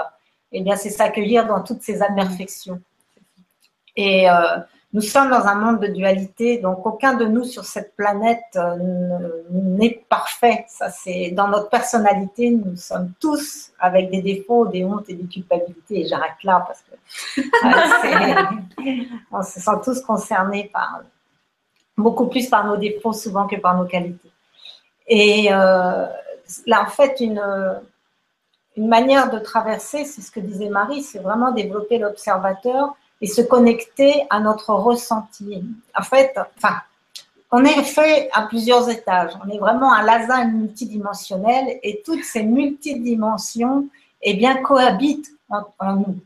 eh 0.52 0.60
bien, 0.60 0.76
c'est 0.76 0.90
s'accueillir 0.90 1.46
dans 1.46 1.62
toutes 1.62 1.82
ses 1.82 2.02
imperfections. 2.02 2.80
Et 3.96 4.28
euh, 4.30 4.58
nous 4.92 5.02
sommes 5.02 5.30
dans 5.30 5.46
un 5.46 5.56
monde 5.56 5.80
de 5.80 5.88
dualité, 5.88 6.58
donc 6.58 6.86
aucun 6.86 7.14
de 7.14 7.26
nous 7.26 7.44
sur 7.44 7.64
cette 7.64 7.94
planète 7.96 8.44
euh, 8.54 8.76
ne- 8.76 9.76
n'est 9.76 10.04
parfait. 10.08 10.64
Ça, 10.68 10.90
c'est 10.90 11.32
dans 11.32 11.48
notre 11.48 11.68
personnalité, 11.68 12.50
nous 12.50 12.76
sommes 12.76 13.12
tous 13.20 13.72
avec 13.78 14.10
des 14.10 14.22
défauts, 14.22 14.66
des 14.66 14.84
hontes 14.84 15.04
et 15.08 15.14
des 15.14 15.26
culpabilités. 15.26 16.00
Et 16.00 16.06
j'arrête 16.06 16.42
là 16.44 16.64
parce 16.66 16.82
que 16.82 17.40
euh, 17.40 19.02
on 19.32 19.42
se 19.42 19.60
sent 19.60 19.80
tous 19.84 20.00
concernés 20.00 20.70
par 20.72 21.02
beaucoup 21.98 22.26
plus 22.26 22.48
par 22.48 22.64
nos 22.66 22.76
défauts 22.76 23.12
souvent 23.12 23.46
que 23.46 23.56
par 23.56 23.76
nos 23.76 23.86
qualités. 23.86 24.30
Et 25.08 25.48
euh, 25.52 26.06
là, 26.66 26.82
en 26.82 26.90
fait, 26.90 27.20
une 27.20 27.42
manière 28.76 29.30
de 29.30 29.38
traverser, 29.40 30.04
c'est 30.04 30.20
ce 30.20 30.30
que 30.30 30.40
disait 30.40 30.68
Marie, 30.68 31.02
c'est 31.02 31.18
vraiment 31.18 31.50
développer 31.50 31.98
l'observateur 31.98 32.94
et 33.20 33.26
se 33.26 33.42
connecter 33.42 34.26
à 34.30 34.40
notre 34.40 34.74
ressenti. 34.74 35.64
En 35.98 36.02
fait, 36.02 36.38
enfin, 36.56 36.76
on 37.50 37.64
est 37.64 37.82
fait 37.82 38.28
à 38.32 38.42
plusieurs 38.42 38.88
étages. 38.88 39.32
On 39.44 39.48
est 39.48 39.58
vraiment 39.58 39.92
un 39.92 40.02
lasagne 40.02 40.52
multidimensionnel 40.52 41.78
et 41.82 42.02
toutes 42.04 42.24
ces 42.24 42.42
multidimensions 42.42 43.88
eh 44.22 44.34
bien, 44.34 44.56
cohabitent 44.56 45.30
en, 45.48 45.94
nous. 45.94 46.18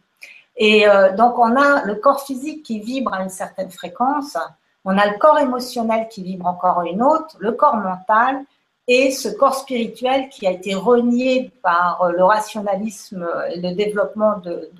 Et 0.57 0.89
euh, 0.89 1.15
donc, 1.15 1.39
on 1.39 1.57
a 1.57 1.85
le 1.85 1.97
corps 1.97 2.23
physique 2.23 2.63
qui 2.63 2.81
vibre 2.81 3.15
à 3.15 3.23
une 3.23 3.31
certaine 3.31 3.71
fréquence, 3.71 4.37
on 4.85 4.97
a 4.97 5.07
le 5.07 5.19
corps 5.19 5.39
émotionnel 5.39 6.09
qui 6.09 6.23
vibre 6.23 6.47
encore 6.47 6.83
une 6.83 7.03
autre, 7.03 7.37
le 7.39 7.53
corps 7.53 7.77
mental 7.77 8.45
et 8.89 9.11
ce 9.11 9.29
corps 9.29 9.55
spirituel 9.55 10.31
qui 10.31 10.47
a 10.47 10.51
été 10.51 10.75
renié 10.75 11.53
par 11.63 12.11
le 12.11 12.25
rationalisme 12.25 13.29
et 13.51 13.61
le 13.61 13.75
développement 13.75 14.39
de, 14.39 14.71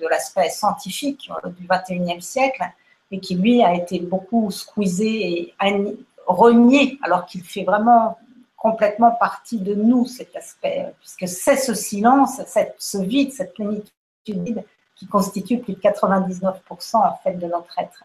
de 0.00 0.06
l'aspect 0.08 0.48
scientifique 0.50 1.30
euh, 1.44 1.48
du 1.50 1.66
21e 1.66 2.20
siècle 2.20 2.62
et 3.10 3.20
qui, 3.20 3.34
lui, 3.36 3.62
a 3.62 3.74
été 3.74 4.00
beaucoup 4.00 4.50
squeezé 4.50 5.06
et 5.40 5.54
renié 6.26 6.98
alors 7.02 7.26
qu'il 7.26 7.42
fait 7.42 7.64
vraiment 7.64 8.18
complètement 8.56 9.10
partie 9.12 9.58
de 9.60 9.74
nous, 9.74 10.06
cet 10.06 10.34
aspect, 10.36 10.86
euh, 10.86 10.90
puisque 11.00 11.28
c'est 11.28 11.56
ce 11.56 11.74
silence, 11.74 12.40
cette- 12.46 12.76
ce 12.78 12.98
vide, 12.98 13.32
cette 13.32 13.52
plénitude 13.54 14.64
qui 14.96 15.06
constitue 15.06 15.58
plus 15.58 15.74
de 15.74 15.80
99% 15.80 16.98
en 16.98 17.14
fait 17.22 17.34
de 17.34 17.46
notre 17.46 17.78
être. 17.78 18.04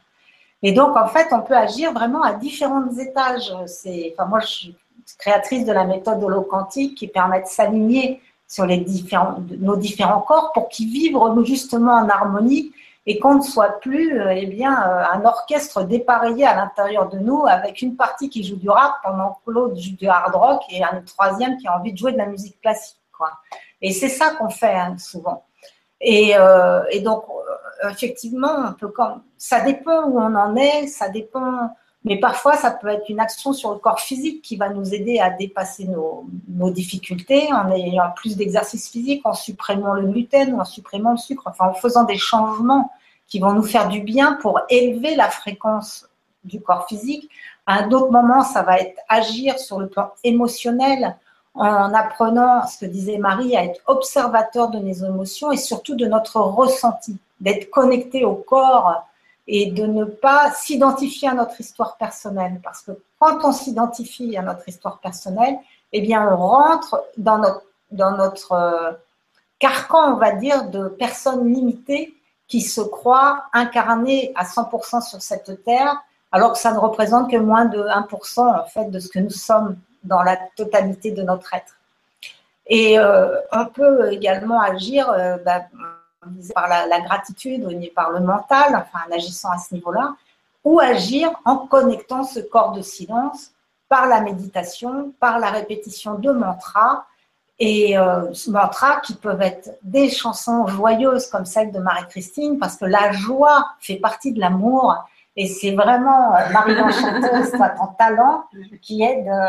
Et 0.62 0.74
donc, 0.74 0.98
en 0.98 1.08
fait, 1.08 1.28
on 1.32 1.42
peut 1.42 1.56
agir 1.56 1.94
vraiment 1.94 2.22
à 2.22 2.34
différents 2.34 2.90
étages. 2.98 3.52
Enfin, 3.54 4.26
moi, 4.26 4.40
je 4.42 4.48
suis 4.48 4.76
créatrice 5.18 5.66
de 5.66 5.72
la 5.72 5.86
méthode 5.86 6.22
holoquantique 6.22 6.98
qui 6.98 7.08
permet 7.08 7.42
de 7.42 7.48
s'aligner 7.48 8.22
sur 8.50 8.66
les 8.66 8.78
différents, 8.78 9.38
nos 9.60 9.78
différents 9.78 10.22
corps 10.22 10.52
pour 10.54 10.68
qu'ils 10.70 10.90
vivent 10.90 11.18
justement 11.46 11.94
en 11.94 12.10
harmonie 12.10 12.74
et 13.06 13.20
qu'on 13.20 13.36
ne 13.36 13.42
soit 13.42 13.80
plus 13.80 14.20
euh, 14.20 14.34
eh 14.36 14.48
bien, 14.48 14.74
euh, 14.74 15.04
un 15.14 15.24
orchestre 15.24 15.84
dépareillé 15.84 16.46
à 16.46 16.56
l'intérieur 16.56 17.10
de 17.10 17.20
nous 17.20 17.46
avec 17.48 17.82
une 17.82 17.96
partie 17.96 18.30
qui 18.30 18.44
joue 18.44 18.56
du 18.56 18.70
rap 18.70 18.96
pendant 19.04 19.40
que 19.46 19.52
l'autre 19.52 19.76
joue 19.80 19.96
du 19.96 20.08
hard 20.08 20.36
rock 20.36 20.62
et 20.70 20.84
un 20.84 21.02
troisième 21.06 21.58
qui 21.58 21.68
a 21.68 21.78
envie 21.78 21.94
de 21.94 21.98
jouer 21.98 22.12
de 22.12 22.18
la 22.18 22.26
musique 22.26 22.60
classique. 22.60 23.00
Quoi. 23.16 23.32
Et 23.82 23.94
c'est 23.94 24.10
ça 24.10 24.32
qu'on 24.32 24.50
fait 24.50 24.74
hein, 24.74 24.98
souvent. 24.98 25.46
Et, 26.02 26.36
euh, 26.36 26.84
et 26.92 27.02
donc, 27.02 27.26
effectivement, 27.90 28.70
on 28.70 28.74
peut 28.74 28.88
comme, 28.88 29.22
ça 29.38 29.62
dépend 29.62 30.06
où 30.06 30.20
on 30.20 30.36
en 30.36 30.56
est, 30.56 30.88
ça 30.88 31.10
dépend, 31.10 31.70
mais 32.06 32.18
parfois 32.18 32.56
ça 32.56 32.72
peut 32.72 32.88
être 32.88 33.10
une 33.10 33.20
action 33.20 33.52
sur 33.54 33.72
le 33.74 33.80
corps 33.80 34.00
physique 34.00 34.42
qui 34.42 34.56
va 34.56 34.70
nous 34.70 34.94
aider 34.94 35.20
à 35.20 35.30
dépasser 35.30 35.86
nos, 35.86 36.26
difficultés 36.72 37.52
en 37.52 37.72
ayant 37.72 38.12
plus 38.16 38.38
d'exercice 38.38 38.90
physique, 38.90 39.22
en 39.26 39.34
supprimant 39.34 39.94
le 39.94 40.08
gluten 40.08 40.54
ou 40.54 40.60
en 40.60 40.66
supprimant 40.66 41.12
le 41.12 41.18
sucre, 41.18 41.44
enfin 41.48 41.68
en 41.68 41.74
faisant 41.74 42.04
des 42.04 42.18
changements 42.18 42.92
qui 43.28 43.40
vont 43.40 43.54
nous 43.54 43.64
faire 43.64 43.88
du 43.90 44.02
bien 44.02 44.34
pour 44.42 44.62
élever 44.70 45.16
la 45.16 45.30
fréquence 45.30 46.08
du 46.44 46.62
corps 46.62 46.88
physique. 46.88 47.30
À 47.66 47.84
un 47.84 47.92
autre 47.92 48.12
moment, 48.12 48.44
ça 48.44 48.64
va 48.64 48.80
être 48.80 49.00
agir 49.08 49.60
sur 49.60 49.80
le 49.80 49.88
plan 49.88 50.12
émotionnel 50.24 51.18
en 51.54 51.94
apprenant, 51.94 52.66
ce 52.68 52.86
que 52.86 52.86
disait 52.86 53.18
Marie, 53.18 53.56
à 53.56 53.66
être 53.66 53.82
observateur 53.88 54.70
de 54.70 54.80
nos 54.80 54.94
émotions 54.94 55.52
et 55.52 55.58
surtout 55.58 55.96
de 55.96 56.06
notre 56.06 56.40
ressenti, 56.40 57.18
d'être 57.40 57.70
connecté 57.70 58.24
au 58.24 58.36
corps 58.36 59.06
et 59.52 59.72
de 59.72 59.88
ne 59.88 60.06
pas 60.06 60.52
s'identifier 60.52 61.28
à 61.28 61.34
notre 61.34 61.60
histoire 61.60 61.98
personnelle. 61.98 62.62
Parce 62.64 62.84
que 62.84 62.92
quand 63.20 63.44
on 63.44 63.52
s'identifie 63.52 64.38
à 64.38 64.44
notre 64.44 64.70
histoire 64.70 65.00
personnelle, 65.00 65.58
eh 65.92 66.02
bien, 66.02 66.24
on 66.32 66.38
rentre 66.38 67.04
dans 67.18 67.40
notre, 67.40 67.64
dans 67.90 68.16
euh, 68.52 68.92
carcan, 69.58 70.14
on 70.14 70.18
va 70.18 70.34
dire, 70.34 70.70
de 70.70 70.88
personnes 70.88 71.52
limitées 71.52 72.14
qui 72.48 72.62
se 72.62 72.80
croient 72.82 73.46
incarnées 73.52 74.32
à 74.36 74.44
100% 74.44 75.02
sur 75.02 75.20
cette 75.20 75.64
terre, 75.64 76.00
alors 76.32 76.54
que 76.54 76.60
ça 76.60 76.72
ne 76.72 76.78
représente 76.78 77.32
que 77.32 77.38
moins 77.38 77.66
de 77.66 77.80
1% 77.80 78.40
en 78.42 78.66
fait 78.66 78.92
de 78.92 79.00
ce 79.00 79.10
que 79.10 79.18
nous 79.18 79.32
sommes 79.32 79.78
dans 80.04 80.22
la 80.22 80.38
totalité 80.56 81.10
de 81.10 81.24
notre 81.24 81.56
être. 81.56 81.76
Et 82.68 83.00
euh, 83.00 83.36
on 83.52 83.66
peut 83.66 84.12
également 84.14 84.62
agir 84.62 85.10
euh, 85.10 85.38
bah, 85.44 85.64
par 86.54 86.68
la, 86.68 86.86
la, 86.86 87.02
gratitude, 87.02 87.68
par 87.94 88.12
le 88.12 88.20
mental, 88.20 88.76
enfin 88.76 89.06
en 89.08 89.16
agissant 89.16 89.52
à 89.52 89.58
ce 89.58 89.74
niveau-là, 89.74 90.16
ou 90.64 90.80
agir 90.80 91.32
en 91.46 91.58
connectant 91.58 92.24
ce 92.24 92.40
corps 92.40 92.72
de 92.74 92.82
silence 92.82 93.52
par 93.88 94.08
la 94.08 94.22
méditation, 94.22 95.14
par 95.20 95.40
la 95.40 95.50
répétition 95.50 96.16
de 96.16 96.32
mantras, 96.32 97.06
et 97.60 97.98
euh, 97.98 98.32
mantras 98.48 99.02
qui 99.02 99.16
peuvent 99.16 99.42
être 99.42 99.78
des 99.84 100.10
chansons 100.10 100.68
joyeuses 100.68 101.28
comme 101.28 101.46
celle 101.46 101.72
de 101.72 101.80
Marie-Christine, 101.80 102.58
parce 102.58 102.78
que 102.78 102.86
la 102.86 103.12
joie 103.12 103.66
fait 103.80 103.98
partie 103.98 104.32
de 104.32 104.40
l'amour, 104.40 104.96
et 105.36 105.48
c'est 105.48 105.72
vraiment 105.72 106.36
euh, 106.36 106.50
Marie 106.52 106.76
l'Enchanteuse, 106.76 107.52
toi, 107.52 107.70
ton 107.70 107.88
talent, 107.98 108.46
qui 108.82 109.04
aide 109.04 109.28
euh, 109.28 109.48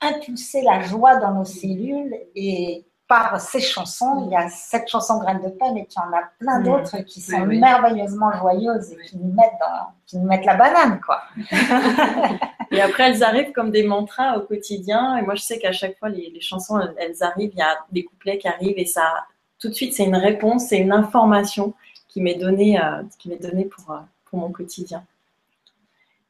impulser 0.00 0.62
la 0.62 0.82
joie 0.82 1.16
dans 1.16 1.32
nos 1.32 1.44
cellules 1.44 2.14
et 2.34 2.84
par 3.08 3.40
ces 3.40 3.60
chansons, 3.60 4.24
il 4.26 4.32
y 4.32 4.36
a 4.36 4.48
cette 4.48 4.88
chanson 4.88 5.18
Graines 5.20 5.42
de 5.42 5.48
paix, 5.48 5.70
mais 5.72 5.86
il 5.88 5.94
y 5.94 5.98
en 5.98 6.12
a 6.12 6.22
plein 6.40 6.60
d'autres 6.60 6.98
qui 7.04 7.20
sont 7.20 7.36
oui, 7.42 7.48
oui. 7.48 7.58
merveilleusement 7.60 8.32
joyeuses 8.32 8.92
et 8.92 8.96
qui 9.06 9.16
nous 9.16 9.32
mettent 9.32 9.58
dans, 9.60 9.92
qui 10.06 10.18
nous 10.18 10.26
mettent 10.26 10.44
la 10.44 10.56
banane, 10.56 11.00
quoi. 11.00 11.22
Et 12.72 12.80
après, 12.80 13.04
elles 13.04 13.22
arrivent 13.22 13.52
comme 13.52 13.70
des 13.70 13.84
mantras 13.84 14.36
au 14.36 14.40
quotidien. 14.40 15.16
Et 15.16 15.22
moi, 15.22 15.36
je 15.36 15.42
sais 15.42 15.58
qu'à 15.58 15.70
chaque 15.70 15.96
fois, 15.98 16.08
les, 16.08 16.30
les 16.30 16.40
chansons, 16.40 16.80
elles, 16.80 16.94
elles 16.98 17.22
arrivent, 17.22 17.52
il 17.52 17.58
y 17.58 17.62
a 17.62 17.78
des 17.92 18.02
couplets 18.02 18.38
qui 18.38 18.48
arrivent 18.48 18.78
et 18.78 18.86
ça, 18.86 19.24
tout 19.60 19.68
de 19.68 19.72
suite, 19.72 19.94
c'est 19.94 20.04
une 20.04 20.16
réponse, 20.16 20.66
c'est 20.66 20.78
une 20.78 20.92
information 20.92 21.74
qui 22.08 22.20
m'est 22.20 22.34
donnée, 22.34 22.80
euh, 22.80 23.02
qui 23.18 23.28
m'est 23.28 23.40
donnée 23.40 23.66
pour, 23.66 23.92
euh, 23.92 23.98
pour 24.24 24.40
mon 24.40 24.50
quotidien. 24.50 25.04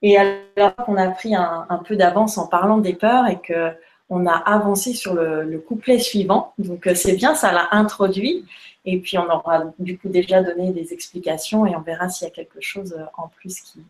Et 0.02 0.18
alors 0.18 0.76
qu'on 0.76 0.96
a 0.96 1.08
pris 1.08 1.34
un, 1.34 1.66
un 1.68 1.78
peu 1.78 1.96
d'avance 1.96 2.36
en 2.36 2.46
parlant 2.46 2.78
des 2.78 2.92
peurs 2.92 3.26
et 3.28 3.40
que 3.40 3.72
on 4.08 4.26
a 4.26 4.32
avancé 4.32 4.92
sur 4.94 5.14
le, 5.14 5.42
le 5.44 5.58
couplet 5.58 5.98
suivant. 5.98 6.52
Donc 6.58 6.86
euh, 6.86 6.94
c'est 6.94 7.14
bien, 7.16 7.34
ça 7.34 7.52
l'a 7.52 7.68
introduit. 7.72 8.44
Et 8.84 8.98
puis 9.00 9.18
on 9.18 9.28
aura 9.28 9.64
du 9.80 9.98
coup 9.98 10.08
déjà 10.08 10.42
donné 10.42 10.72
des 10.72 10.92
explications 10.92 11.66
et 11.66 11.74
on 11.74 11.80
verra 11.80 12.08
s'il 12.08 12.26
y 12.28 12.30
a 12.30 12.34
quelque 12.34 12.60
chose 12.60 12.94
euh, 12.98 13.04
en 13.18 13.26
plus 13.28 13.60
qui, 13.60 13.80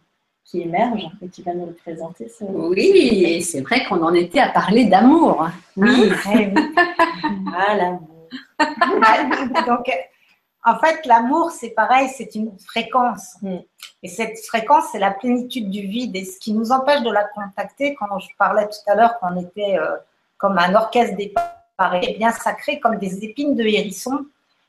qui 0.44 0.62
émerge 0.62 1.06
et 1.22 1.28
qui 1.28 1.42
va 1.42 1.52
nous 1.52 1.66
le 1.66 1.74
présenter. 1.74 2.28
ce- 2.28 2.44
Oui, 2.44 2.92
et 3.26 3.40
c'est 3.42 3.60
vrai 3.60 3.84
qu'on 3.86 4.02
en 4.02 4.14
était 4.14 4.38
à 4.40 4.48
parler 4.48 4.86
d'amour. 4.86 5.46
Oui, 5.76 6.10
oui. 6.34 6.54
Ah, 7.58 7.74
l'amour. 7.76 8.28
Donc, 9.66 9.90
en 10.66 10.76
fait, 10.80 11.06
l'amour, 11.06 11.52
c'est 11.52 11.70
pareil, 11.70 12.08
c'est 12.08 12.34
une 12.34 12.58
fréquence. 12.58 13.36
Mm. 13.40 13.58
Et 14.02 14.08
cette 14.08 14.36
fréquence, 14.46 14.86
c'est 14.90 14.98
la 14.98 15.12
plénitude 15.12 15.70
du 15.70 15.82
vide. 15.82 16.16
Et 16.16 16.24
ce 16.24 16.40
qui 16.40 16.52
nous 16.52 16.72
empêche 16.72 17.02
de 17.02 17.10
la 17.10 17.22
contacter, 17.22 17.94
quand 17.94 18.18
je 18.18 18.28
parlais 18.36 18.66
tout 18.66 18.90
à 18.90 18.96
l'heure 18.96 19.18
qu'on 19.20 19.36
était 19.36 19.78
euh, 19.78 19.96
comme 20.38 20.58
un 20.58 20.74
orchestre 20.74 21.16
déparé, 21.16 22.00
eh 22.02 22.18
bien, 22.18 22.32
ça 22.32 22.52
crée 22.52 22.80
comme 22.80 22.98
des 22.98 23.24
épines 23.24 23.54
de 23.54 23.62
hérisson 23.62 24.26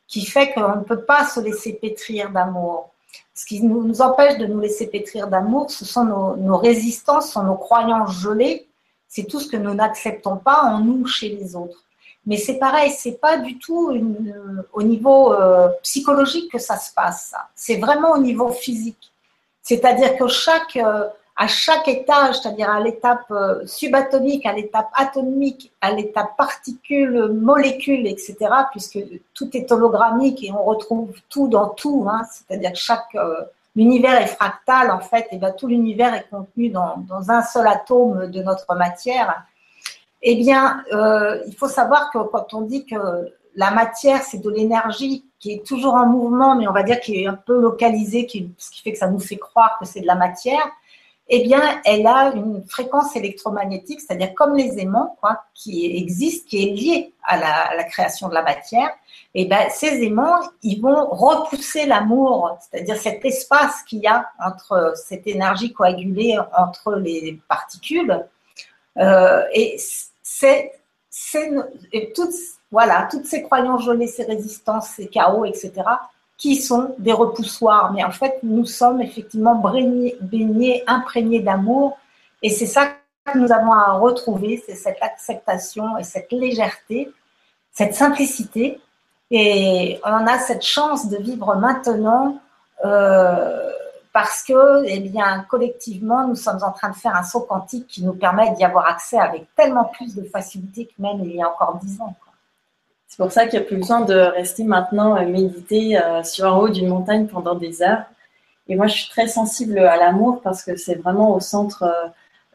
qui 0.07 0.23
fait 0.23 0.53
qu'on 0.53 0.75
ne 0.75 0.83
peut 0.83 1.03
pas 1.03 1.25
se 1.25 1.39
laisser 1.39 1.73
pétrir 1.73 2.29
d'amour. 2.29 2.91
Ce 3.33 3.45
qui 3.45 3.63
nous, 3.63 3.83
nous 3.83 4.01
empêche 4.01 4.37
de 4.37 4.45
nous 4.45 4.59
laisser 4.59 4.87
pétrir 4.87 5.27
d'amour, 5.27 5.71
ce 5.71 5.83
sont 5.83 6.05
nos, 6.05 6.35
nos 6.35 6.57
résistances, 6.57 7.27
ce 7.27 7.33
sont 7.33 7.43
nos 7.43 7.57
croyances 7.57 8.19
gelées. 8.21 8.67
C'est 9.07 9.23
tout 9.23 9.39
ce 9.39 9.49
que 9.49 9.57
nous 9.57 9.73
n'acceptons 9.73 10.37
pas 10.37 10.61
en 10.61 10.79
nous 10.79 11.07
chez 11.07 11.29
les 11.29 11.55
autres. 11.55 11.86
Mais 12.27 12.37
c'est 12.37 12.59
pareil, 12.59 12.91
c'est 12.91 13.19
pas 13.27 13.37
du 13.37 13.57
tout 13.57 13.91
une- 13.91 14.63
au 14.73 14.83
niveau 14.83 15.33
euh, 15.33 15.69
psychologique 15.81 16.51
que 16.51 16.59
ça 16.59 16.77
se 16.77 16.93
passe. 16.93 17.33
C'est 17.55 17.77
vraiment 17.77 18.11
au 18.11 18.17
niveau 18.19 18.49
physique. 18.49 19.11
C'est-à-dire 19.63 20.17
que 20.17 20.27
chaque, 20.27 20.75
euh, 20.75 21.05
à 21.37 21.47
chaque 21.47 21.87
étage, 21.87 22.35
c'est-à-dire 22.39 22.69
à 22.69 22.79
l'étape 22.81 23.29
euh, 23.31 23.65
subatomique, 23.65 24.45
à 24.45 24.53
l'étape 24.53 24.89
atomique, 24.95 25.71
à 25.81 25.91
l'étape 25.91 26.35
particule, 26.35 27.29
molécule, 27.31 28.05
etc., 28.07 28.35
puisque 28.71 28.99
tout 29.33 29.49
est 29.55 29.71
hologrammique 29.71 30.43
et 30.43 30.51
on 30.51 30.63
retrouve 30.63 31.11
tout 31.29 31.47
dans 31.47 31.69
tout, 31.69 32.07
hein, 32.09 32.21
c'est-à-dire 32.31 32.71
que 32.73 32.77
chaque 32.77 33.15
euh, 33.15 33.41
l'univers 33.75 34.19
est 34.21 34.27
fractal 34.27 34.89
en 34.91 34.99
fait, 34.99 35.27
et 35.31 35.37
bien 35.37 35.51
tout 35.51 35.67
l'univers 35.67 36.13
est 36.13 36.27
contenu 36.29 36.69
dans 36.69 37.29
un 37.29 37.41
seul 37.43 37.67
atome 37.67 38.27
de 38.31 38.41
notre 38.41 38.73
matière. 38.75 39.43
Eh 40.21 40.35
bien, 40.35 40.83
euh, 40.93 41.41
il 41.47 41.55
faut 41.55 41.67
savoir 41.67 42.11
que 42.11 42.17
quand 42.19 42.53
on 42.53 42.61
dit 42.61 42.85
que 42.85 42.95
la 43.55 43.71
matière, 43.71 44.21
c'est 44.23 44.39
de 44.39 44.49
l'énergie 44.49 45.25
qui 45.39 45.51
est 45.53 45.65
toujours 45.65 45.95
en 45.95 46.05
mouvement, 46.07 46.55
mais 46.55 46.67
on 46.67 46.73
va 46.73 46.83
dire 46.83 46.99
qui 46.99 47.23
est 47.23 47.27
un 47.27 47.33
peu 47.35 47.59
localisée, 47.59 48.25
qui, 48.25 48.51
ce 48.57 48.71
qui 48.71 48.81
fait 48.81 48.91
que 48.91 48.97
ça 48.97 49.07
nous 49.07 49.19
fait 49.19 49.37
croire 49.37 49.77
que 49.79 49.85
c'est 49.85 50.01
de 50.01 50.07
la 50.07 50.15
matière, 50.15 50.71
eh 51.29 51.43
bien, 51.43 51.81
elle 51.83 52.07
a 52.07 52.31
une 52.33 52.63
fréquence 52.67 53.15
électromagnétique, 53.15 53.99
c'est-à-dire 53.99 54.33
comme 54.33 54.55
les 54.55 54.79
aimants, 54.79 55.17
quoi, 55.19 55.43
qui 55.53 55.85
existe, 55.97 56.47
qui 56.47 56.63
est 56.63 56.71
liée 56.71 57.13
à 57.23 57.37
la, 57.75 57.83
création 57.83 58.29
de 58.29 58.33
la 58.33 58.43
matière. 58.43 58.89
Et 59.33 59.45
ben, 59.45 59.67
ces 59.69 60.03
aimants, 60.03 60.39
ils 60.63 60.81
vont 60.81 61.05
repousser 61.09 61.85
l'amour, 61.85 62.57
c'est-à-dire 62.61 62.95
cet 62.95 63.25
espace 63.25 63.83
qu'il 63.83 63.99
y 63.99 64.07
a 64.07 64.25
entre 64.39 64.93
cette 64.95 65.27
énergie 65.27 65.73
coagulée 65.73 66.37
entre 66.57 66.93
les 66.95 67.39
particules. 67.49 68.25
Euh, 68.97 69.43
et 69.53 69.77
c'est, 70.39 70.71
toutes, 72.15 72.35
voilà, 72.71 73.07
toutes 73.09 73.25
ces 73.25 73.43
croyances 73.43 73.85
gelées, 73.85 74.07
ces 74.07 74.23
résistances, 74.23 74.89
ces 74.89 75.07
chaos, 75.07 75.45
etc., 75.45 75.71
qui 76.37 76.55
sont 76.55 76.95
des 76.99 77.13
repoussoirs. 77.13 77.91
Mais 77.93 78.03
en 78.03 78.11
fait, 78.11 78.39
nous 78.43 78.65
sommes 78.65 79.01
effectivement 79.01 79.55
baignés, 79.55 80.15
baignés 80.21 80.83
imprégnés 80.85 81.39
d'amour. 81.39 81.97
Et 82.43 82.49
c'est 82.49 82.67
ça 82.67 82.93
que 83.25 83.37
nous 83.37 83.51
avons 83.51 83.71
à 83.73 83.93
retrouver, 83.93 84.63
c'est 84.65 84.75
cette 84.75 85.01
acceptation 85.01 85.97
et 85.97 86.03
cette 86.03 86.31
légèreté, 86.31 87.11
cette 87.71 87.95
simplicité. 87.95 88.79
Et 89.31 89.99
on 90.05 90.27
a 90.27 90.37
cette 90.37 90.63
chance 90.63 91.09
de 91.09 91.17
vivre 91.17 91.55
maintenant 91.55 92.39
euh, 92.85 93.71
parce 94.17 94.41
que, 94.41 94.83
eh 94.87 94.99
bien, 94.99 95.45
collectivement, 95.47 96.27
nous 96.27 96.33
sommes 96.33 96.63
en 96.63 96.71
train 96.71 96.89
de 96.89 96.95
faire 96.95 97.15
un 97.15 97.21
saut 97.21 97.41
quantique 97.41 97.85
qui 97.85 98.03
nous 98.03 98.13
permet 98.13 98.51
d'y 98.55 98.63
avoir 98.63 98.87
accès 98.87 99.19
avec 99.19 99.45
tellement 99.55 99.83
plus 99.83 100.15
de 100.15 100.23
facilité 100.23 100.87
que 100.87 100.99
même 100.99 101.19
il 101.23 101.35
y 101.35 101.41
a 101.43 101.47
encore 101.47 101.77
dix 101.83 102.01
ans. 102.01 102.15
C'est 103.07 103.17
pour 103.17 103.31
ça 103.31 103.45
qu'il 103.45 103.59
n'y 103.59 103.65
a 103.65 103.67
plus 103.67 103.77
besoin 103.77 104.01
de 104.01 104.15
rester 104.15 104.63
maintenant 104.63 105.15
euh, 105.15 105.27
méditer 105.27 106.01
euh, 106.01 106.23
sur 106.23 106.47
un 106.47 106.57
haut 106.57 106.67
d'une 106.67 106.87
montagne 106.87 107.27
pendant 107.27 107.53
des 107.53 107.83
heures. 107.83 108.05
Et 108.67 108.75
moi, 108.75 108.87
je 108.87 108.95
suis 108.95 109.09
très 109.11 109.27
sensible 109.27 109.77
à 109.77 109.97
l'amour 109.97 110.41
parce 110.41 110.63
que 110.63 110.75
c'est 110.77 110.95
vraiment 110.95 111.35
au 111.35 111.39
centre 111.39 111.83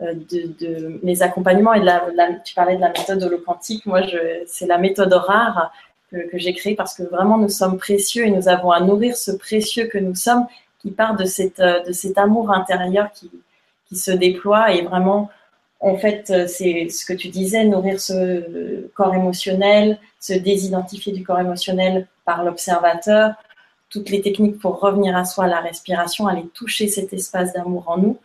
euh, 0.00 0.14
de, 0.32 0.98
mes 1.04 1.22
accompagnements 1.22 1.74
et 1.74 1.80
de 1.80 1.86
la, 1.86 2.32
tu 2.44 2.56
parlais 2.56 2.74
de 2.74 2.80
la 2.80 2.88
méthode 2.88 3.22
holoquantique. 3.22 3.86
Moi, 3.86 4.00
c'est 4.48 4.66
la 4.66 4.78
méthode 4.78 5.12
rare 5.12 5.70
que 6.10 6.38
j'ai 6.38 6.54
créée 6.54 6.74
parce 6.74 6.94
que 6.94 7.04
vraiment 7.04 7.38
nous 7.38 7.48
sommes 7.48 7.78
précieux 7.78 8.26
et 8.26 8.30
nous 8.30 8.48
avons 8.48 8.72
à 8.72 8.80
nourrir 8.80 9.16
ce 9.16 9.30
précieux 9.30 9.86
que 9.86 9.98
nous 9.98 10.16
sommes 10.16 10.46
qui 10.82 10.90
part 10.90 11.16
de, 11.16 11.24
cette, 11.24 11.60
euh, 11.60 11.82
de 11.84 11.92
cet 11.92 12.18
amour 12.18 12.50
intérieur 12.50 13.10
qui, 13.12 13.30
qui 13.88 13.96
se 13.96 14.10
déploie 14.10 14.72
et 14.72 14.82
vraiment, 14.82 15.30
en 15.80 15.96
fait, 15.96 16.30
euh, 16.30 16.46
c'est 16.48 16.88
ce 16.88 17.06
que 17.06 17.12
tu 17.12 17.28
disais, 17.28 17.64
nourrir 17.64 18.00
ce 18.00 18.12
euh, 18.12 18.92
corps 18.94 19.14
émotionnel, 19.14 19.98
se 20.20 20.34
désidentifier 20.34 21.12
du 21.12 21.24
corps 21.24 21.40
émotionnel 21.40 22.08
par 22.24 22.44
l'observateur, 22.44 23.34
toutes 23.88 24.10
les 24.10 24.20
techniques 24.20 24.58
pour 24.58 24.80
revenir 24.80 25.16
à 25.16 25.24
soi, 25.24 25.46
la 25.46 25.60
respiration, 25.60 26.26
aller 26.26 26.46
toucher 26.52 26.88
cet 26.88 27.12
espace 27.12 27.52
d'amour 27.52 27.84
en 27.86 27.98
nous 27.98 28.18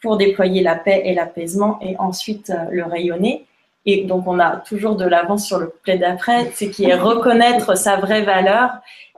pour 0.00 0.16
déployer 0.16 0.62
la 0.62 0.76
paix 0.76 1.02
et 1.04 1.14
l'apaisement 1.14 1.78
et 1.82 1.96
ensuite 1.98 2.50
le 2.70 2.84
rayonner. 2.84 3.44
Et 3.84 4.04
donc, 4.04 4.26
on 4.26 4.38
a 4.38 4.56
toujours 4.56 4.96
de 4.96 5.04
l'avance 5.04 5.46
sur 5.46 5.58
le 5.58 5.66
couplet 5.66 5.98
d'après, 5.98 6.50
c'est 6.54 6.70
qui 6.70 6.84
est 6.84 6.94
reconnaître 6.94 7.76
sa 7.76 7.96
vraie 7.96 8.22
valeur 8.22 8.70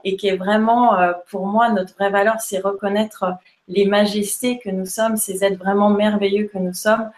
et 0.03 0.15
qui 0.15 0.27
est 0.27 0.35
vraiment, 0.35 0.99
euh, 0.99 1.13
pour 1.29 1.45
moi, 1.47 1.69
notre 1.69 1.93
vraie 1.95 2.09
valeur, 2.09 2.39
c'est 2.39 2.59
reconnaître 2.59 3.25
les 3.67 3.85
majestés 3.85 4.59
que 4.59 4.69
nous 4.69 4.85
sommes, 4.85 5.17
ces 5.17 5.43
êtres 5.43 5.57
vraiment 5.57 5.89
merveilleux 5.89 6.47
que 6.47 6.57
nous 6.57 6.73
sommes, 6.73 7.09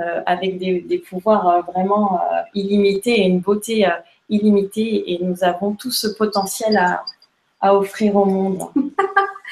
euh, 0.00 0.22
avec 0.26 0.58
des, 0.58 0.98
pouvoirs 1.08 1.48
euh, 1.48 1.60
vraiment 1.60 2.20
euh, 2.20 2.42
illimités 2.54 3.20
et 3.20 3.26
une 3.26 3.38
beauté 3.38 3.86
euh, 3.86 3.90
illimitée. 4.28 5.12
Et 5.12 5.24
nous 5.24 5.44
avons 5.44 5.74
tout 5.74 5.92
ce 5.92 6.08
potentiel 6.08 6.76
à 7.60 7.74
offrir 7.76 8.16
au 8.16 8.24
monde. 8.24 8.68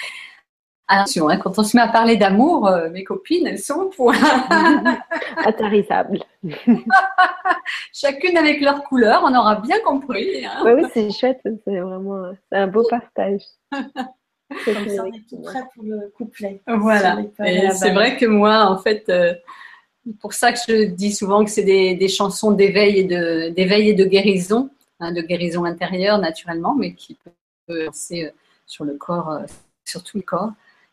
Attention, 0.88 1.28
hein, 1.28 1.38
quand 1.38 1.58
on 1.58 1.62
se 1.62 1.76
met 1.76 1.82
à 1.82 1.88
parler 1.88 2.16
d'amour, 2.16 2.66
euh, 2.66 2.90
mes 2.90 3.04
copines, 3.04 3.46
elles 3.46 3.58
sont 3.58 3.74
au 3.80 3.88
point. 3.88 4.14
Intarissable. 5.36 6.18
Chacune 7.92 8.36
avec 8.36 8.60
leur 8.60 8.82
couleur, 8.84 9.22
on 9.24 9.34
aura 9.34 9.56
bien 9.56 9.78
compris. 9.80 10.44
hein. 10.44 10.64
Ouais, 10.64 10.74
oui, 10.74 10.82
c'est 10.92 11.10
chouette. 11.10 11.40
C'est 11.64 11.78
vraiment 11.78 12.32
un 12.50 12.66
beau 12.66 12.84
partage. 12.88 13.42
C'est 13.72 14.74
Comme 14.74 14.88
ça, 14.88 15.04
on 15.04 15.12
est 15.12 15.28
tout 15.28 15.40
prêt 15.40 15.62
pour 15.74 15.84
le 15.84 16.12
couplet. 16.16 16.60
Voilà. 16.66 17.18
C'est 17.38 17.92
vrai 17.92 18.16
que 18.16 18.26
moi, 18.26 18.66
en 18.66 18.76
fait, 18.76 19.08
euh, 19.08 19.34
pour 20.20 20.32
ça 20.32 20.52
que 20.52 20.58
je 20.68 20.84
dis 20.84 21.12
souvent 21.12 21.44
que 21.44 21.50
c'est 21.50 21.62
des, 21.62 21.94
des 21.94 22.08
chansons 22.08 22.50
d'éveil 22.52 22.98
et 22.98 23.04
de 23.04 23.50
d'éveil 23.50 23.90
et 23.90 23.94
de 23.94 24.04
guérison, 24.04 24.70
hein, 25.00 25.12
de 25.12 25.22
guérison 25.22 25.64
intérieure 25.64 26.18
naturellement, 26.18 26.74
mais 26.74 26.94
qui 26.94 27.16
peut 27.66 27.84
lancer 27.86 28.24
euh, 28.26 28.30
sur 28.66 28.84
le 28.84 28.94
corps, 28.94 29.30
euh, 29.30 29.42
sur 29.84 30.02
tout 30.02 30.16
le 30.16 30.22
corps, 30.22 30.52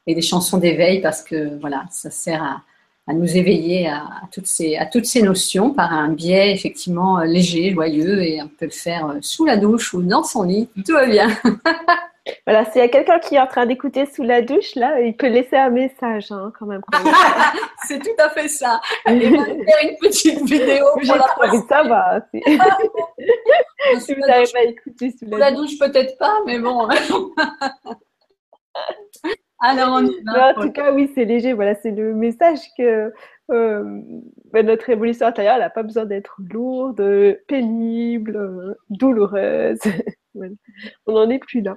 et 0.09 0.15
des 0.15 0.21
chansons 0.23 0.57
d'éveil 0.57 1.01
parce 1.01 1.21
que 1.21 1.59
voilà, 1.61 1.83
ça 1.91 2.09
sert 2.09 2.43
à, 2.43 2.61
à 3.07 3.13
nous 3.13 3.37
éveiller 3.37 3.87
à, 3.87 3.97
à 3.97 4.21
toutes 4.31 4.47
ces 4.47 4.75
à 4.75 4.87
toutes 4.87 5.05
ces 5.05 5.21
notions 5.21 5.69
par 5.71 5.93
un 5.93 6.09
biais 6.09 6.51
effectivement 6.51 7.19
euh, 7.19 7.25
léger, 7.25 7.71
joyeux, 7.71 8.23
et 8.23 8.41
on 8.41 8.47
peut 8.47 8.65
le 8.65 8.71
faire 8.71 9.07
euh, 9.07 9.17
sous 9.21 9.45
la 9.45 9.55
douche 9.57 9.93
ou 9.93 10.01
dans 10.01 10.23
son 10.23 10.41
lit, 10.43 10.67
tout 10.85 10.93
va 10.93 11.05
bien. 11.05 11.29
Voilà, 12.45 12.63
s'il 12.65 12.79
y 12.79 12.83
a 12.83 12.87
quelqu'un 12.89 13.17
qui 13.17 13.33
est 13.35 13.39
en 13.39 13.47
train 13.47 13.65
d'écouter 13.65 14.05
sous 14.05 14.21
la 14.21 14.43
douche, 14.43 14.75
là, 14.75 15.01
il 15.01 15.17
peut 15.17 15.29
laisser 15.29 15.57
un 15.57 15.71
message 15.71 16.31
hein, 16.31 16.51
quand 16.59 16.67
même. 16.67 16.81
c'est 17.87 17.97
tout 17.97 18.13
à 18.19 18.29
fait 18.29 18.47
ça. 18.47 18.79
On 19.07 19.13
va 19.15 19.19
faire 19.19 19.81
une 19.81 19.97
petite 19.99 20.39
vidéo 20.43 20.85
pour 20.93 21.15
la 21.15 21.23
trouvé 21.23 21.57
ça 21.67 21.81
va. 21.83 22.19
Si, 23.99 24.13
vous 24.13 24.21
n'avez 24.27 24.45
pas 24.51 24.61
écouté 24.63 25.09
sous 25.09 25.25
Sous 25.25 25.31
la 25.31 25.37
la 25.39 25.51
douche. 25.53 25.71
douche, 25.71 25.79
peut-être 25.79 26.19
pas, 26.19 26.35
mais 26.45 26.59
bon. 26.59 26.87
Alors, 29.61 29.89
on 29.93 30.05
y 30.05 30.11
Mais 30.25 30.31
va. 30.33 30.51
en 30.51 30.53
tout 30.61 30.71
cas, 30.71 30.93
oui, 30.93 31.11
c'est 31.15 31.25
léger. 31.25 31.53
Voilà, 31.53 31.75
c'est 31.75 31.91
le 31.91 32.13
message 32.13 32.59
que 32.77 33.11
euh, 33.51 34.01
ben, 34.53 34.65
notre 34.65 34.89
évolution 34.89 35.25
intérieure 35.27 35.59
n'a 35.59 35.69
pas 35.69 35.83
besoin 35.83 36.05
d'être 36.05 36.35
lourde, 36.51 37.01
pénible, 37.47 38.35
euh, 38.37 38.73
douloureuse. 38.89 39.79
Voilà. 40.35 40.53
On 41.07 41.13
n'en 41.13 41.29
est 41.31 41.39
plus 41.39 41.61
là. 41.61 41.75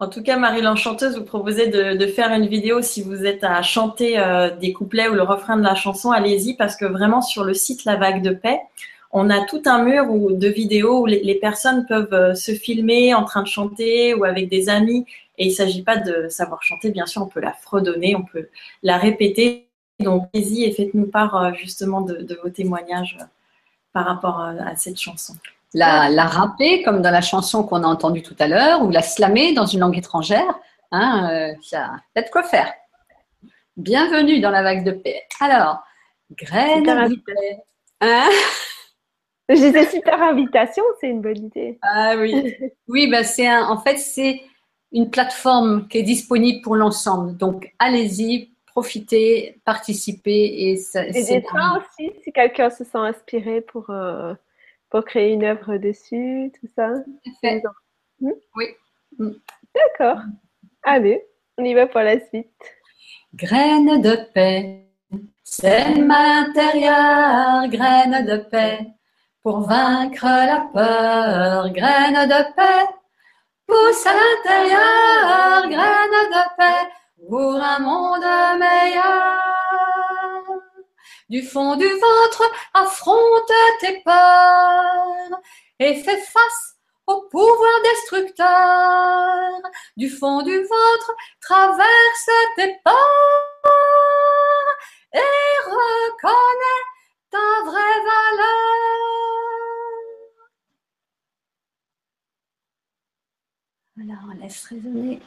En 0.00 0.08
tout 0.08 0.22
cas, 0.22 0.38
Marie 0.38 0.62
l'Enchanteuse 0.62 1.16
vous 1.18 1.24
proposait 1.24 1.68
de, 1.68 1.96
de 1.96 2.06
faire 2.06 2.30
une 2.32 2.46
vidéo 2.46 2.82
si 2.82 3.02
vous 3.02 3.24
êtes 3.26 3.44
à 3.44 3.60
chanter 3.62 4.18
euh, 4.18 4.50
des 4.50 4.72
couplets 4.72 5.08
ou 5.08 5.14
le 5.14 5.22
refrain 5.22 5.56
de 5.56 5.62
la 5.62 5.74
chanson, 5.74 6.10
allez-y 6.10 6.56
parce 6.56 6.76
que 6.76 6.84
vraiment 6.84 7.22
sur 7.22 7.44
le 7.44 7.54
site 7.54 7.84
La 7.84 7.96
Vague 7.96 8.22
de 8.22 8.30
Paix, 8.30 8.60
on 9.12 9.30
a 9.30 9.44
tout 9.46 9.62
un 9.66 9.82
mur 9.84 10.10
où- 10.10 10.32
de 10.32 10.48
vidéos 10.48 11.00
où 11.02 11.06
les, 11.06 11.22
les 11.22 11.36
personnes 11.36 11.86
peuvent 11.86 12.34
se 12.34 12.52
filmer 12.52 13.14
en 13.14 13.24
train 13.24 13.42
de 13.42 13.48
chanter 13.48 14.14
ou 14.14 14.24
avec 14.24 14.48
des 14.48 14.68
amis. 14.68 15.06
Et 15.36 15.46
il 15.46 15.50
ne 15.50 15.54
s'agit 15.54 15.82
pas 15.82 15.96
de 15.96 16.28
savoir 16.28 16.62
chanter, 16.62 16.90
bien 16.90 17.06
sûr, 17.06 17.22
on 17.22 17.26
peut 17.26 17.40
la 17.40 17.52
fredonner, 17.52 18.14
on 18.16 18.22
peut 18.22 18.48
la 18.82 18.98
répéter. 18.98 19.68
Donc, 20.00 20.28
allez-y 20.34 20.64
et 20.64 20.72
faites-nous 20.72 21.06
part 21.06 21.36
euh, 21.36 21.52
justement 21.54 22.00
de, 22.00 22.16
de 22.16 22.34
vos 22.42 22.50
témoignages 22.50 23.18
euh, 23.20 23.24
par 23.92 24.06
rapport 24.06 24.40
euh, 24.40 24.54
à 24.64 24.76
cette 24.76 25.00
chanson. 25.00 25.34
La, 25.72 26.08
la 26.08 26.24
rapper, 26.24 26.82
comme 26.82 27.02
dans 27.02 27.10
la 27.10 27.20
chanson 27.20 27.64
qu'on 27.64 27.82
a 27.82 27.86
entendue 27.86 28.22
tout 28.22 28.36
à 28.38 28.46
l'heure, 28.46 28.82
ou 28.82 28.90
la 28.90 29.02
slammer 29.02 29.54
dans 29.54 29.66
une 29.66 29.80
langue 29.80 29.98
étrangère. 29.98 30.58
Hein, 30.92 31.30
euh, 31.32 31.54
ça, 31.62 31.96
il 32.14 32.20
y 32.20 32.22
a 32.22 32.26
de 32.26 32.30
quoi 32.30 32.44
faire. 32.44 32.72
Bienvenue 33.76 34.38
dans 34.40 34.50
la 34.50 34.62
vague 34.62 34.84
de 34.84 34.92
paix. 34.92 35.22
Alors, 35.40 35.82
graine. 36.30 36.88
Hein? 38.00 38.28
Je 39.48 39.54
disais 39.54 39.90
super 39.90 40.22
invitation, 40.22 40.84
c'est 41.00 41.08
une 41.08 41.20
bonne 41.20 41.46
idée. 41.46 41.78
Ah 41.82 42.14
oui, 42.16 42.54
oui, 42.88 43.08
bah 43.10 43.24
c'est 43.24 43.52
en 43.54 43.78
fait 43.78 43.98
c'est 43.98 44.40
une 44.94 45.10
plateforme 45.10 45.88
qui 45.88 45.98
est 45.98 46.02
disponible 46.02 46.62
pour 46.62 46.76
l'ensemble. 46.76 47.36
Donc 47.36 47.74
allez-y, 47.78 48.54
profitez, 48.66 49.60
participez 49.64 50.70
et 50.70 50.76
ça, 50.76 51.06
Et 51.06 51.12
c'est 51.12 51.40
des 51.40 51.42
trains 51.42 51.78
aussi, 51.78 52.12
si 52.22 52.32
quelqu'un 52.32 52.70
se 52.70 52.84
sent 52.84 52.98
inspiré 52.98 53.60
pour, 53.60 53.90
euh, 53.90 54.32
pour 54.88 55.04
créer 55.04 55.32
une 55.32 55.44
œuvre 55.44 55.76
dessus, 55.76 56.50
tout 56.58 56.68
ça. 56.74 56.92
fait. 57.40 57.62
Hmm? 58.20 58.30
Oui. 58.54 58.66
Hmm. 59.18 59.32
D'accord. 59.74 60.22
Allez, 60.84 61.22
on 61.58 61.64
y 61.64 61.74
va 61.74 61.86
pour 61.86 62.00
la 62.00 62.20
suite. 62.28 62.48
Graine 63.34 64.00
de 64.00 64.16
paix, 64.32 64.86
sème 65.42 66.10
à 66.10 66.46
l'intérieur, 66.46 67.68
graine 67.68 68.24
de 68.24 68.36
paix. 68.36 68.94
pour 69.42 69.60
vaincre 69.60 70.24
la 70.24 70.68
peur. 70.72 71.70
Graine 71.72 72.26
de 72.28 72.54
paix, 72.56 72.94
pousse 73.66 74.06
à 74.06 74.14
l'intérieur, 74.14 75.68
graine 75.68 76.30
de 76.30 76.56
paix 76.56 76.88
pour 77.28 77.54
un 77.54 77.78
monde 77.78 78.58
meilleur. 78.58 79.44
Du 81.28 81.42
fond 81.42 81.76
du 81.76 81.88
ventre, 81.88 82.50
affronte 82.74 83.52
tes 83.80 84.00
peurs 84.02 85.40
et 85.78 85.94
fais 86.02 86.20
face 86.20 86.76
au 87.06 87.22
pouvoir 87.30 87.82
destructeur. 87.82 89.60
Du 89.96 90.08
fond 90.10 90.42
du 90.42 90.58
ventre, 90.58 91.14
traverse 91.40 92.30
tes 92.56 92.78
peurs 92.84 92.94
et 95.14 95.60
reconnais 95.64 96.84
ta 97.30 97.64
vraie 97.64 98.00
valeur. 98.04 99.63
Voilà, 103.96 104.14
on 104.24 104.34
laisse 104.34 104.64
résonner. 104.64 105.20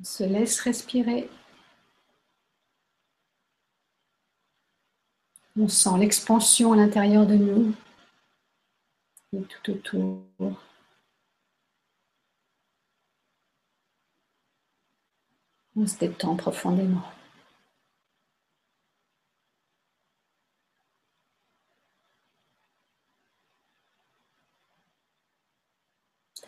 On 0.00 0.04
se 0.04 0.24
laisse 0.24 0.60
respirer. 0.60 1.28
On 5.58 5.68
sent 5.68 5.98
l'expansion 5.98 6.72
à 6.72 6.76
l'intérieur 6.76 7.26
de 7.26 7.34
nous 7.34 7.74
et 9.32 9.42
tout 9.42 9.72
autour. 9.72 10.22
On 15.76 15.86
se 15.86 15.98
détend 15.98 16.34
profondément. 16.36 17.04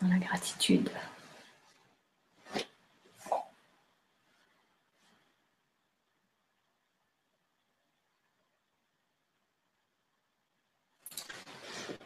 La 0.09 0.17
gratitude. 0.17 0.89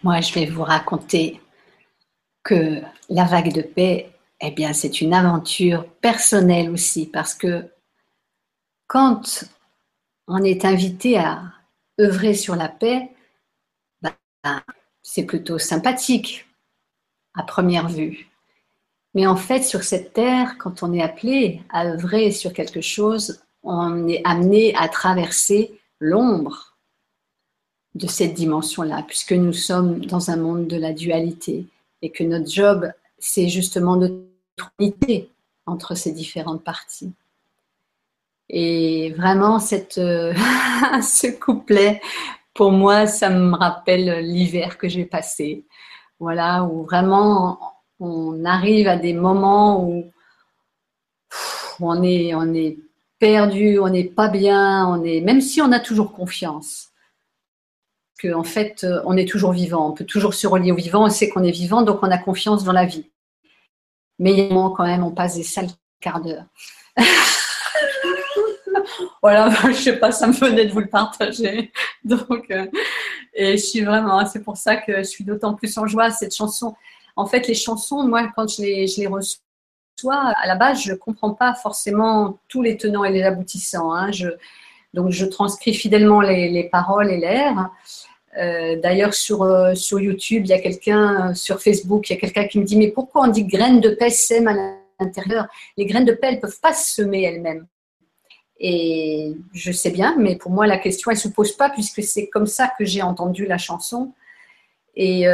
Moi, 0.04 0.22
je 0.22 0.34
vais 0.34 0.46
vous 0.46 0.64
raconter 0.64 1.42
que 2.44 2.82
la 3.10 3.26
vague 3.26 3.52
de 3.52 3.62
paix, 3.62 4.12
eh 4.42 4.52
bien, 4.52 4.74
c'est 4.74 5.02
une 5.02 5.14
aventure 5.14 5.88
personnelle 5.96 6.70
aussi, 6.70 7.08
parce 7.08 7.34
que 7.34 7.70
quand 8.86 9.44
on 10.28 10.44
est 10.44 10.66
invité 10.66 11.18
à 11.18 11.44
œuvrer 12.00 12.36
sur 12.36 12.56
la 12.56 12.70
paix, 12.70 13.12
ben, 14.02 14.14
c'est 15.02 15.26
plutôt 15.26 15.58
sympathique 15.58 16.47
à 17.38 17.44
première 17.44 17.88
vue. 17.88 18.28
Mais 19.14 19.26
en 19.26 19.36
fait, 19.36 19.64
sur 19.64 19.84
cette 19.84 20.14
terre, 20.14 20.58
quand 20.58 20.84
on 20.84 20.94
est 20.94 21.02
appelé 21.02 21.62
à 21.70 21.86
œuvrer 21.88 22.32
sur 22.32 22.54
quelque 22.54 22.82
chose, 22.82 23.40
on 23.64 24.08
est 24.08 24.22
amené 24.26 24.76
à 24.76 24.88
traverser 24.88 25.80
l'ombre 26.00 26.78
de 27.96 28.08
cette 28.08 28.34
dimension-là, 28.34 29.04
puisque 29.08 29.34
nous 29.34 29.54
sommes 29.54 30.06
dans 30.06 30.30
un 30.30 30.38
monde 30.38 30.68
de 30.68 30.78
la 30.78 30.94
dualité 30.94 31.66
et 32.02 32.12
que 32.12 32.24
notre 32.24 32.50
job, 32.50 32.92
c'est 33.18 33.50
justement 33.50 33.96
notre 33.96 34.16
unité 34.80 35.30
entre 35.66 35.96
ces 35.96 36.12
différentes 36.12 36.64
parties. 36.64 37.12
Et 38.50 39.14
vraiment, 39.18 39.60
cette, 39.60 39.98
euh, 39.98 40.34
ce 41.02 41.28
couplet, 41.28 42.02
pour 42.54 42.72
moi, 42.72 43.08
ça 43.08 43.30
me 43.30 43.56
rappelle 43.56 44.24
l'hiver 44.26 44.78
que 44.78 44.88
j'ai 44.88 45.06
passé. 45.06 45.66
Voilà, 46.20 46.64
où 46.64 46.84
vraiment 46.84 47.60
on 48.00 48.44
arrive 48.46 48.88
à 48.88 48.96
des 48.96 49.14
moments 49.14 49.84
où, 49.84 50.12
on, 51.80 52.04
est, 52.04 52.78
perdu, 53.20 53.80
on 53.80 53.90
n'est 53.90 54.04
pas 54.04 54.30
bien, 54.30 54.88
on 54.88 55.04
est, 55.04 55.22
même 55.22 55.42
si 55.42 55.62
on 55.62 55.72
a 55.72 55.80
toujours 55.80 56.14
confiance 56.14 56.90
qu'en 58.20 58.40
en 58.40 58.44
fait, 58.44 58.84
euh, 58.84 59.02
on 59.06 59.16
est 59.16 59.28
toujours 59.28 59.52
vivant, 59.52 59.90
on 59.90 59.94
peut 59.94 60.06
toujours 60.06 60.34
se 60.34 60.48
relier 60.48 60.72
au 60.72 60.76
vivant, 60.76 61.06
on 61.06 61.10
sait 61.10 61.30
qu'on 61.30 61.44
est 61.44 61.52
vivant, 61.52 61.84
donc 61.84 62.00
on 62.02 62.10
a 62.10 62.18
confiance 62.18 62.64
dans 62.64 62.74
la 62.74 62.86
vie. 62.86 63.10
Mais 64.20 64.34
il 64.34 64.40
y 64.40 64.42
a 64.42 64.50
quand 64.50 64.86
même, 64.86 65.04
on 65.04 65.12
passe 65.12 65.36
des 65.36 65.44
sales 65.44 65.70
quarts 66.00 66.22
d'heure. 66.22 66.46
voilà, 69.22 69.50
je 69.68 69.74
sais 69.74 69.98
pas, 69.98 70.12
ça 70.12 70.28
me 70.28 70.34
venait 70.34 70.66
de 70.66 70.72
vous 70.72 70.80
le 70.80 70.90
partager. 70.90 71.72
Donc, 72.04 72.50
euh, 72.52 72.66
et 73.38 73.52
je 73.58 73.64
suis 73.64 73.82
vraiment, 73.82 74.26
c'est 74.26 74.44
pour 74.44 74.58
ça 74.58 74.76
que 74.76 74.98
je 74.98 75.04
suis 75.04 75.24
d'autant 75.24 75.54
plus 75.54 75.78
en 75.78 75.86
joie. 75.86 76.10
Cette 76.12 76.36
chanson, 76.36 76.76
en 77.16 77.28
fait, 77.28 77.48
les 77.48 77.54
chansons, 77.54 78.04
moi, 78.04 78.30
quand 78.36 78.48
je 78.50 78.64
les, 78.64 79.08
reçois, 79.08 80.34
à 80.36 80.48
la 80.48 80.56
base, 80.56 80.82
je 80.82 80.92
ne 80.92 80.98
comprends 80.98 81.34
pas 81.34 81.54
forcément 81.54 82.40
tous 82.48 82.64
les 82.64 82.78
tenants 82.78 83.04
et 83.04 83.12
les 83.12 83.24
aboutissants. 83.24 83.94
Hein. 83.94 84.10
Donc, 84.94 85.12
je 85.12 85.26
transcris 85.26 85.76
fidèlement 85.76 86.22
les, 86.22 86.50
les 86.50 86.64
paroles 86.64 87.12
et 87.12 87.18
l'air. 87.18 87.70
Euh, 88.38 88.76
d'ailleurs, 88.80 89.14
sur, 89.14 89.44
euh, 89.44 89.74
sur 89.76 90.00
YouTube, 90.00 90.44
il 90.46 90.50
y 90.50 90.54
a 90.54 90.60
quelqu'un, 90.60 91.30
euh, 91.30 91.34
sur 91.34 91.62
Facebook, 91.62 92.10
il 92.10 92.14
y 92.14 92.18
a 92.18 92.20
quelqu'un 92.20 92.48
qui 92.48 92.60
me 92.60 92.66
dit 92.66 92.78
Mais 92.78 92.90
pourquoi 92.90 93.24
on 93.24 93.28
dit 93.28 93.46
graines 93.46 93.82
de 93.82 93.90
paix 93.90 94.10
sèment 94.10 94.48
à 94.48 95.04
l'intérieur? 95.04 95.48
Les 95.78 95.86
graines 95.86 96.06
de 96.06 96.14
paix, 96.14 96.28
elles 96.30 96.36
ne 96.36 96.42
peuvent 96.42 96.60
pas 96.60 96.74
se 96.74 96.96
semer 96.96 97.24
elles-mêmes. 97.24 97.66
Et 98.60 99.38
je 99.54 99.72
sais 99.72 99.92
bien, 99.92 100.16
mais 100.18 100.36
pour 100.36 100.52
moi, 100.52 100.66
la 100.68 100.78
question, 100.78 101.12
elle 101.12 101.18
ne 101.18 101.22
se 101.22 101.28
pose 101.28 101.52
pas, 101.54 101.70
puisque 101.70 102.04
c'est 102.04 102.28
comme 102.28 102.48
ça 102.48 102.72
que 102.78 102.86
j'ai 102.86 103.02
entendu 103.02 103.46
la 103.46 103.58
chanson. 103.58 104.14
Et, 104.96 105.26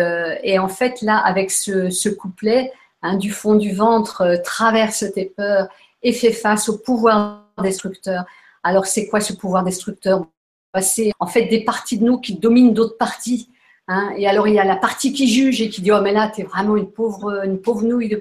et, 0.44 0.60
en 0.60 0.68
fait, 0.68 1.02
là, 1.02 1.18
avec 1.20 1.50
ce, 1.50 2.10
couplet, 2.10 2.74
hein, 3.02 3.16
du 3.16 3.32
fond 3.32 3.56
du 3.56 3.74
ventre, 3.74 4.42
traverse 4.44 5.06
tes 5.14 5.26
peurs 5.26 5.70
et 6.02 6.12
fais 6.12 6.34
face 6.34 6.68
au 6.68 6.78
pouvoir 6.78 7.46
destructeur. 7.62 8.26
Alors, 8.64 8.86
c'est 8.86 9.08
quoi 9.08 9.22
ce 9.22 9.32
pouvoir 9.32 9.64
destructeur? 9.64 10.26
C'est 10.82 11.12
en 11.20 11.28
fait 11.28 11.46
des 11.46 11.64
parties 11.64 11.98
de 11.98 12.04
nous 12.04 12.18
qui 12.18 12.36
dominent 12.36 12.74
d'autres 12.74 12.98
parties. 12.98 13.50
Hein. 13.88 14.14
Et 14.18 14.28
alors 14.28 14.48
il 14.48 14.54
y 14.56 14.60
a 14.60 14.64
la 14.64 14.76
partie 14.78 15.14
qui 15.14 15.28
juge 15.28 15.62
et 15.62 15.70
qui 15.70 15.82
dit 15.82 15.92
oh 15.92 16.02
mais 16.02 16.14
là 16.14 16.32
t'es 16.34 16.44
vraiment 16.44 16.78
une 16.78 16.90
pauvre 16.90 17.44
une 17.44 17.60
pauvre 17.60 17.84
nouille 17.84 18.08
de 18.08 18.16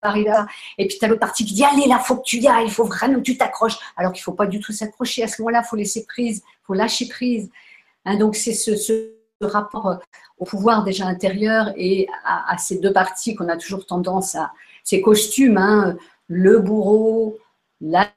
Paris 0.00 0.24
là. 0.24 0.46
Et 0.78 0.86
puis 0.86 0.98
t'as 1.00 1.08
l'autre 1.08 1.20
partie 1.20 1.44
qui 1.44 1.54
dit 1.54 1.64
allez 1.64 1.86
là 1.86 1.98
faut 1.98 2.16
que 2.16 2.24
tu 2.24 2.38
y 2.38 2.48
ailles, 2.48 2.66
il 2.66 2.70
faut 2.70 2.84
vraiment 2.84 3.16
que 3.16 3.22
tu 3.22 3.36
t'accroches. 3.36 3.76
Alors 3.96 4.12
qu'il 4.12 4.22
faut 4.22 4.32
pas 4.32 4.46
du 4.46 4.60
tout 4.60 4.72
s'accrocher 4.72 5.22
à 5.22 5.28
ce 5.28 5.42
moment-là, 5.42 5.62
faut 5.62 5.76
laisser 5.76 6.04
prise, 6.06 6.42
faut 6.64 6.74
lâcher 6.74 7.08
prise. 7.08 7.50
Hein, 8.04 8.16
donc 8.16 8.36
c'est 8.36 8.52
ce, 8.52 9.14
rapport 9.40 9.98
au 10.38 10.44
pouvoir 10.44 10.82
déjà 10.82 11.06
intérieur 11.06 11.72
et 11.76 12.08
à, 12.24 12.58
ces 12.58 12.80
deux 12.80 12.92
parties 12.92 13.36
qu'on 13.36 13.48
a 13.48 13.56
toujours 13.56 13.86
tendance 13.86 14.34
à 14.34 14.52
ces 14.82 15.00
costumes, 15.00 15.58
hein, 15.58 15.96
le 16.26 16.58
bourreau, 16.58 17.38
la 17.80 18.08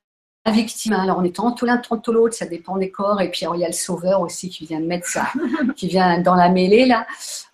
la 0.46 0.52
victime. 0.52 0.94
Alors, 0.94 1.20
on 1.20 1.24
est 1.24 1.36
tantôt 1.36 1.66
l'un, 1.66 1.78
tantôt 1.78 2.12
l'autre, 2.12 2.36
ça 2.36 2.46
dépend 2.46 2.78
des 2.78 2.92
corps. 2.92 3.22
Et 3.22 3.30
puis, 3.30 3.46
il 3.54 3.60
y 3.60 3.64
a 3.64 3.68
le 3.68 3.74
sauveur 3.74 4.22
aussi 4.22 4.50
qui 4.50 4.66
vient 4.66 4.80
mettre 4.80 5.08
ça, 5.08 5.28
qui 5.76 5.88
vient 5.88 6.20
dans 6.20 6.36
la 6.36 6.50
mêlée, 6.50 6.86
là. 6.86 7.06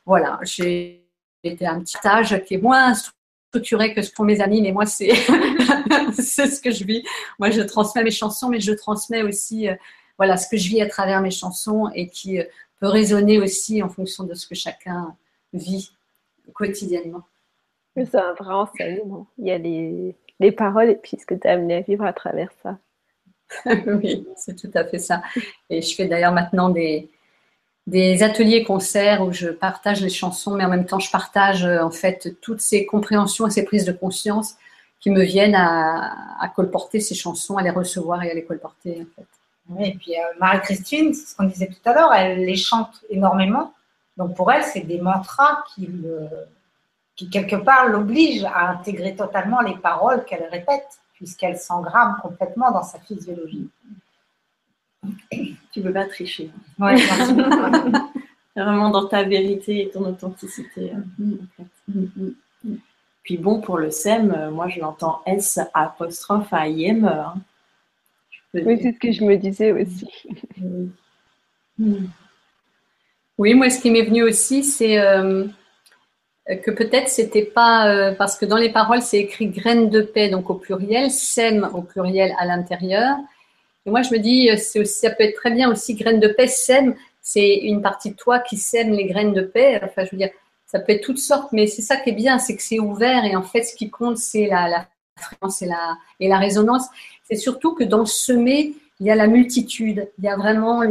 Voilà, 0.05 0.39
j'ai 0.43 1.05
été 1.43 1.67
un 1.67 1.79
petit 1.81 1.97
âge 2.05 2.43
qui 2.45 2.55
est 2.55 2.61
moins 2.61 2.93
structuré 3.57 3.93
que 3.93 4.01
ce 4.01 4.11
pour 4.11 4.25
mes 4.25 4.41
amis, 4.41 4.61
mais 4.61 4.71
moi, 4.71 4.85
c'est 4.85 5.11
c'est 6.13 6.47
ce 6.47 6.61
que 6.61 6.71
je 6.71 6.83
vis. 6.83 7.03
Moi, 7.39 7.49
je 7.49 7.61
transmets 7.61 8.03
mes 8.03 8.11
chansons, 8.11 8.49
mais 8.49 8.59
je 8.59 8.71
transmets 8.71 9.23
aussi 9.23 9.67
euh, 9.67 9.75
voilà, 10.17 10.37
ce 10.37 10.47
que 10.47 10.57
je 10.57 10.69
vis 10.69 10.81
à 10.81 10.87
travers 10.87 11.21
mes 11.21 11.31
chansons 11.31 11.89
et 11.93 12.07
qui 12.07 12.39
euh, 12.39 12.43
peut 12.79 12.87
résonner 12.87 13.39
aussi 13.39 13.81
en 13.81 13.89
fonction 13.89 14.23
de 14.23 14.33
ce 14.33 14.47
que 14.47 14.55
chacun 14.55 15.15
vit 15.53 15.91
quotidiennement. 16.53 17.23
C'est 17.95 18.15
un 18.15 18.33
vrai 18.33 18.53
enseignement. 18.53 19.27
Il 19.39 19.47
y 19.47 19.51
a 19.51 19.57
les, 19.57 20.15
les 20.39 20.51
paroles 20.51 20.89
et 20.91 20.95
puis 20.95 21.17
ce 21.17 21.25
que 21.25 21.33
tu 21.33 21.47
as 21.47 21.53
amené 21.53 21.75
à 21.75 21.81
vivre 21.81 22.05
à 22.05 22.13
travers 22.13 22.51
ça. 22.61 22.77
oui, 23.87 24.27
c'est 24.35 24.55
tout 24.55 24.71
à 24.75 24.85
fait 24.85 24.99
ça. 24.99 25.23
Et 25.69 25.81
je 25.81 25.95
fais 25.95 26.05
d'ailleurs 26.05 26.33
maintenant 26.33 26.69
des, 26.69 27.09
des 27.87 28.21
ateliers 28.21 28.63
concerts 28.63 29.25
où 29.25 29.31
je 29.31 29.47
partage 29.47 30.01
les 30.01 30.09
chansons, 30.09 30.55
mais 30.55 30.65
en 30.65 30.69
même 30.69 30.85
temps 30.85 30.99
je 30.99 31.09
partage 31.09 31.65
euh, 31.65 31.81
en 31.81 31.91
fait 31.91 32.35
toutes 32.41 32.61
ces 32.61 32.85
compréhensions 32.85 33.47
et 33.47 33.51
ces 33.51 33.63
prises 33.63 33.85
de 33.85 33.93
conscience 33.93 34.55
qui 34.99 35.09
me 35.09 35.23
viennent 35.23 35.55
à, 35.55 36.51
colporter 36.55 36.99
ces 36.99 37.15
chansons, 37.15 37.57
à 37.57 37.63
les 37.63 37.69
recevoir 37.69 38.23
et 38.23 38.31
à 38.31 38.33
les 38.33 38.43
colporter 38.43 39.07
et 39.79 39.95
puis 39.95 40.15
euh, 40.15 40.23
Marie-Christine, 40.39 41.13
c'est 41.13 41.27
ce 41.27 41.35
qu'on 41.35 41.43
disait 41.43 41.67
tout 41.67 41.89
à 41.89 41.93
l'heure, 41.93 42.13
elle 42.13 42.45
les 42.45 42.55
chante 42.55 43.03
énormément. 43.09 43.73
Donc 44.15 44.33
pour 44.33 44.49
elle, 44.51 44.63
c'est 44.63 44.81
des 44.81 44.99
mantras 45.01 45.63
qui 45.75 45.89
qui 47.17 47.29
quelque 47.29 47.55
part 47.55 47.87
l'oblige 47.87 48.45
à 48.45 48.69
intégrer 48.69 49.15
totalement 49.15 49.59
les 49.61 49.75
paroles 49.75 50.23
qu'elle 50.23 50.47
répète, 50.49 50.87
puisqu'elle 51.15 51.57
s'engramme 51.57 52.17
complètement 52.21 52.71
dans 52.71 52.83
sa 52.83 52.99
physiologie. 52.99 53.67
Tu 55.77 55.83
ne 55.83 55.89
veux 55.89 55.93
pas 55.93 56.05
tricher. 56.05 56.49
Oui, 56.79 56.91
Vraiment 58.55 58.89
dans 58.89 59.05
ta 59.05 59.21
vérité 59.21 59.83
et 59.83 59.89
ton 59.91 60.05
authenticité. 60.05 60.91
Puis 63.21 63.37
bon, 63.37 63.61
pour 63.61 63.77
le 63.77 63.91
SEM, 63.91 64.49
moi 64.51 64.67
je 64.69 64.79
l'entends 64.79 65.21
S 65.27 65.59
apostrophe 65.75 66.51
A 66.51 66.67
I 66.67 66.85
M. 66.85 67.05
Hein. 67.05 67.35
Oui, 68.55 68.79
c'est 68.81 68.93
ce 68.93 68.99
que 68.99 69.11
je 69.11 69.23
me 69.23 69.37
disais 69.37 69.71
aussi. 69.71 70.09
Oui, 73.37 73.53
moi, 73.53 73.69
ce 73.69 73.79
qui 73.79 73.91
m'est 73.91 74.01
venu 74.01 74.23
aussi, 74.23 74.63
c'est 74.63 74.97
euh, 74.97 75.45
que 76.47 76.71
peut-être 76.71 77.09
c'était 77.09 77.45
pas 77.45 77.87
euh, 77.87 78.15
parce 78.15 78.35
que 78.35 78.47
dans 78.47 78.57
les 78.57 78.71
paroles, 78.71 79.03
c'est 79.03 79.19
écrit 79.19 79.47
graine 79.49 79.91
de 79.91 80.01
paix, 80.01 80.29
donc 80.29 80.49
au 80.49 80.55
pluriel, 80.55 81.11
sème 81.11 81.69
au 81.75 81.83
pluriel 81.83 82.33
à 82.39 82.45
l'intérieur. 82.47 83.15
Et 83.87 83.89
moi, 83.89 84.01
je 84.01 84.13
me 84.13 84.19
dis, 84.19 84.51
euh, 84.51 84.57
ça 84.83 85.09
peut 85.11 85.23
être 85.23 85.37
très 85.37 85.49
bien 85.49 85.71
aussi 85.71 85.95
graine 85.95 86.19
de 86.19 86.27
paix, 86.27 86.47
sème, 86.47 86.93
c'est 87.21 87.55
une 87.55 87.81
partie 87.81 88.11
de 88.11 88.15
toi 88.15 88.39
qui 88.39 88.57
sème 88.57 88.91
les 88.91 89.05
graines 89.05 89.33
de 89.33 89.41
paix. 89.41 89.79
Enfin, 89.81 90.03
je 90.03 90.11
veux 90.11 90.17
dire, 90.17 90.29
ça 90.65 90.79
peut 90.79 90.91
être 90.91 91.03
toutes 91.03 91.19
sortes, 91.19 91.53
mais 91.53 91.67
c'est 91.67 91.81
ça 91.81 91.95
qui 91.95 92.09
est 92.09 92.13
bien, 92.13 92.37
c'est 92.37 92.57
que 92.57 92.61
c'est 92.61 92.79
ouvert 92.79 93.23
et 93.23 93.37
en 93.37 93.43
fait, 93.43 93.63
ce 93.63 93.75
qui 93.75 93.89
compte, 93.89 94.17
c'est 94.17 94.47
la, 94.47 94.87
fréquence 95.15 95.61
et 95.61 95.67
la, 95.67 95.97
et 96.19 96.27
la 96.27 96.37
résonance. 96.37 96.85
C'est 97.23 97.37
surtout 97.37 97.75
que 97.75 97.85
dans 97.85 98.05
semer, 98.05 98.75
il 98.99 99.07
y 99.07 99.11
a 99.11 99.15
la 99.15 99.27
multitude, 99.27 100.09
il 100.17 100.25
y 100.25 100.27
a 100.27 100.35
vraiment 100.35 100.81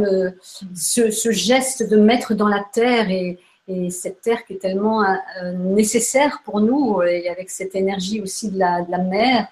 ce, 0.73 1.31
geste 1.31 1.87
de 1.87 1.97
mettre 1.97 2.33
dans 2.33 2.47
la 2.47 2.65
terre 2.73 3.11
et, 3.11 3.37
et 3.67 3.91
cette 3.91 4.21
terre 4.21 4.43
qui 4.45 4.53
est 4.53 4.57
tellement 4.57 5.03
euh, 5.03 5.51
nécessaire 5.53 6.41
pour 6.43 6.61
nous 6.61 7.01
et 7.03 7.29
avec 7.29 7.51
cette 7.51 7.75
énergie 7.75 8.21
aussi 8.21 8.49
de 8.49 8.57
la, 8.57 8.81
mer. 8.97 9.47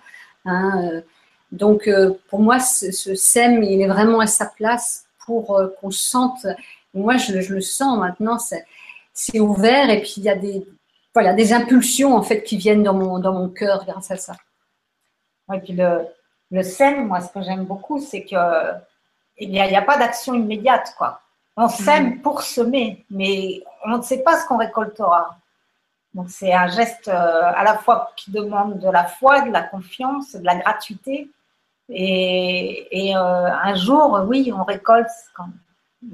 hein, 0.45 0.89
euh. 0.91 1.01
Donc 1.55 1.87
euh, 1.87 2.13
pour 2.29 2.39
moi, 2.39 2.59
ce, 2.59 2.91
ce 2.91 3.15
sème, 3.15 3.63
il 3.63 3.81
est 3.81 3.87
vraiment 3.87 4.19
à 4.19 4.27
sa 4.27 4.45
place 4.45 5.05
pour 5.25 5.57
euh, 5.57 5.67
qu'on 5.79 5.91
sente. 5.91 6.45
Moi, 6.93 7.17
je, 7.17 7.41
je 7.41 7.53
le 7.53 7.61
sens 7.61 7.97
maintenant, 7.97 8.37
c'est 9.13 9.39
ouvert 9.39 9.89
et 9.89 10.01
puis 10.01 10.15
il 10.17 10.23
y 10.23 10.29
a 10.29 10.35
des 10.35 10.65
voilà 11.13 11.33
des 11.33 11.53
impulsions 11.53 12.13
en 12.15 12.21
fait 12.21 12.43
qui 12.43 12.57
viennent 12.57 12.83
dans 12.83 12.93
mon 12.93 13.19
dans 13.19 13.33
mon 13.33 13.49
cœur 13.49 13.85
grâce 13.85 14.11
à 14.11 14.17
ça. 14.17 14.35
Et 15.53 15.59
puis 15.59 15.73
le, 15.73 16.05
le 16.51 16.63
sème, 16.63 17.07
moi, 17.07 17.21
ce 17.21 17.31
que 17.31 17.41
j'aime 17.41 17.65
beaucoup, 17.65 17.99
c'est 17.99 18.23
que 18.23 18.35
il 19.37 19.49
n'y 19.51 19.59
a, 19.59 19.81
pas 19.81 19.97
d'action 19.97 20.33
immédiate, 20.33 20.93
quoi. 20.97 21.21
On 21.57 21.67
sème 21.67 22.21
pour 22.21 22.41
semer, 22.41 23.05
mais 23.09 23.63
on 23.85 23.97
ne 23.97 24.01
sait 24.01 24.23
pas 24.23 24.39
ce 24.39 24.47
qu'on 24.47 24.57
récoltera. 24.57 25.37
Donc 26.13 26.29
c'est 26.29 26.53
un 26.53 26.67
geste 26.67 27.09
euh, 27.09 27.51
à 27.55 27.63
la 27.63 27.77
fois 27.77 28.11
qui 28.15 28.31
demande 28.31 28.79
de 28.79 28.89
la 28.89 29.05
foi, 29.05 29.41
de 29.41 29.51
la 29.51 29.61
confiance, 29.61 30.33
de 30.33 30.45
la 30.45 30.55
gratuité. 30.55 31.29
Et, 31.89 33.07
et, 33.09 33.15
euh, 33.15 33.19
un 33.19 33.75
jour, 33.75 34.23
oui, 34.27 34.51
on 34.53 34.63
récolte. 34.63 35.07
Quand, 35.35 35.49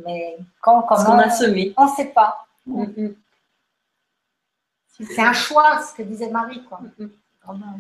mais 0.06 0.38
quand, 0.62 0.82
comment 0.84 1.04
qu'on 1.06 1.18
a 1.20 1.30
semé. 1.30 1.74
On 1.78 1.86
ne 1.86 1.92
sait 1.92 2.08
pas. 2.14 2.46
Mhm. 2.66 3.16
C'est 5.04 5.22
un 5.22 5.34
choix, 5.34 5.82
ce 5.82 5.96
que 5.96 6.04
disait 6.04 6.30
Marie, 6.30 6.64
quoi. 6.66 6.80
Vraiment. 7.46 7.80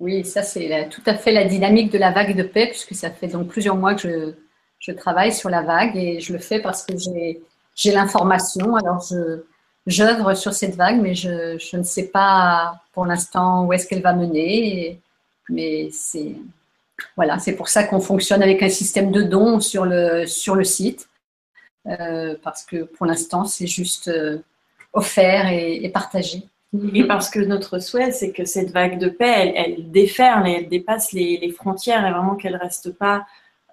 Oui, 0.00 0.24
ça 0.24 0.42
c'est 0.42 0.68
la- 0.68 0.84
tout 0.84 1.02
à 1.06 1.14
fait 1.14 1.32
la 1.32 1.44
dynamique 1.44 1.90
de 1.90 1.98
la 1.98 2.12
vague 2.12 2.36
de 2.36 2.42
paix, 2.44 2.68
puisque 2.68 2.94
ça 2.94 3.10
fait 3.10 3.26
donc 3.28 3.48
plusieurs 3.48 3.74
mois 3.76 3.94
que 3.94 4.02
je, 4.02 4.34
je 4.78 4.92
travaille 4.92 5.32
sur 5.32 5.50
la 5.50 5.62
vague 5.62 5.96
et 5.96 6.20
je 6.20 6.32
le 6.32 6.38
fais 6.38 6.60
parce 6.60 6.84
que 6.84 6.96
j'ai 6.96 7.42
j'ai 7.74 7.92
l'information. 7.92 8.76
Alors 8.76 9.00
je 9.08 9.42
j'œuvre 9.86 10.34
sur 10.34 10.52
cette 10.52 10.76
vague, 10.76 11.00
mais 11.00 11.14
je, 11.14 11.56
je 11.58 11.76
ne 11.76 11.82
sais 11.82 12.08
pas 12.08 12.80
pour 12.92 13.06
l'instant 13.06 13.64
où 13.64 13.72
est-ce 13.72 13.88
qu'elle 13.88 14.02
va 14.02 14.12
mener. 14.12 14.86
et- 14.90 15.00
mais 15.48 15.88
c'est 15.92 16.34
voilà, 17.16 17.38
c'est 17.38 17.54
pour 17.54 17.68
ça 17.68 17.84
qu'on 17.84 18.00
fonctionne 18.00 18.42
avec 18.42 18.62
un 18.62 18.68
système 18.68 19.12
de 19.12 19.22
dons 19.22 19.60
sur 19.60 19.84
le 19.84 20.26
site, 20.26 21.08
euh, 21.86 22.36
parce 22.42 22.64
que 22.64 22.82
pour 22.82 23.06
l'instant 23.06 23.44
c'est 23.44 23.66
juste 23.66 24.08
euh, 24.08 24.38
offert 24.92 25.48
et, 25.48 25.88
partagé. 25.90 26.42
Et 26.92 27.04
parce 27.04 27.30
que 27.30 27.38
notre 27.38 27.78
souhait, 27.78 28.10
c'est 28.10 28.30
que 28.30 28.44
cette 28.44 28.72
vague 28.72 28.98
de 28.98 29.08
paix, 29.08 29.54
elle, 29.56 29.90
déferle 29.90 30.46
et 30.46 30.52
elle 30.52 30.68
dépasse 30.68 31.12
les, 31.12 31.50
frontières 31.52 32.06
et 32.06 32.10
vraiment 32.10 32.36
qu'elle 32.36 32.56
reste 32.56 32.92
pas. 32.92 33.26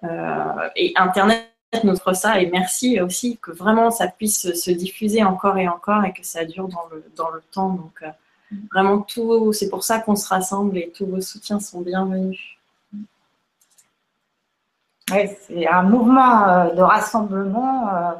euh, 0.04 0.68
et 0.76 0.92
Internet 0.96 1.50
offre 1.84 2.14
ça 2.14 2.40
et 2.40 2.46
merci 2.46 3.00
aussi 3.00 3.38
que 3.38 3.50
vraiment 3.50 3.90
ça 3.90 4.06
puisse 4.08 4.54
se 4.54 4.70
diffuser 4.70 5.22
encore 5.24 5.58
et 5.58 5.68
encore 5.68 6.04
et 6.04 6.12
que 6.12 6.24
ça 6.24 6.44
dure 6.44 6.68
dans 6.68 6.86
le, 6.90 7.04
dans 7.16 7.30
le 7.30 7.42
temps. 7.52 7.70
Donc 7.70 8.02
vraiment 8.72 9.00
tout, 9.00 9.52
c'est 9.52 9.68
pour 9.68 9.84
ça 9.84 10.00
qu'on 10.00 10.16
se 10.16 10.28
rassemble 10.28 10.78
et 10.78 10.92
tous 10.94 11.06
vos 11.06 11.20
soutiens 11.20 11.60
sont 11.60 11.80
bienvenus. 11.80 12.56
Ouais, 15.10 15.38
c'est 15.40 15.68
un 15.68 15.82
mouvement 15.82 16.48
euh, 16.48 16.74
de 16.74 16.82
rassemblement 16.82 17.88
euh, 17.88 18.12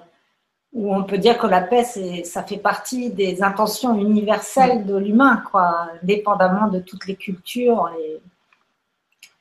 où 0.72 0.94
on 0.94 1.02
peut 1.02 1.18
dire 1.18 1.36
que 1.36 1.48
la 1.48 1.60
paix, 1.60 1.82
ça 2.24 2.44
fait 2.44 2.58
partie 2.58 3.10
des 3.10 3.42
intentions 3.42 3.98
universelles 3.98 4.86
de 4.86 4.96
l'humain, 4.96 5.42
quoi, 5.50 5.88
dépendamment 6.04 6.68
de 6.68 6.78
toutes 6.78 7.06
les 7.06 7.16
cultures. 7.16 7.90
Et, 7.98 8.20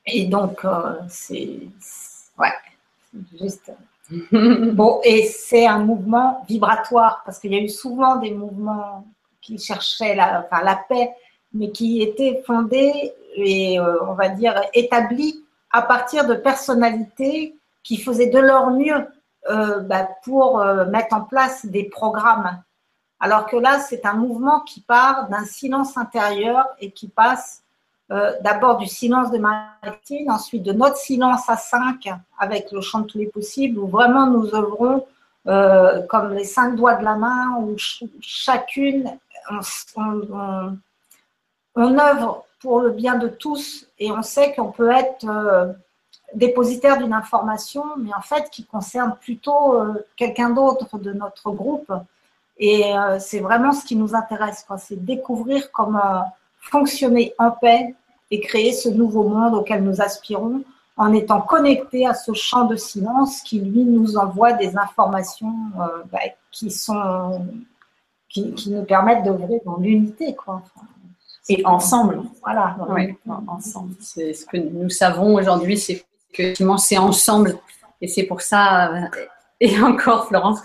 et 0.06 0.26
donc, 0.26 0.64
euh, 0.64 0.94
c'est, 1.08 1.60
ouais, 2.38 2.52
juste. 3.38 3.70
Bon, 4.72 5.00
et 5.04 5.26
c'est 5.26 5.66
un 5.66 5.80
mouvement 5.80 6.44
vibratoire 6.48 7.22
parce 7.24 7.38
qu'il 7.40 7.52
y 7.52 7.56
a 7.56 7.60
eu 7.60 7.68
souvent 7.68 8.16
des 8.16 8.30
mouvements 8.30 9.04
qui 9.46 9.58
cherchaient 9.58 10.16
la, 10.16 10.48
la 10.70 10.76
paix, 10.88 11.08
mais 11.52 11.70
qui 11.70 12.02
étaient 12.02 12.42
fondés 12.46 13.12
et, 13.36 13.78
euh, 13.78 14.10
on 14.10 14.14
va 14.14 14.28
dire, 14.28 14.54
établis 14.74 15.34
à 15.70 15.82
partir 15.82 16.26
de 16.26 16.34
personnalités 16.34 17.54
qui 17.84 17.96
faisaient 17.98 18.32
de 18.38 18.40
leur 18.40 18.70
mieux 18.70 19.06
euh, 19.48 19.78
bah, 19.80 20.08
pour 20.24 20.60
euh, 20.60 20.84
mettre 20.86 21.14
en 21.14 21.22
place 21.32 21.64
des 21.64 21.84
programmes. 21.84 22.60
Alors 23.20 23.46
que 23.46 23.56
là, 23.56 23.78
c'est 23.78 24.04
un 24.04 24.14
mouvement 24.14 24.60
qui 24.60 24.80
part 24.80 25.28
d'un 25.28 25.44
silence 25.44 25.96
intérieur 25.96 26.66
et 26.80 26.90
qui 26.90 27.08
passe 27.08 27.62
d'abord 28.40 28.76
du 28.76 28.86
silence 28.86 29.32
de 29.32 29.38
Martine, 29.38 30.30
ensuite 30.30 30.62
de 30.62 30.72
notre 30.72 30.96
silence 30.96 31.48
à 31.48 31.56
cinq 31.56 32.08
avec 32.38 32.70
le 32.70 32.80
chant 32.80 33.00
de 33.00 33.06
tous 33.06 33.18
les 33.18 33.26
possibles, 33.26 33.80
où 33.80 33.88
vraiment 33.88 34.26
nous 34.28 34.54
œuvrons 34.54 35.04
comme 36.10 36.28
les 36.38 36.44
cinq 36.44 36.76
doigts 36.76 36.94
de 37.00 37.04
la 37.04 37.16
main, 37.16 37.56
où 37.58 37.76
ch- 37.76 38.04
chacune, 38.20 39.04
on, 41.76 41.98
œuvre 41.98 42.44
pour 42.60 42.80
le 42.80 42.90
bien 42.90 43.16
de 43.16 43.28
tous 43.28 43.86
et 43.98 44.10
on 44.10 44.22
sait 44.22 44.54
qu'on 44.54 44.72
peut 44.72 44.90
être 44.90 45.28
euh, 45.28 45.72
dépositaire 46.34 46.98
d'une 46.98 47.12
information, 47.12 47.84
mais 47.98 48.14
en 48.14 48.20
fait 48.20 48.50
qui 48.50 48.64
concerne 48.64 49.16
plutôt 49.20 49.74
euh, 49.74 50.06
quelqu'un 50.16 50.50
d'autre 50.50 50.98
de 50.98 51.12
notre 51.12 51.50
groupe. 51.50 51.92
Et 52.58 52.96
euh, 52.96 53.18
c'est 53.20 53.40
vraiment 53.40 53.72
ce 53.72 53.84
qui 53.84 53.96
nous 53.96 54.14
intéresse, 54.14 54.66
c'est 54.78 55.04
découvrir 55.04 55.70
comment 55.72 56.24
fonctionner 56.58 57.34
en 57.38 57.50
paix 57.50 57.94
et 58.30 58.40
créer 58.40 58.72
ce 58.72 58.88
nouveau 58.88 59.24
monde 59.24 59.54
auquel 59.54 59.84
nous 59.84 60.00
aspirons 60.00 60.62
en 60.96 61.12
étant 61.12 61.42
connectés 61.42 62.06
à 62.06 62.14
ce 62.14 62.32
champ 62.32 62.64
de 62.64 62.74
silence 62.74 63.42
qui, 63.42 63.60
lui, 63.60 63.84
nous 63.84 64.16
envoie 64.16 64.54
des 64.54 64.78
informations 64.78 65.52
bah, 66.10 66.20
qui, 66.50 66.70
sont, 66.70 67.46
qui, 68.36 68.52
qui 68.54 68.70
nous 68.70 68.84
permettent 68.84 69.24
d'œuvrer 69.24 69.60
dans 69.64 69.78
l'unité. 69.78 70.34
Quoi. 70.34 70.62
Enfin, 70.64 70.86
Et 71.48 71.64
ensemble. 71.64 72.22
voilà. 72.42 72.76
Ouais. 72.88 73.16
Ensemble. 73.48 73.94
C'est 74.00 74.34
ce 74.34 74.44
que 74.44 74.56
nous 74.58 74.90
savons 74.90 75.34
aujourd'hui, 75.34 75.78
c'est 75.78 76.04
que 76.32 76.52
c'est 76.78 76.98
ensemble. 76.98 77.58
Et 78.02 78.08
c'est 78.08 78.24
pour 78.24 78.42
ça, 78.42 78.92
euh, 78.94 79.00
et 79.60 79.80
encore 79.80 80.28
Florence, 80.28 80.60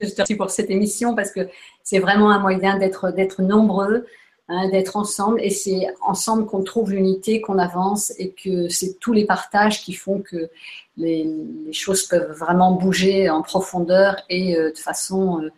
je 0.00 0.08
te 0.08 0.12
remercie 0.16 0.34
pour 0.34 0.50
cette 0.50 0.70
émission 0.70 1.14
parce 1.14 1.30
que 1.30 1.48
c'est 1.82 1.98
vraiment 1.98 2.30
un 2.30 2.40
moyen 2.40 2.76
d'être 2.78 3.10
d'être 3.10 3.40
nombreux, 3.40 4.06
hein, 4.48 4.68
d'être 4.68 4.96
ensemble. 4.96 5.40
Et 5.40 5.48
c'est 5.48 5.86
ensemble 6.02 6.44
qu'on 6.44 6.62
trouve 6.62 6.92
l'unité, 6.92 7.40
qu'on 7.40 7.58
avance 7.58 8.12
et 8.18 8.32
que 8.32 8.68
c'est 8.68 8.98
tous 9.00 9.14
les 9.14 9.24
partages 9.24 9.82
qui 9.82 9.94
font 9.94 10.20
que 10.20 10.50
les, 10.98 11.24
les 11.66 11.72
choses 11.72 12.02
peuvent 12.04 12.32
vraiment 12.32 12.72
bouger 12.72 13.30
en 13.30 13.40
profondeur 13.40 14.16
et 14.28 14.58
euh, 14.58 14.72
de 14.72 14.78
façon 14.78 15.40
euh, 15.42 15.50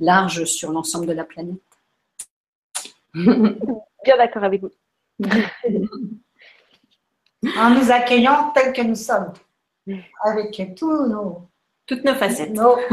large 0.00 0.44
sur 0.44 0.72
l'ensemble 0.72 1.06
de 1.06 1.12
la 1.12 1.24
planète. 1.24 1.60
Bien 3.14 4.16
d'accord 4.16 4.44
avec 4.44 4.62
vous. 4.62 4.70
en 7.56 7.70
nous 7.70 7.90
accueillant 7.90 8.50
tels 8.54 8.72
que 8.72 8.82
nous 8.82 8.94
sommes, 8.94 9.32
avec 10.22 10.74
tous 10.76 11.06
nos. 11.06 11.48
Toutes 11.86 12.04
nos 12.04 12.14
facettes. 12.14 12.52
nos- 12.52 12.76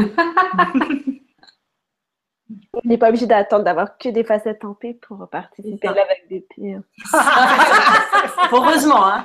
On 2.72 2.80
n'est 2.84 2.96
pas 2.96 3.08
obligé 3.08 3.26
d'attendre 3.26 3.64
d'avoir 3.64 3.98
que 3.98 4.08
des 4.08 4.24
facettes 4.24 4.64
en 4.64 4.72
paix 4.72 4.94
pour 4.94 5.28
participer 5.28 5.88
à 5.88 5.92
la 5.92 6.04
vague 6.06 6.28
des 6.30 6.40
pires. 6.40 6.80
Heureusement, 8.52 9.04
hein. 9.06 9.24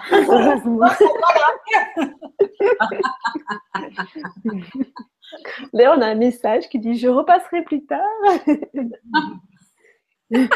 Là, 5.74 5.96
on 5.98 6.02
a 6.02 6.08
un 6.08 6.16
message 6.16 6.70
qui 6.70 6.80
dit 6.80 6.96
Je 6.96 7.08
repasserai 7.08 7.64
plus 7.64 7.86
tard. 7.86 8.00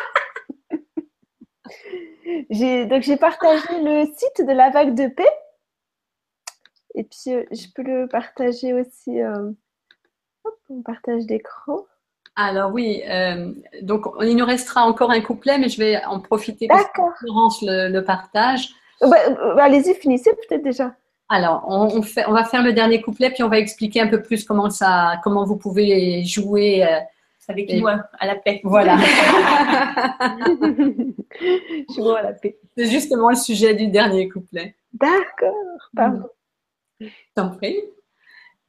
J'ai- 2.49 2.85
donc, 2.85 3.03
j'ai 3.03 3.17
partagé 3.17 3.81
le 3.83 4.05
site 4.05 4.45
de 4.45 4.51
la 4.51 4.69
vague 4.69 4.93
de 4.95 5.07
paix. 5.07 5.29
Et 6.95 7.03
puis, 7.03 7.33
euh, 7.33 7.43
je 7.51 7.67
peux 7.73 7.83
le 7.83 8.07
partager 8.07 8.73
aussi. 8.73 9.21
euh, 9.21 9.51
hop, 10.43 10.55
on 10.69 10.81
partage 10.81 11.25
d'écran. 11.25 11.85
Alors 12.35 12.71
oui, 12.71 13.01
euh, 13.09 13.51
donc 13.81 14.05
il 14.21 14.35
nous 14.35 14.45
restera 14.45 14.83
encore 14.83 15.09
un 15.09 15.21
couplet, 15.21 15.57
mais 15.57 15.69
je 15.69 15.79
vais 15.79 16.03
en 16.05 16.19
profiter 16.19 16.67
D'accord. 16.67 17.11
Florence 17.19 17.61
le, 17.63 17.89
le 17.91 18.03
partage. 18.03 18.69
Bah, 19.01 19.07
bah, 19.29 19.63
Allez-y, 19.63 19.95
finissez 19.95 20.31
peut-être 20.35 20.61
déjà. 20.61 20.95
Alors, 21.29 21.65
on, 21.67 21.97
on 21.97 22.01
fait, 22.01 22.25
on 22.27 22.31
va 22.33 22.45
faire 22.45 22.63
le 22.63 22.71
dernier 22.73 23.01
couplet, 23.01 23.29
puis 23.29 23.43
on 23.43 23.49
va 23.49 23.59
expliquer 23.59 23.99
un 24.01 24.07
peu 24.07 24.21
plus 24.21 24.45
comment 24.45 24.69
ça, 24.69 25.19
comment 25.23 25.43
vous 25.45 25.57
pouvez 25.57 26.23
jouer. 26.23 26.85
euh, 26.85 26.99
Avec 27.49 27.69
Et- 27.69 27.81
hein, 27.85 28.03
à 28.19 28.27
la 28.27 28.35
paix. 28.35 28.61
voilà. 28.63 28.97
Jouons 31.95 32.15
à 32.15 32.21
la 32.21 32.33
paix. 32.33 32.57
C'est 32.77 32.85
justement 32.87 33.29
le 33.29 33.35
sujet 33.35 33.73
du 33.73 33.87
dernier 33.87 34.27
couplet. 34.29 34.75
D'accord. 34.93 35.53
Pardon. 35.95 36.27
T'en 37.35 37.49
prie. 37.49 37.77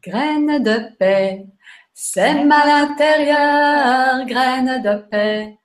Graine 0.03 0.63
de 0.63 0.97
paix, 0.97 1.45
sème 1.93 2.53
à 2.53 2.67
l'intérieur, 2.67 4.25
graine 4.27 4.81
de 4.83 5.03
paix, 5.11 5.59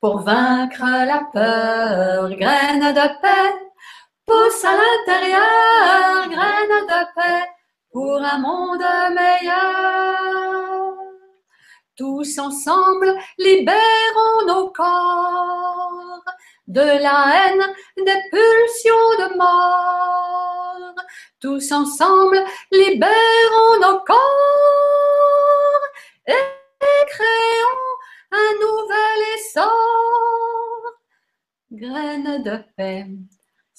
pour 0.00 0.20
vaincre 0.20 0.82
la 0.84 1.22
peur, 1.32 2.28
graine 2.36 2.80
de 2.80 3.20
paix, 3.22 3.54
pousse 4.28 4.64
à 4.64 4.72
l'intérieur, 4.76 6.28
graine 6.28 6.86
de 6.92 7.02
paix, 7.14 7.46
pour 7.90 8.20
un 8.22 8.38
monde 8.38 8.84
meilleur. 9.14 10.94
Tous 11.96 12.38
ensemble, 12.38 13.16
libérons 13.38 14.46
nos 14.46 14.70
corps 14.70 16.22
de 16.68 16.80
la 16.80 17.18
haine, 17.34 17.74
des 17.96 18.20
pulsions 18.30 19.10
de 19.18 19.36
mort. 19.36 20.94
Tous 21.40 21.72
ensemble, 21.72 22.44
libérons 22.70 23.80
nos 23.80 24.00
corps 24.00 24.18
et 26.26 27.06
créons 27.08 27.94
un 28.32 28.52
nouvel 28.64 29.20
essor. 29.36 29.72
Graine 31.72 32.42
de 32.42 32.56
paix, 32.76 33.06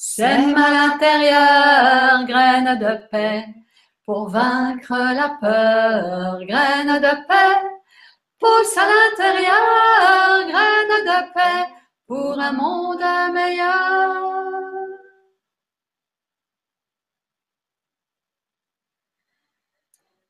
sème 0.01 0.55
à 0.55 0.71
l'intérieur, 0.71 2.25
graine 2.25 2.79
de 2.79 3.05
paix, 3.11 3.45
pour 4.05 4.29
vaincre 4.29 4.93
la 4.93 5.37
peur, 5.41 6.39
graine 6.45 7.01
de 7.01 7.27
paix, 7.27 7.61
pousse 8.39 8.77
à 8.77 8.85
l'intérieur, 8.87 10.47
graine 10.47 11.05
de 11.05 11.33
paix, 11.33 11.73
pour 12.07 12.39
un 12.39 12.53
monde 12.53 13.03
meilleur. 13.33 14.23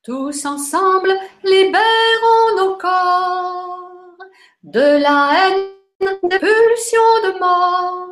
Tous 0.03 0.45
ensemble, 0.45 1.13
libérons 1.43 2.55
nos 2.57 2.75
corps 2.75 4.17
de 4.63 4.97
la 4.97 5.31
haine, 5.37 6.19
des 6.23 6.39
pulsions 6.39 7.21
de 7.23 7.39
mort. 7.39 8.08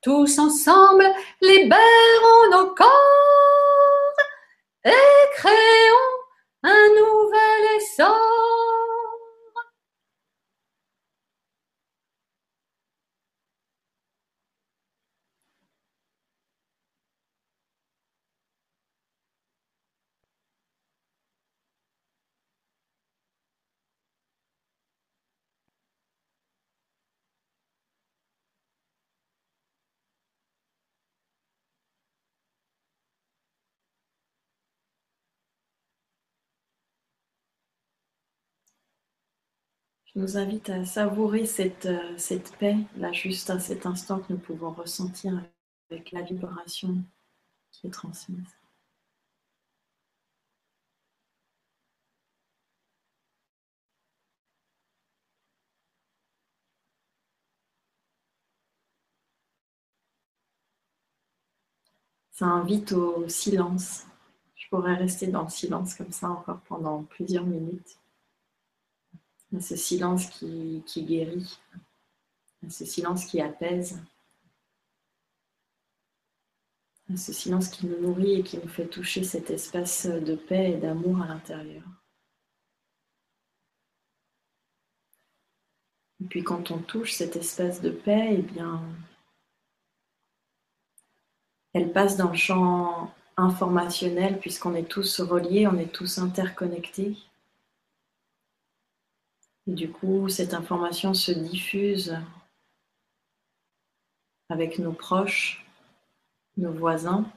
Tous 0.00 0.38
ensemble, 0.38 1.04
libérons 1.40 2.50
nos 2.52 2.72
corps 2.74 2.88
et 4.84 4.92
créons 5.36 6.14
un 6.62 6.88
nouvel 6.90 7.76
essor. 7.76 8.38
Je 40.14 40.20
nous 40.20 40.36
invite 40.36 40.70
à 40.70 40.84
savourer 40.84 41.46
cette, 41.46 41.86
euh, 41.86 42.16
cette 42.18 42.56
paix, 42.56 42.76
là, 42.96 43.12
juste 43.12 43.50
à 43.50 43.58
cet 43.60 43.86
instant 43.86 44.20
que 44.20 44.32
nous 44.32 44.38
pouvons 44.38 44.72
ressentir 44.72 45.32
avec 45.90 46.12
la 46.12 46.22
vibration 46.22 46.96
qui 47.70 47.86
est 47.86 47.90
transmise. 47.90 48.58
Ça 62.30 62.46
invite 62.46 62.92
au 62.92 63.28
silence. 63.28 64.06
Je 64.56 64.68
pourrais 64.68 64.94
rester 64.94 65.26
dans 65.26 65.42
le 65.44 65.50
silence 65.50 65.94
comme 65.94 66.12
ça 66.12 66.30
encore 66.30 66.60
pendant 66.68 67.02
plusieurs 67.02 67.44
minutes. 67.44 67.98
À 69.56 69.60
ce 69.60 69.76
silence 69.76 70.26
qui, 70.26 70.82
guérit, 71.04 71.58
à 72.66 72.70
ce 72.70 72.84
silence 72.84 73.24
qui 73.24 73.40
apaise, 73.40 73.98
à 77.10 77.16
ce 77.16 77.32
silence 77.32 77.68
qui 77.68 77.86
nous 77.86 77.98
nourrit 77.98 78.40
et 78.40 78.42
qui 78.42 78.58
nous 78.58 78.68
fait 78.68 78.86
toucher 78.86 79.24
cet 79.24 79.50
espace 79.50 80.06
de 80.06 80.34
paix 80.34 80.72
et 80.72 80.76
d'amour 80.76 81.22
à 81.22 81.28
l'intérieur. 81.28 81.84
Et 86.20 86.24
puis 86.24 86.44
quand 86.44 86.70
on 86.70 86.78
touche 86.78 87.12
cet 87.12 87.36
espace 87.36 87.80
de 87.80 87.90
paix, 87.90 88.36
eh 88.38 88.42
bien, 88.42 88.82
elle 91.72 91.92
passe 91.92 92.16
dans 92.16 92.30
le 92.30 92.36
champ 92.36 93.14
informationnel 93.36 94.38
puisqu'on 94.40 94.74
est 94.74 94.88
tous 94.88 95.20
reliés, 95.20 95.66
on 95.66 95.78
est 95.78 95.92
tous 95.92 96.18
interconnectés. 96.18 97.16
Et 99.68 99.72
du 99.72 99.90
coup, 99.90 100.28
cette 100.30 100.54
information 100.54 101.12
se 101.12 101.30
diffuse 101.30 102.16
avec 104.48 104.78
nos 104.78 104.92
proches, 104.92 105.66
nos 106.56 106.72
voisins, 106.72 107.30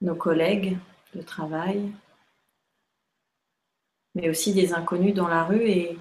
nos 0.00 0.14
collègues 0.14 0.78
de 1.14 1.22
travail, 1.22 1.92
mais 4.14 4.28
aussi 4.30 4.54
des 4.54 4.72
inconnus 4.72 5.14
dans 5.14 5.26
la 5.26 5.42
rue 5.42 5.68
et 5.68 5.98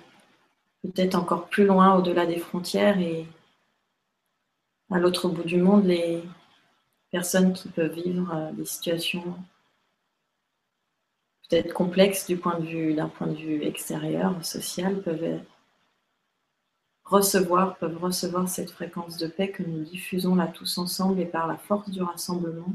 peut-être 0.83 1.15
encore 1.15 1.49
plus 1.49 1.65
loin 1.65 1.95
au-delà 1.95 2.27
des 2.27 2.37
frontières 2.37 2.99
et 2.99 3.25
à 4.91 4.99
l'autre 4.99 5.27
bout 5.27 5.43
du 5.43 5.57
monde, 5.57 5.85
les 5.85 6.21
personnes 7.09 7.53
qui 7.53 7.67
peuvent 7.69 7.93
vivre 7.93 8.31
euh, 8.31 8.51
des 8.51 8.65
situations 8.65 9.37
peut-être 11.49 11.73
complexes 11.73 12.25
du 12.27 12.37
point 12.37 12.59
de 12.59 12.65
vue 12.65 12.93
d'un 12.93 13.09
point 13.09 13.27
de 13.27 13.35
vue 13.35 13.63
extérieur, 13.63 14.43
social, 14.45 15.01
peuvent 15.01 15.41
recevoir, 17.05 17.77
peuvent 17.77 17.97
recevoir 17.97 18.47
cette 18.49 18.71
fréquence 18.71 19.17
de 19.17 19.27
paix 19.27 19.51
que 19.51 19.63
nous 19.63 19.83
diffusons 19.83 20.35
là 20.35 20.47
tous 20.47 20.77
ensemble 20.77 21.19
et 21.19 21.25
par 21.25 21.47
la 21.47 21.57
force 21.57 21.89
du 21.89 22.01
rassemblement. 22.01 22.73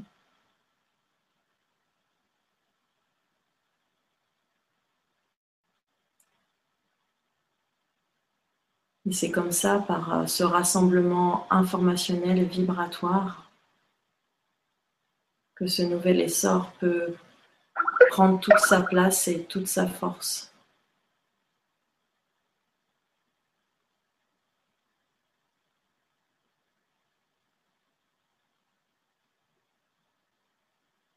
Et 9.09 9.13
c'est 9.13 9.31
comme 9.31 9.53
ça, 9.53 9.79
par 9.79 10.21
euh, 10.21 10.27
ce 10.27 10.45
rassemblement 10.45 11.47
informationnel 11.51 12.45
vibratoire, 12.45 13.51
que 15.55 15.67
ce 15.67 15.83
nouvel 15.83 16.21
essor 16.21 16.73
peut 16.79 17.15
prendre 18.11 18.41
toute 18.41 18.59
sa 18.59 18.83
place 18.83 19.29
et 19.29 19.45
toute 19.45 19.69
sa 19.69 19.87
force. 19.87 20.53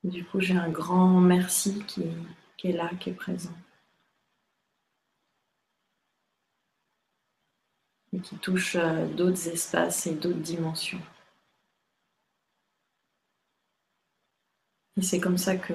Du 0.04 0.26
coup, 0.26 0.40
j'ai 0.40 0.56
un 0.56 0.70
grand 0.70 1.20
merci 1.22 1.84
qui, 1.86 2.04
est 2.64 2.72
là, 2.72 2.90
qui 3.00 3.10
est 3.10 3.14
présent. 3.14 3.54
et 8.14 8.20
qui 8.20 8.36
touche 8.38 8.76
euh, 8.76 9.08
d'autres 9.08 9.48
espaces 9.48 10.06
et 10.06 10.16
d'autres 10.16 10.40
dimensions. 10.40 11.02
Et 14.98 15.02
c'est 15.02 15.20
comme 15.20 15.38
ça 15.38 15.56
que 15.56 15.74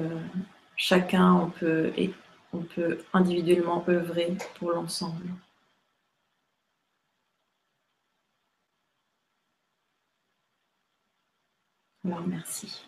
chacun, 0.76 1.34
on 1.34 1.50
peut, 1.50 1.92
et 1.96 2.12
on 2.52 2.62
peut 2.62 2.98
individuellement 3.12 3.84
œuvrer 3.88 4.36
pour 4.58 4.72
l'ensemble. 4.72 5.26
Alors 12.04 12.26
merci. 12.26 12.86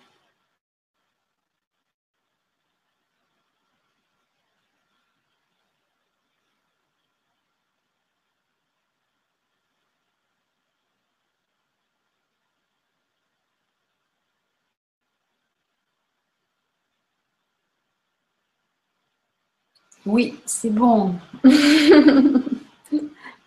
Oui, 20.06 20.34
c'est 20.46 20.70
bon. 20.70 21.14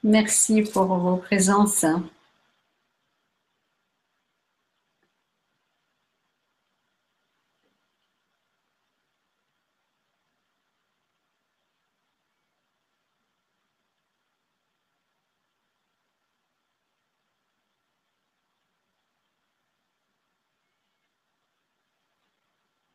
Merci 0.03 0.61
pour 0.63 0.85
vos 0.85 1.17
présences. 1.17 1.85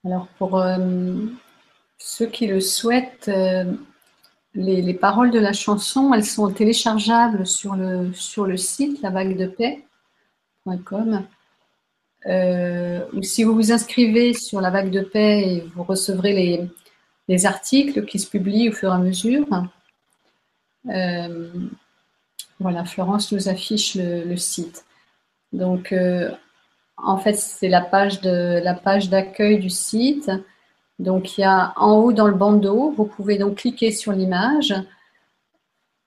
Alors 0.05 0.29
pour 0.39 0.57
euh, 0.59 0.79
ceux 2.07 2.27
qui 2.27 2.47
le 2.47 2.61
souhaitent, 2.61 3.29
euh, 3.29 3.65
les, 4.55 4.81
les 4.81 4.95
paroles 4.95 5.33
de 5.33 5.41
la 5.41 5.53
chanson, 5.53 6.15
elles 6.15 6.25
sont 6.25 6.49
téléchargeables 6.53 7.45
sur 7.45 7.75
le, 7.75 8.13
sur 8.13 8.47
le 8.47 8.57
site 8.57 9.03
lavaguedepaix.com. 9.03 11.27
Euh, 12.27 13.05
ou 13.13 13.23
si 13.23 13.43
vous 13.43 13.57
vous 13.57 13.73
inscrivez 13.73 14.35
sur 14.35 14.61
la 14.61 14.71
vague 14.71 14.91
de 14.91 15.01
paix, 15.01 15.65
vous 15.75 15.83
recevrez 15.83 16.33
les, 16.33 16.71
les 17.27 17.45
articles 17.45 18.05
qui 18.05 18.21
se 18.21 18.31
publient 18.31 18.69
au 18.69 18.73
fur 18.73 18.93
et 18.93 18.95
à 18.95 18.99
mesure. 18.99 19.45
Euh, 20.89 21.51
voilà, 22.61 22.85
Florence 22.85 23.33
nous 23.33 23.49
affiche 23.49 23.97
le, 23.97 24.37
site. 24.37 24.85
Donc, 25.53 25.93
en 26.97 27.19
fait, 27.19 27.35
c'est 27.35 27.69
la 27.69 27.81
page 27.81 28.23
la 28.23 28.75
page 28.75 29.11
d'accueil 29.11 29.59
du 29.59 29.71
site. 29.71 30.31
Donc, 30.99 31.37
il 31.37 31.43
y 31.43 31.45
a 31.45 31.73
en 31.77 31.97
haut 31.97 32.13
dans 32.13 32.27
le 32.27 32.35
bandeau, 32.35 32.93
vous 32.97 33.05
pouvez 33.05 33.37
donc 33.39 33.57
cliquer 33.57 33.91
sur 33.91 34.13
l'image. 34.13 34.75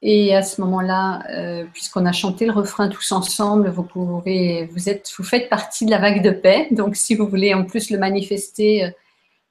Et 0.02 0.34
à 0.34 0.44
ce 0.44 0.62
moment-là, 0.62 1.24
euh, 1.30 1.66
puisqu'on 1.74 2.06
a 2.06 2.14
chanté 2.14 2.46
le 2.46 2.54
refrain 2.54 2.88
tous 2.88 3.12
ensemble, 3.12 3.70
vous 3.70 3.84
pouvez, 3.84 4.66
vous 4.68 4.88
êtes, 4.88 5.12
vous 5.18 5.26
faites 5.26 5.50
partie 5.50 5.86
de 5.86 5.92
la 5.92 5.98
vague 5.98 6.24
de 6.24 6.32
paix. 6.32 6.70
Donc, 6.72 6.96
si 6.96 7.16
vous 7.16 7.28
voulez 7.28 7.54
en 7.54 7.66
plus 7.66 7.92
le 7.92 7.98
manifester, 7.98 8.86
euh, 8.86 8.90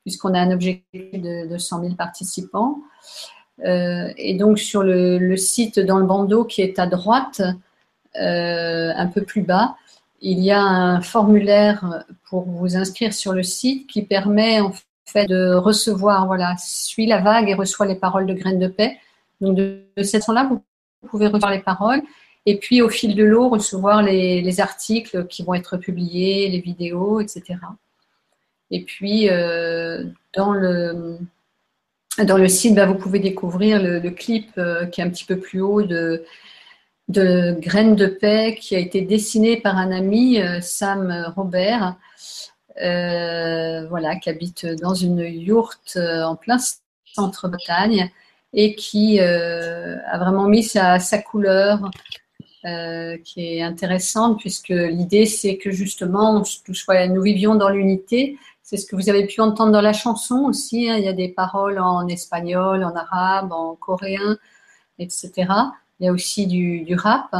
puisqu'on 0.05 0.35
a 0.35 0.41
un 0.41 0.51
objectif 0.51 1.13
de, 1.13 1.47
de 1.47 1.59
100 1.59 1.83
000 1.83 1.95
participants. 1.95 2.79
Euh, 3.65 4.11
et 4.17 4.35
donc, 4.35 4.59
sur 4.59 4.83
le, 4.83 5.37
site 5.37 5.79
dans 5.79 5.99
le 5.99 6.07
bandeau 6.07 6.45
qui 6.45 6.63
est 6.63 6.79
à 6.79 6.87
droite, 6.87 7.43
un 8.15 9.07
peu 9.07 9.23
plus 9.23 9.43
bas, 9.43 9.77
il 10.21 10.41
y 10.41 10.51
a 10.51 10.61
un 10.61 11.01
formulaire 11.01 12.05
pour 12.29 12.43
vous 12.43 12.77
inscrire 12.77 13.13
sur 13.13 13.33
le 13.33 13.45
site 13.45 13.87
qui 13.87 14.03
permet 14.03 14.61
en 14.61 14.73
fait 15.09 15.27
de 15.27 15.55
recevoir, 15.55 16.27
voilà, 16.27 16.55
suit 16.59 17.07
la 17.07 17.21
vague 17.21 17.49
et 17.49 17.55
reçoit 17.55 17.87
les 17.87 17.97
paroles 17.97 18.27
de 18.27 18.35
graines 18.35 18.59
de 18.59 18.69
paix. 18.69 18.99
Donc, 19.41 19.57
de, 19.57 19.83
cette 19.99 20.23
façon-là, 20.23 20.49
vous 20.51 20.63
pouvez 21.09 21.27
recevoir 21.27 21.53
les 21.53 21.61
paroles 21.61 22.03
et 22.47 22.57
puis 22.59 22.81
au 22.81 22.89
fil 22.89 23.15
de 23.15 23.25
l'eau, 23.25 23.51
recevoir 23.51 24.03
les, 24.03 24.41
les, 24.41 24.61
articles 24.61 25.27
qui 25.27 25.43
vont 25.43 25.55
être 25.55 25.77
publiés, 25.77 26.49
les 26.49 26.61
vidéos, 26.61 27.21
etc. 27.21 27.57
Et 28.71 28.85
puis, 28.85 29.29
euh, 29.29 30.05
dans, 30.35 30.53
le, 30.53 31.19
dans 32.25 32.39
le 32.39 32.49
site, 32.49 32.75
bah, 32.75 32.87
vous 32.87 32.95
pouvez 32.95 33.19
découvrir 33.19 33.83
le, 33.83 33.99
le, 33.99 34.11
clip 34.11 34.51
euh, 34.57 34.87
qui 34.87 35.01
est 35.01 35.05
un 35.05 35.11
petit 35.11 35.27
peu 35.27 35.39
plus 35.39 35.61
haut 35.61 35.83
de, 35.83 36.25
de 37.09 37.55
Graines 37.61 37.97
de 37.97 38.07
paix 38.07 38.57
qui 38.59 38.77
a 38.77 38.79
été 38.79 39.03
dessiné 39.03 39.59
par 39.61 39.77
un 39.77 39.91
ami, 39.91 40.41
euh, 40.41 40.61
Sam 40.63 41.33
Robert, 41.37 41.97
euh, 42.83 43.87
voilà, 43.89 44.17
qui 44.17 44.31
habite 44.31 44.67
dans 44.67 44.95
une 44.95 45.21
yourte 45.21 45.97
euh, 45.97 46.23
en 46.23 46.37
plein 46.37 46.59
centre-Bretagne 47.05 48.11
et 48.53 48.75
qui 48.75 49.21
euh, 49.21 49.97
a 50.07 50.19
vraiment 50.19 50.49
mis 50.49 50.63
sa, 50.63 50.99
couleur 51.19 51.91
qui 53.25 53.57
est 53.57 53.63
intéressante 53.63 54.39
puisque 54.39 54.69
l'idée 54.69 55.25
c'est 55.25 55.57
que 55.57 55.71
justement 55.71 56.35
nous, 56.35 56.45
nous 57.15 57.23
vivions 57.23 57.55
dans 57.55 57.71
l'unité. 57.71 58.37
C'est 58.63 58.77
ce 58.77 58.87
que 58.87 58.97
vous 58.97 59.09
avez 59.09 59.27
pu 59.27 59.41
entendre 59.41 59.73
dans 59.73 59.81
la 59.81 59.95
chanson 59.95 60.45
aussi. 60.47 60.91
Hein. 60.91 60.97
Il 60.99 61.05
y 61.05 61.09
a 61.09 61.15
des 61.15 61.29
paroles 61.29 61.79
en 61.79 62.07
espagnol, 62.09 62.85
en 62.85 62.95
arabe, 62.95 63.53
en 63.53 63.75
coréen, 63.75 64.37
etc. 64.99 65.33
Il 65.99 66.07
y 66.07 66.09
a 66.09 66.13
aussi 66.13 66.47
du, 66.47 66.83
du 66.83 66.95
rap. 66.95 67.35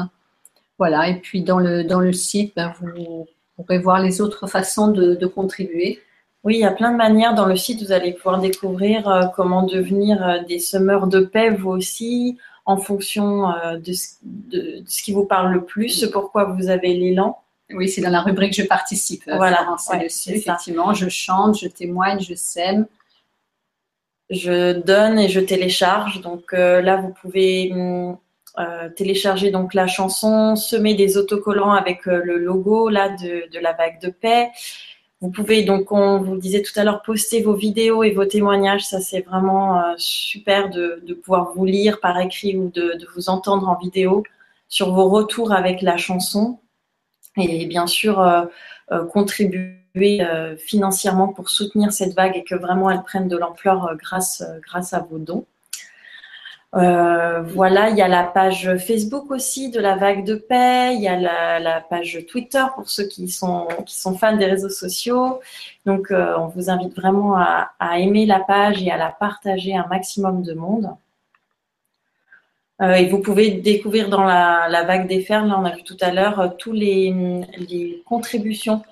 Voilà. 0.79 1.09
Et 1.09 1.21
puis 1.21 1.43
dans 1.43 1.59
le, 1.59 1.85
dans 1.85 2.01
le 2.01 2.13
site, 2.13 2.55
ben, 2.57 2.73
vous 2.81 3.27
pourrez 3.63 3.79
voir 3.79 4.01
les 4.01 4.21
autres 4.21 4.47
façons 4.47 4.89
de, 4.89 5.15
de, 5.15 5.27
contribuer. 5.27 6.01
Oui, 6.45 6.55
il 6.57 6.61
y 6.61 6.65
a 6.65 6.71
plein 6.71 6.93
de 6.93 6.97
manières. 6.97 7.35
Dans 7.35 7.47
le 7.47 7.57
site, 7.57 7.83
vous 7.83 7.93
allez 7.93 8.13
pouvoir 8.13 8.41
découvrir 8.41 9.09
euh, 9.09 9.27
comment 9.35 9.65
devenir 9.65 10.27
euh, 10.27 10.39
des 10.49 10.59
semeurs 10.59 11.07
de 11.07 11.21
paix, 11.21 11.51
vous 11.51 11.71
aussi, 11.71 12.39
en 12.65 12.77
fonction 12.77 13.51
euh, 13.51 13.79
de, 13.79 13.93
ce, 13.93 14.15
de, 14.23 14.81
de, 14.81 14.85
ce 14.87 15.03
qui 15.03 15.13
vous 15.13 15.25
parle 15.25 15.53
le 15.53 15.65
plus, 15.65 15.89
ce 15.89 16.07
pourquoi 16.07 16.45
vous 16.45 16.69
avez 16.69 16.95
l'élan. 16.95 17.39
Oui, 17.71 17.89
c'est 17.89 18.01
dans 18.01 18.11
la 18.11 18.23
rubrique 18.23 18.55
Je 18.55 18.63
participe. 18.63 19.25
Voilà, 19.27 19.77
ouais, 19.91 20.05
dessus, 20.05 20.31
effectivement. 20.31 20.95
Ça. 20.95 21.05
Je 21.05 21.09
chante, 21.09 21.59
je 21.59 21.69
témoigne, 21.69 22.21
je 22.21 22.35
sème. 22.35 22.87
Je 24.31 24.73
donne 24.73 25.19
et 25.19 25.29
je 25.29 25.41
télécharge. 25.41 26.21
Donc 26.21 26.53
euh, 26.55 26.81
là, 26.81 26.97
vous 26.97 27.13
pouvez 27.13 27.73
euh, 28.59 28.89
télécharger 28.89 29.51
donc 29.53 29.73
la 29.73 29.87
chanson, 29.87 30.57
semer 30.57 30.95
des 30.95 31.17
autocollants 31.17 31.73
avec 31.73 32.09
euh, 32.09 32.21
le 32.25 32.39
logo 32.39 32.89
là 32.89 33.09
de, 33.11 33.59
la 33.61 33.73
vague 33.73 34.01
de 34.01 34.09
paix. 34.09 34.51
Vous 35.21 35.31
pouvez 35.31 35.63
donc, 35.63 35.93
on 35.93 36.19
vous 36.19 36.37
disait 36.37 36.63
tout 36.63 36.73
à 36.79 36.83
l'heure, 36.83 37.03
poster 37.03 37.41
vos 37.41 37.55
vidéos 37.55 38.03
et 38.03 38.11
vos 38.11 38.25
témoignages. 38.25 38.85
Ça, 38.85 39.01
c'est 39.01 39.21
vraiment 39.21 39.81
euh, 39.81 39.95
super 39.97 40.71
de, 40.71 41.15
pouvoir 41.23 41.53
vous 41.55 41.65
lire 41.65 42.01
par 42.01 42.19
écrit 42.21 42.57
ou 42.57 42.71
de, 42.71 42.99
de, 42.99 43.07
vous 43.15 43.29
entendre 43.29 43.69
en 43.69 43.77
vidéo 43.77 44.25
sur 44.69 44.93
vos 44.93 45.09
retours 45.09 45.53
avec 45.53 45.81
la 45.81 45.97
chanson. 45.97 46.59
Et 47.37 47.67
bien 47.67 47.87
sûr, 47.87 48.49
contribuer 49.13 50.21
financièrement 50.59 51.29
pour 51.29 51.51
soutenir 51.51 51.93
cette 51.93 52.15
vague 52.15 52.37
et 52.37 52.43
que 52.43 52.57
vraiment 52.57 52.91
elle 52.91 53.03
prenne 53.03 53.29
de 53.29 53.37
l'ampleur 53.37 53.95
grâce, 53.97 54.43
grâce 54.63 54.93
à 54.93 55.01
vos 55.01 55.19
dons. 55.19 55.47
Euh, 56.75 57.43
voilà, 57.43 57.89
il 57.89 57.97
y 57.97 58.03
a 58.03 58.09
la 58.09 58.25
page 58.25 58.77
Facebook 58.77 59.31
aussi 59.31 59.71
de 59.71 59.81
la 59.81 59.97
vague 59.97 60.25
de 60.25 60.35
paix, 60.35 60.95
il 60.95 61.01
y 61.01 61.09
a 61.09 61.19
la, 61.19 61.59
la 61.59 61.81
page 61.81 62.27
Twitter 62.31 62.63
pour 62.75 62.91
ceux 62.91 63.07
qui 63.07 63.29
sont, 63.29 63.69
qui 63.87 63.99
sont 63.99 64.17
fans 64.19 64.37
des 64.37 64.45
réseaux 64.47 64.69
sociaux. 64.69 65.41
Donc, 65.87 66.11
euh, 66.11 66.37
on 66.39 66.49
vous 66.49 66.69
invite 66.69 66.95
vraiment 66.95 67.37
à, 67.37 67.73
à, 67.79 67.99
aimer 67.99 68.27
la 68.27 68.41
page 68.41 68.83
et 68.83 68.91
à 68.91 68.99
la 68.99 69.11
partager 69.11 69.75
un 69.75 69.87
maximum 69.87 70.43
de 70.43 70.53
monde. 70.53 70.91
Euh, 72.81 72.93
et 72.93 73.09
vous 73.09 73.21
pouvez 73.21 73.51
découvrir 73.51 74.09
dans 74.09 74.23
la, 74.25 74.69
la 74.69 74.85
vague 74.85 75.09
des 75.09 75.21
fers, 75.21 75.45
là 75.45 75.57
on 75.59 75.65
a 75.65 75.75
vu 75.75 75.83
tout 75.83 75.97
à 76.01 76.13
l'heure, 76.13 76.39
euh, 76.39 76.49
tous 76.59 76.73
les, 76.73 77.13
les 77.59 78.03
contributions 78.07 78.83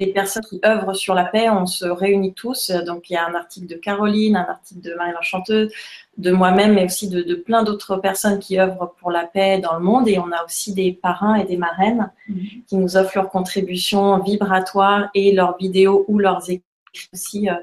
des 0.00 0.08
personnes 0.08 0.44
qui 0.44 0.60
œuvrent 0.64 0.94
sur 0.94 1.14
la 1.14 1.24
paix, 1.24 1.48
on 1.50 1.66
se 1.66 1.86
réunit 1.86 2.34
tous. 2.34 2.70
Donc, 2.86 3.10
il 3.10 3.14
y 3.14 3.16
a 3.16 3.26
un 3.26 3.34
article 3.34 3.66
de 3.66 3.74
Caroline, 3.74 4.36
un 4.36 4.48
article 4.48 4.80
de 4.80 4.94
Marie 4.94 5.12
l'Enchanteuse, 5.12 5.72
de 6.18 6.30
moi-même, 6.30 6.74
mais 6.74 6.84
aussi 6.84 7.08
de, 7.08 7.22
de 7.22 7.34
plein 7.34 7.62
d'autres 7.62 7.96
personnes 7.96 8.38
qui 8.38 8.58
œuvrent 8.60 8.94
pour 8.98 9.10
la 9.10 9.24
paix 9.24 9.58
dans 9.58 9.74
le 9.74 9.80
monde. 9.80 10.08
Et 10.08 10.18
on 10.18 10.30
a 10.32 10.44
aussi 10.44 10.74
des 10.74 10.92
parrains 10.92 11.36
et 11.36 11.44
des 11.44 11.56
marraines 11.56 12.10
mmh. 12.28 12.34
qui 12.66 12.76
nous 12.76 12.96
offrent 12.96 13.16
leurs 13.16 13.30
contributions 13.30 14.18
vibratoires 14.18 15.08
et 15.14 15.32
leurs 15.32 15.56
vidéos 15.56 16.04
ou 16.08 16.18
leurs 16.18 16.50
écrits 16.50 16.64
aussi 17.12 17.48
euh, 17.48 17.54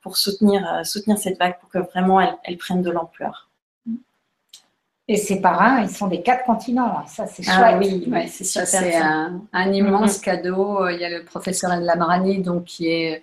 pour 0.00 0.16
soutenir, 0.16 0.66
euh, 0.72 0.84
soutenir 0.84 1.18
cette 1.18 1.38
vague 1.38 1.58
pour 1.60 1.68
que 1.68 1.78
vraiment 1.78 2.20
elle, 2.20 2.36
elle 2.44 2.56
prenne 2.56 2.82
de 2.82 2.90
l'ampleur. 2.90 3.47
Et 5.10 5.16
ces 5.16 5.40
parrains, 5.40 5.80
ils 5.80 5.90
sont 5.90 6.06
des 6.06 6.20
quatre 6.20 6.44
continents. 6.44 7.06
Ça, 7.06 7.26
c'est 7.26 7.42
chouette. 7.42 7.56
Ah 7.58 7.78
oui, 7.78 8.04
ouais, 8.08 8.26
c'est 8.26 8.44
super. 8.44 8.66
C'est 8.66 8.94
un, 8.94 9.40
un, 9.54 9.72
immense 9.72 10.18
mmh. 10.18 10.22
cadeau. 10.22 10.86
Il 10.88 11.00
y 11.00 11.04
a 11.04 11.08
le 11.08 11.24
professeur 11.24 11.72
El 11.72 11.84
Lamarani, 11.84 12.42
donc 12.42 12.64
qui 12.64 12.88
est 12.88 13.22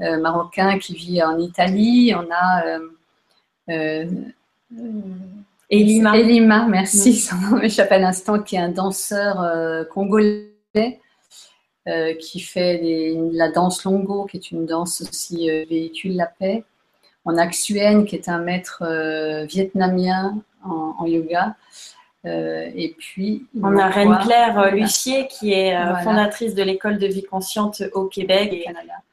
euh, 0.00 0.18
marocain, 0.18 0.78
qui 0.78 0.94
vit 0.94 1.22
en 1.22 1.38
Italie. 1.38 2.14
On 2.16 2.26
a 2.32 2.66
euh, 2.66 2.78
euh, 3.70 4.06
Elima. 5.70 6.16
Elima, 6.16 6.66
merci. 6.66 7.10
Mmh. 7.10 7.14
Son 7.14 7.36
nom 7.36 7.58
m'échappe 7.58 7.92
à 7.92 7.98
l'instant, 7.98 8.38
qui 8.40 8.56
est 8.56 8.60
un 8.60 8.70
danseur 8.70 9.42
euh, 9.42 9.84
congolais 9.84 10.48
euh, 11.86 12.14
qui 12.14 12.40
fait 12.40 12.80
la 13.32 13.50
danse 13.50 13.84
longo, 13.84 14.24
qui 14.24 14.38
est 14.38 14.50
une 14.50 14.66
danse 14.66 15.02
aussi 15.02 15.50
véhicule 15.68 16.16
la 16.16 16.26
paix. 16.26 16.64
On 17.24 17.36
a 17.36 17.46
Xuen, 17.46 18.06
qui 18.06 18.16
est 18.16 18.28
un 18.30 18.38
maître 18.38 18.82
vietnamien 19.46 20.42
en, 20.64 20.94
en 20.98 21.06
yoga. 21.06 21.56
Euh, 22.26 22.70
et 22.74 22.94
puis, 22.98 23.46
on 23.62 23.76
a 23.76 23.86
Reine-Claire 23.86 24.58
euh, 24.58 24.70
Lucier, 24.70 25.28
qui 25.28 25.52
est 25.52 25.74
euh, 25.74 25.84
voilà. 25.84 26.02
fondatrice 26.02 26.54
de 26.54 26.62
l'école 26.62 26.98
de 26.98 27.06
vie 27.06 27.22
consciente 27.22 27.82
au 27.94 28.06
Québec 28.06 28.52
et, 28.52 28.66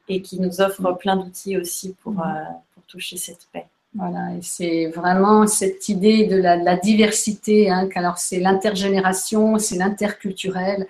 et 0.08 0.22
qui 0.22 0.40
nous 0.40 0.60
offre 0.60 0.82
mmh. 0.82 0.98
plein 0.98 1.16
d'outils 1.16 1.56
aussi 1.56 1.94
pour, 2.02 2.12
mmh. 2.12 2.46
pour, 2.74 2.82
toucher 2.88 3.16
cette 3.16 3.46
paix. 3.52 3.66
Voilà, 3.94 4.34
et 4.36 4.42
c'est 4.42 4.88
vraiment 4.88 5.46
cette 5.46 5.88
idée 5.88 6.26
de 6.26 6.36
la, 6.36 6.58
de 6.58 6.64
la 6.64 6.76
diversité. 6.76 7.70
Hein, 7.70 7.88
alors, 7.94 8.18
c'est 8.18 8.40
l'intergénération, 8.40 9.58
c'est 9.58 9.76
l'interculturel, 9.76 10.86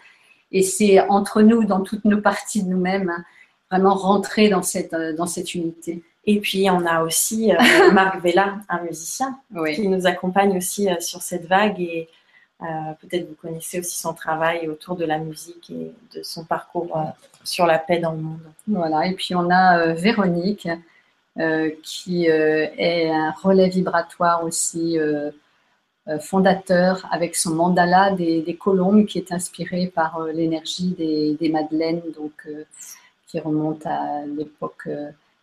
et 0.53 0.62
c'est 0.62 1.01
entre 1.01 1.43
nous, 1.43 1.65
dans 1.65 1.83
toutes 1.83 2.05
nos 2.05 2.20
parties 2.20 2.62
de 2.62 2.69
nous-mêmes, 2.69 3.11
hein, 3.11 3.24
vraiment 3.70 3.95
rentrer 3.95 4.49
dans 4.49 4.62
cette, 4.62 4.95
dans 4.95 5.27
cette 5.27 5.55
unité. 5.55 6.03
Et 6.27 6.40
puis, 6.40 6.69
on 6.70 6.85
a 6.85 7.03
aussi 7.03 7.53
euh, 7.53 7.57
Marc 7.93 8.20
Vella, 8.20 8.59
un 8.69 8.82
musicien, 8.82 9.39
Oui. 9.55 9.74
qui 9.74 9.89
nous 9.89 10.07
accompagne 10.07 10.57
aussi 10.57 10.90
euh, 10.90 10.98
sur 11.01 11.23
cette 11.23 11.47
vague. 11.47 11.81
Et 11.81 12.09
euh, 12.62 12.65
peut-être 13.01 13.28
vous 13.28 13.36
connaissez 13.36 13.78
aussi 13.78 13.97
son 13.97 14.12
travail 14.12 14.69
autour 14.69 14.97
de 14.97 15.05
la 15.05 15.19
musique 15.19 15.70
et 15.70 15.93
de 16.16 16.23
son 16.23 16.44
parcours 16.44 17.01
sur 17.44 17.66
la 17.66 17.78
paix 17.78 17.98
dans 18.01 18.12
le 18.12 18.19
monde. 18.19 18.40
Voilà, 18.66 19.07
et 19.07 19.12
puis 19.12 19.35
on 19.35 19.51
a 19.51 19.93
Véronique 19.93 20.66
qui 21.82 22.24
est 22.27 23.11
un 23.11 23.31
relais 23.31 23.69
vibratoire 23.69 24.43
aussi 24.43 24.97
fondateur 26.19 27.07
avec 27.12 27.36
son 27.36 27.51
mandala 27.55 28.12
des, 28.12 28.40
des 28.40 28.57
colombes 28.57 29.05
qui 29.05 29.19
est 29.19 29.32
inspiré 29.32 29.89
par 29.94 30.24
l'énergie 30.24 30.93
des, 30.97 31.35
des 31.39 31.51
madeleines, 31.51 32.01
donc 32.19 32.48
qui 33.27 33.39
remonte 33.39 33.85
à 33.85 34.24
l'époque 34.24 34.89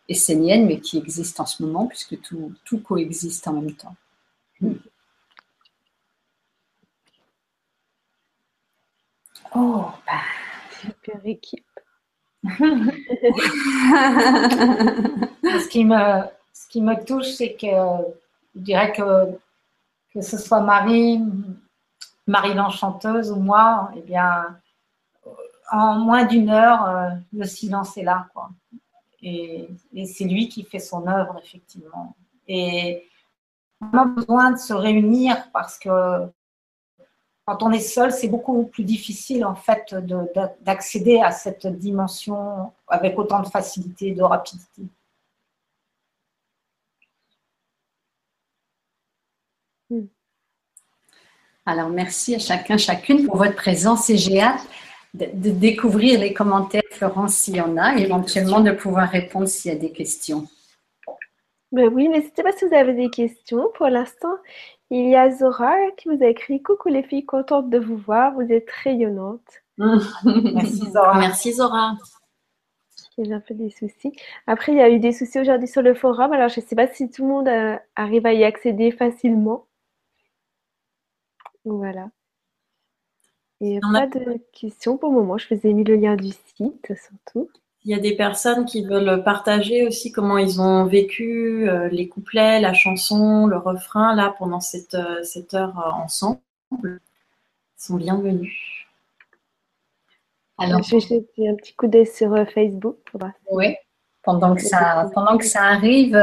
essénienne, 0.09 0.65
mais 0.65 0.80
qui 0.80 0.97
existe 0.97 1.39
en 1.39 1.45
ce 1.45 1.63
moment 1.63 1.88
puisque 1.88 2.19
tout, 2.21 2.53
tout 2.65 2.80
coexiste 2.80 3.47
en 3.47 3.53
même 3.53 3.73
temps. 3.73 3.95
Oh, 9.55 9.85
bah, 10.05 10.21
Super 10.81 11.21
équipe. 11.25 11.65
ce, 12.43 12.49
qui 15.69 15.85
me, 15.85 16.23
ce 16.51 16.67
qui 16.67 16.81
me 16.81 17.05
touche, 17.05 17.27
c'est 17.27 17.53
que 17.53 17.67
je 18.55 18.59
dirais 18.59 18.91
que, 18.91 19.38
que 20.13 20.21
ce 20.21 20.38
soit 20.38 20.59
Marie, 20.59 21.21
Marie 22.27 22.53
l'enchanteuse 22.53 23.31
ou 23.31 23.38
moi, 23.38 23.91
eh 23.95 24.01
bien, 24.01 24.57
en 25.71 25.99
moins 25.99 26.25
d'une 26.25 26.49
heure, 26.49 26.85
euh, 26.88 27.09
le 27.31 27.45
silence 27.45 27.97
est 27.97 28.03
là. 28.03 28.27
Quoi. 28.34 28.49
Et, 29.26 29.70
c'est 30.06 30.26
lui 30.26 30.50
qui 30.50 30.64
fait 30.64 30.80
son 30.80 31.08
œuvre, 31.08 31.40
effectivement. 31.44 32.16
Et 32.48 33.08
on 33.82 33.98
a 33.98 34.06
besoin 34.06 34.52
de 34.52 34.58
se 34.58 34.74
réunir 34.74 35.50
parce 35.54 35.80
que 35.80 36.28
quand 37.45 37.64
on 37.64 37.72
est 37.72 37.80
seul, 37.80 38.12
c'est 38.12 38.28
beaucoup 38.28 38.66
plus 38.66 38.84
difficile 38.84 39.45
en 39.45 39.56
fait 39.56 39.94
de- 39.94 40.00
de- 40.36 40.50
d'accéder 40.62 41.20
à 41.20 41.32
cette 41.32 41.68
dimension 41.68 42.72
avec 42.88 43.18
autant 43.18 43.41
de 43.41 43.48
facilité 43.48 44.08
et 44.08 44.14
de 44.14 44.24
rapidité. 44.24 44.84
Alors, 51.66 51.90
merci 51.90 52.36
à 52.36 52.40
chacun, 52.40 52.78
chacune 52.78 53.26
pour 53.26 53.38
votre 53.38 53.56
présence 53.56 54.10
et 54.10 54.18
j'ai 54.18 54.41
de, 55.14 55.27
de 55.34 55.49
découvrir 55.52 56.19
les 56.19 56.34
commentaires, 56.34 56.81
Florence, 56.91 57.35
s'il 57.35 57.57
y 57.57 57.61
en 57.61 57.77
a, 57.77 57.98
et 57.98 58.03
éventuellement 58.03 58.61
de 58.61 58.72
pouvoir 58.72 59.10
répondre 59.10 59.48
s'il 59.48 59.72
y 59.72 59.76
a 59.76 59.77
des 59.77 59.91
questions. 59.91 60.48
Ben 61.72 61.88
oui, 61.91 62.07
n'hésitez 62.07 62.44
pas 62.44 62.52
si 62.52 62.65
vous 62.65 62.76
avez 62.76 62.94
des 62.94 63.10
questions. 63.10 63.68
Pour 63.73 63.88
l'instant, 63.88 64.35
il 64.91 65.10
y 65.10 65.15
a 65.15 65.31
Zora 65.31 65.73
qui 65.98 66.07
vous 66.07 66.23
a 66.23 66.27
écrit 66.27 66.61
Coucou 66.61 66.90
les 66.90 67.02
filles, 67.02 67.26
contente 67.26 67.72
de 67.72 67.80
vous 67.80 67.98
voir, 67.98 68.34
vous 68.35 68.52
êtes 68.52 68.69
rayonnantes. 68.84 69.64
Merci 69.77 70.91
Zora. 70.91 71.19
Merci 71.19 71.53
Zora. 71.53 71.98
Il 73.18 73.27
y 73.27 73.34
a 73.34 73.38
un 73.38 73.40
peu 73.40 73.56
des 73.56 73.72
soucis. 73.72 74.11
Après, 74.45 74.72
il 74.72 74.77
y 74.77 74.81
a 74.81 74.90
eu 74.90 74.99
des 74.99 75.11
soucis 75.14 75.40
aujourd'hui 75.40 75.68
sur 75.68 75.81
le 75.81 75.95
forum. 75.95 76.31
Alors, 76.31 76.49
je 76.49 76.61
ne 76.61 76.65
sais 76.65 76.76
pas 76.76 76.88
si 76.88 77.10
tout 77.10 77.23
le 77.23 77.27
monde 77.27 77.48
euh, 77.48 77.76
arrive 77.95 78.26
à 78.27 78.34
y 78.34 78.44
accéder 78.44 78.91
facilement. 78.91 79.65
Voilà. 81.65 82.10
Et 83.61 83.80
On 83.84 83.93
a- 83.93 84.07
pas 84.07 84.19
de 84.19 84.39
questions 84.51 84.97
pour 84.97 85.09
le 85.09 85.15
moment. 85.19 85.38
Je 85.38 85.53
vous 85.53 85.67
ai 85.67 85.73
mis 85.73 85.84
le 85.84 85.95
lien 85.95 86.15
du 86.15 86.31
site, 86.55 86.93
surtout. 86.95 87.49
Il 87.85 87.91
y 87.91 87.95
a 87.95 87.99
des 87.99 88.15
personnes 88.15 88.65
qui 88.65 88.85
veulent 88.85 89.23
partager 89.23 89.85
aussi 89.85 90.13
comment 90.13 90.38
ils 90.38 90.61
ont 90.61 90.85
vécu 90.85 91.67
euh, 91.69 91.89
les 91.89 92.07
couplets, 92.07 92.61
la 92.61 92.73
chanson, 92.73 93.45
le 93.45 93.57
refrain 93.57 94.15
là 94.15 94.34
pendant 94.38 94.61
cette, 94.61 94.93
euh, 94.93 95.21
cette 95.23 95.53
heure 95.53 95.77
euh, 95.80 95.91
ensemble. 96.01 96.39
Ils 96.84 96.99
sont 97.77 97.95
bienvenus. 97.97 98.53
Alors, 100.57 100.81
Je 100.81 100.95
vais 100.95 101.01
jeter 101.01 101.49
un 101.49 101.55
petit 101.55 101.73
coup 101.73 101.88
d'œil 101.88 102.07
sur 102.07 102.34
Facebook 102.51 102.97
oui, 103.51 103.75
pendant 104.21 104.55
que 104.55 104.61
ça, 104.61 105.09
pendant 105.13 105.38
que 105.38 105.45
ça 105.45 105.63
arrive, 105.63 106.17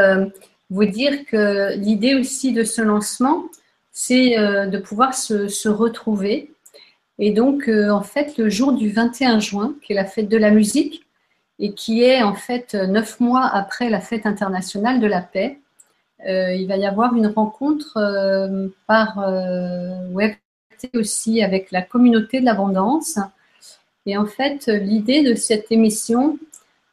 vous 0.70 0.84
dire 0.86 1.26
que 1.26 1.74
l'idée 1.76 2.14
aussi 2.14 2.54
de 2.54 2.64
ce 2.64 2.80
lancement, 2.80 3.44
c'est 3.92 4.36
de 4.36 4.78
pouvoir 4.78 5.12
se, 5.14 5.48
se 5.48 5.68
retrouver. 5.68 6.50
Et 7.22 7.32
donc, 7.32 7.68
euh, 7.68 7.90
en 7.90 8.00
fait, 8.02 8.38
le 8.38 8.48
jour 8.48 8.72
du 8.72 8.88
21 8.88 9.40
juin, 9.40 9.74
qui 9.82 9.92
est 9.92 9.94
la 9.94 10.06
fête 10.06 10.28
de 10.28 10.38
la 10.38 10.50
musique, 10.50 11.06
et 11.58 11.74
qui 11.74 12.02
est 12.02 12.22
en 12.22 12.34
fait 12.34 12.72
neuf 12.72 13.20
mois 13.20 13.44
après 13.44 13.90
la 13.90 14.00
fête 14.00 14.24
internationale 14.24 14.98
de 14.98 15.06
la 15.06 15.20
paix, 15.20 15.58
euh, 16.26 16.54
il 16.54 16.66
va 16.66 16.78
y 16.78 16.86
avoir 16.86 17.14
une 17.14 17.26
rencontre 17.26 17.98
euh, 17.98 18.68
par 18.86 19.18
web 20.10 20.32
aussi 20.94 21.42
avec 21.42 21.70
la 21.70 21.82
communauté 21.82 22.40
de 22.40 22.46
l'abondance. 22.46 23.18
Et 24.06 24.16
en 24.16 24.24
fait, 24.24 24.66
l'idée 24.68 25.22
de 25.22 25.34
cette 25.34 25.70
émission, 25.70 26.38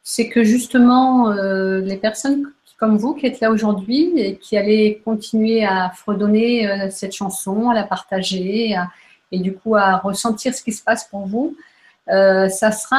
c'est 0.02 0.28
que 0.28 0.44
justement, 0.44 1.30
les 1.32 1.96
personnes 1.96 2.52
comme 2.76 2.98
vous 2.98 3.14
qui 3.14 3.24
êtes 3.24 3.40
là 3.40 3.50
aujourd'hui 3.50 4.12
et 4.16 4.36
qui 4.36 4.58
allez 4.58 5.00
continuer 5.06 5.64
à 5.64 5.90
fredonner 5.96 6.90
cette 6.90 7.14
chanson, 7.14 7.70
à 7.70 7.74
la 7.74 7.84
partager 7.84 8.74
à- 8.74 8.88
et 9.30 9.38
du 9.38 9.54
coup 9.54 9.76
à 9.76 9.96
ressentir 9.96 10.54
ce 10.54 10.62
qui 10.62 10.72
se 10.72 10.82
passe 10.82 11.04
pour 11.04 11.26
vous, 11.26 11.56
euh, 12.10 12.48
ça 12.48 12.72
sera 12.72 12.96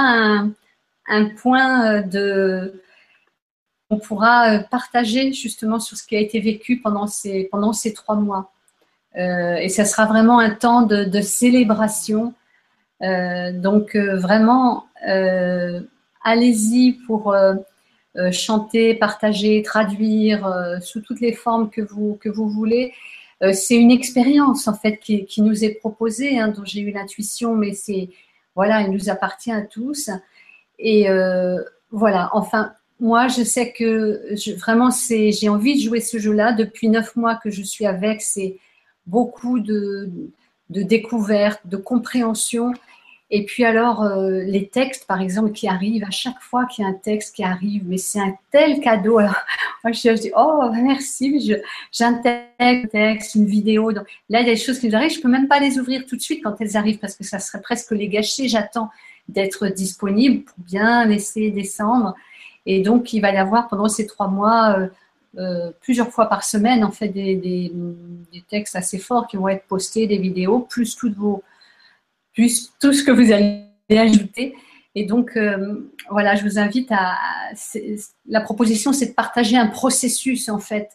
un, 1.07 1.25
point 1.37 1.93
euh, 1.93 2.01
de... 2.01 2.81
On 3.89 3.97
pourra 3.97 4.53
euh, 4.53 4.59
partager 4.59 5.33
justement 5.33 5.79
sur 5.79 5.97
ce 5.97 6.05
qui 6.05 6.15
a 6.15 6.19
été 6.19 6.39
vécu 6.39 6.79
pendant 6.79 7.07
ces, 7.07 7.45
pendant 7.45 7.73
ces 7.73 7.93
trois 7.93 8.15
mois. 8.15 8.51
Et 9.15 9.69
ça 9.69 9.85
sera 9.85 10.05
vraiment 10.05 10.39
un 10.39 10.51
temps 10.51 10.83
de, 10.83 11.21
célébration. 11.21 12.33
Donc 13.01 13.95
vraiment, 13.97 14.87
allez-y 16.23 16.93
pour 17.05 17.35
chanter, 18.31 18.93
partager, 18.93 19.61
traduire 19.63 20.79
sous 20.81 21.01
toutes 21.01 21.19
les 21.19 21.33
formes 21.33 21.69
que 21.69 21.81
vous, 21.81 22.17
que 22.21 22.29
vous 22.29 22.47
voulez. 22.47 22.93
Euh, 23.41 23.53
c'est 23.53 23.75
une 23.75 23.91
expérience 23.91 24.67
en 24.67 24.73
fait 24.73 24.97
qui, 24.97 25.41
nous 25.41 25.63
est 25.63 25.75
proposée, 25.75 26.39
hein, 26.39 26.49
dont 26.49 26.65
j'ai 26.65 26.81
eu 26.81 26.91
l'intuition, 26.91 27.55
mais 27.55 27.73
c'est 27.73 28.09
voilà, 28.55 28.81
il 28.81 28.91
nous 28.91 29.09
appartient 29.09 29.51
à 29.51 29.61
tous. 29.61 30.09
Et 30.79 31.09
euh, 31.09 31.63
voilà, 31.91 32.29
enfin, 32.33 32.73
moi, 32.99 33.27
je 33.29 33.43
sais 33.43 33.71
que 33.71 34.21
je, 34.31 34.51
vraiment, 34.51 34.91
c'est, 34.91 35.31
j'ai 35.31 35.47
envie 35.47 35.75
de 35.75 35.81
jouer 35.81 36.01
ce 36.01 36.17
jeu-là 36.17 36.51
depuis 36.51 36.89
neuf 36.89 37.15
mois 37.15 37.35
que 37.35 37.49
je 37.49 37.61
suis 37.61 37.85
avec. 37.85 38.21
C'est 38.21 38.57
beaucoup 39.05 39.59
de, 39.59 40.09
de 40.69 40.81
découvertes, 40.81 41.61
de 41.65 41.77
compréhension. 41.77 42.73
Et 43.31 43.45
puis 43.45 43.63
alors, 43.63 44.01
euh, 44.01 44.41
les 44.43 44.69
textes, 44.69 45.05
par 45.05 45.21
exemple, 45.21 45.51
qui 45.51 45.67
arrivent, 45.67 46.03
à 46.03 46.09
chaque 46.09 46.41
fois 46.41 46.65
qu'il 46.65 46.83
y 46.83 46.87
a 46.87 46.89
un 46.89 46.95
texte 46.95 47.35
qui 47.35 47.43
arrive, 47.43 47.83
mais 47.85 47.97
c'est 47.97 48.19
un 48.19 48.35
tel 48.51 48.79
cadeau. 48.79 49.19
Alors, 49.19 49.35
moi, 49.83 49.91
je, 49.91 49.99
je 50.15 50.21
dis, 50.21 50.31
oh, 50.35 50.69
merci, 50.73 51.55
j'intègre 51.91 52.47
un 52.59 52.85
texte, 52.87 53.35
une 53.35 53.45
vidéo. 53.45 53.91
Donc, 53.91 54.05
là, 54.29 54.41
il 54.41 54.47
y 54.47 54.49
a 54.49 54.53
des 54.53 54.59
choses 54.59 54.79
qui 54.79 54.89
nous 54.89 54.95
arrivent, 54.95 55.13
je 55.13 55.21
peux 55.21 55.29
même 55.29 55.47
pas 55.47 55.59
les 55.59 55.77
ouvrir 55.77 56.05
tout 56.07 56.15
de 56.15 56.21
suite 56.21 56.43
quand 56.43 56.59
elles 56.59 56.75
arrivent 56.75 56.97
parce 56.97 57.15
que 57.15 57.23
ça 57.23 57.37
serait 57.37 57.61
presque 57.61 57.91
les 57.91 58.07
gâcher. 58.07 58.47
J'attends 58.47 58.89
d'être 59.27 59.67
disponible 59.67 60.43
pour 60.43 60.57
bien 60.57 61.05
laisser 61.05 61.51
descendre. 61.51 62.15
Et 62.65 62.81
donc, 62.81 63.13
il 63.13 63.19
va 63.19 63.31
y 63.31 63.37
avoir 63.37 63.67
pendant 63.67 63.89
ces 63.89 64.07
trois 64.07 64.27
mois, 64.27 64.75
euh, 64.79 64.87
euh, 65.37 65.71
plusieurs 65.81 66.09
fois 66.09 66.25
par 66.25 66.43
semaine, 66.43 66.83
en 66.83 66.91
fait, 66.91 67.09
des, 67.09 67.35
des, 67.35 67.71
des 68.33 68.41
textes 68.49 68.75
assez 68.75 68.97
forts 68.97 69.27
qui 69.27 69.37
vont 69.37 69.49
être 69.49 69.65
postés, 69.67 70.07
des 70.07 70.17
vidéos, 70.17 70.61
plus 70.61 70.95
toutes 70.95 71.15
vos 71.15 71.43
tout 72.79 72.93
ce 72.93 73.03
que 73.03 73.11
vous 73.11 73.31
allez 73.31 73.65
ajouter. 73.89 74.55
Et 74.95 75.05
donc, 75.05 75.37
euh, 75.37 75.91
voilà, 76.09 76.35
je 76.35 76.43
vous 76.43 76.59
invite 76.59 76.91
à. 76.91 77.17
La 78.27 78.41
proposition, 78.41 78.93
c'est 78.93 79.07
de 79.07 79.13
partager 79.13 79.57
un 79.57 79.67
processus, 79.67 80.49
en 80.49 80.59
fait, 80.59 80.89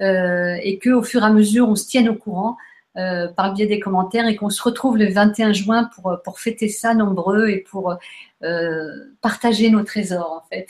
euh, 0.00 0.56
et 0.62 0.78
qu'au 0.78 1.02
fur 1.02 1.22
et 1.22 1.26
à 1.26 1.30
mesure, 1.30 1.68
on 1.68 1.74
se 1.74 1.86
tienne 1.86 2.08
au 2.08 2.14
courant 2.14 2.56
euh, 2.96 3.28
par 3.28 3.48
le 3.48 3.54
biais 3.54 3.66
des 3.66 3.80
commentaires 3.80 4.26
et 4.26 4.36
qu'on 4.36 4.50
se 4.50 4.62
retrouve 4.62 4.96
le 4.96 5.10
21 5.10 5.52
juin 5.52 5.90
pour, 5.94 6.18
pour 6.24 6.40
fêter 6.40 6.68
ça 6.68 6.94
nombreux 6.94 7.48
et 7.48 7.58
pour 7.58 7.96
euh, 8.42 8.90
partager 9.20 9.70
nos 9.70 9.82
trésors, 9.82 10.42
en 10.44 10.48
fait. 10.48 10.68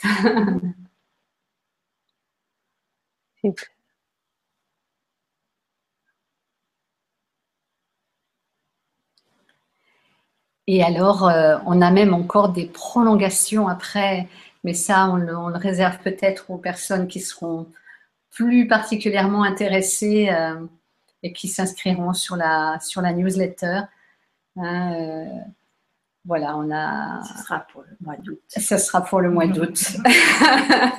Et 10.67 10.83
alors, 10.83 11.27
euh, 11.27 11.57
on 11.65 11.81
a 11.81 11.91
même 11.91 12.13
encore 12.13 12.49
des 12.49 12.65
prolongations 12.65 13.67
après, 13.67 14.27
mais 14.63 14.73
ça, 14.73 15.09
on 15.09 15.17
le, 15.17 15.37
on 15.37 15.49
le 15.49 15.57
réserve 15.57 15.99
peut-être 15.99 16.49
aux 16.49 16.57
personnes 16.57 17.07
qui 17.07 17.19
seront 17.19 17.67
plus 18.31 18.67
particulièrement 18.67 19.43
intéressées 19.43 20.29
euh, 20.29 20.65
et 21.21 21.33
qui 21.33 21.47
s'inscriront 21.47 22.13
sur 22.13 22.35
la, 22.35 22.79
sur 22.79 23.01
la 23.01 23.13
newsletter. 23.13 23.81
Euh, 24.57 25.25
voilà, 26.25 26.55
on 26.57 26.71
a. 26.71 27.21
Ce 27.23 27.43
sera 27.43 27.59
pour 27.59 27.81
le 27.81 27.97
mois 27.99 28.15
d'août. 28.15 28.39
Ce 28.47 28.77
sera 28.77 29.01
pour 29.01 29.19
le 29.19 29.29
mois 29.29 29.47
d'août. 29.47 29.77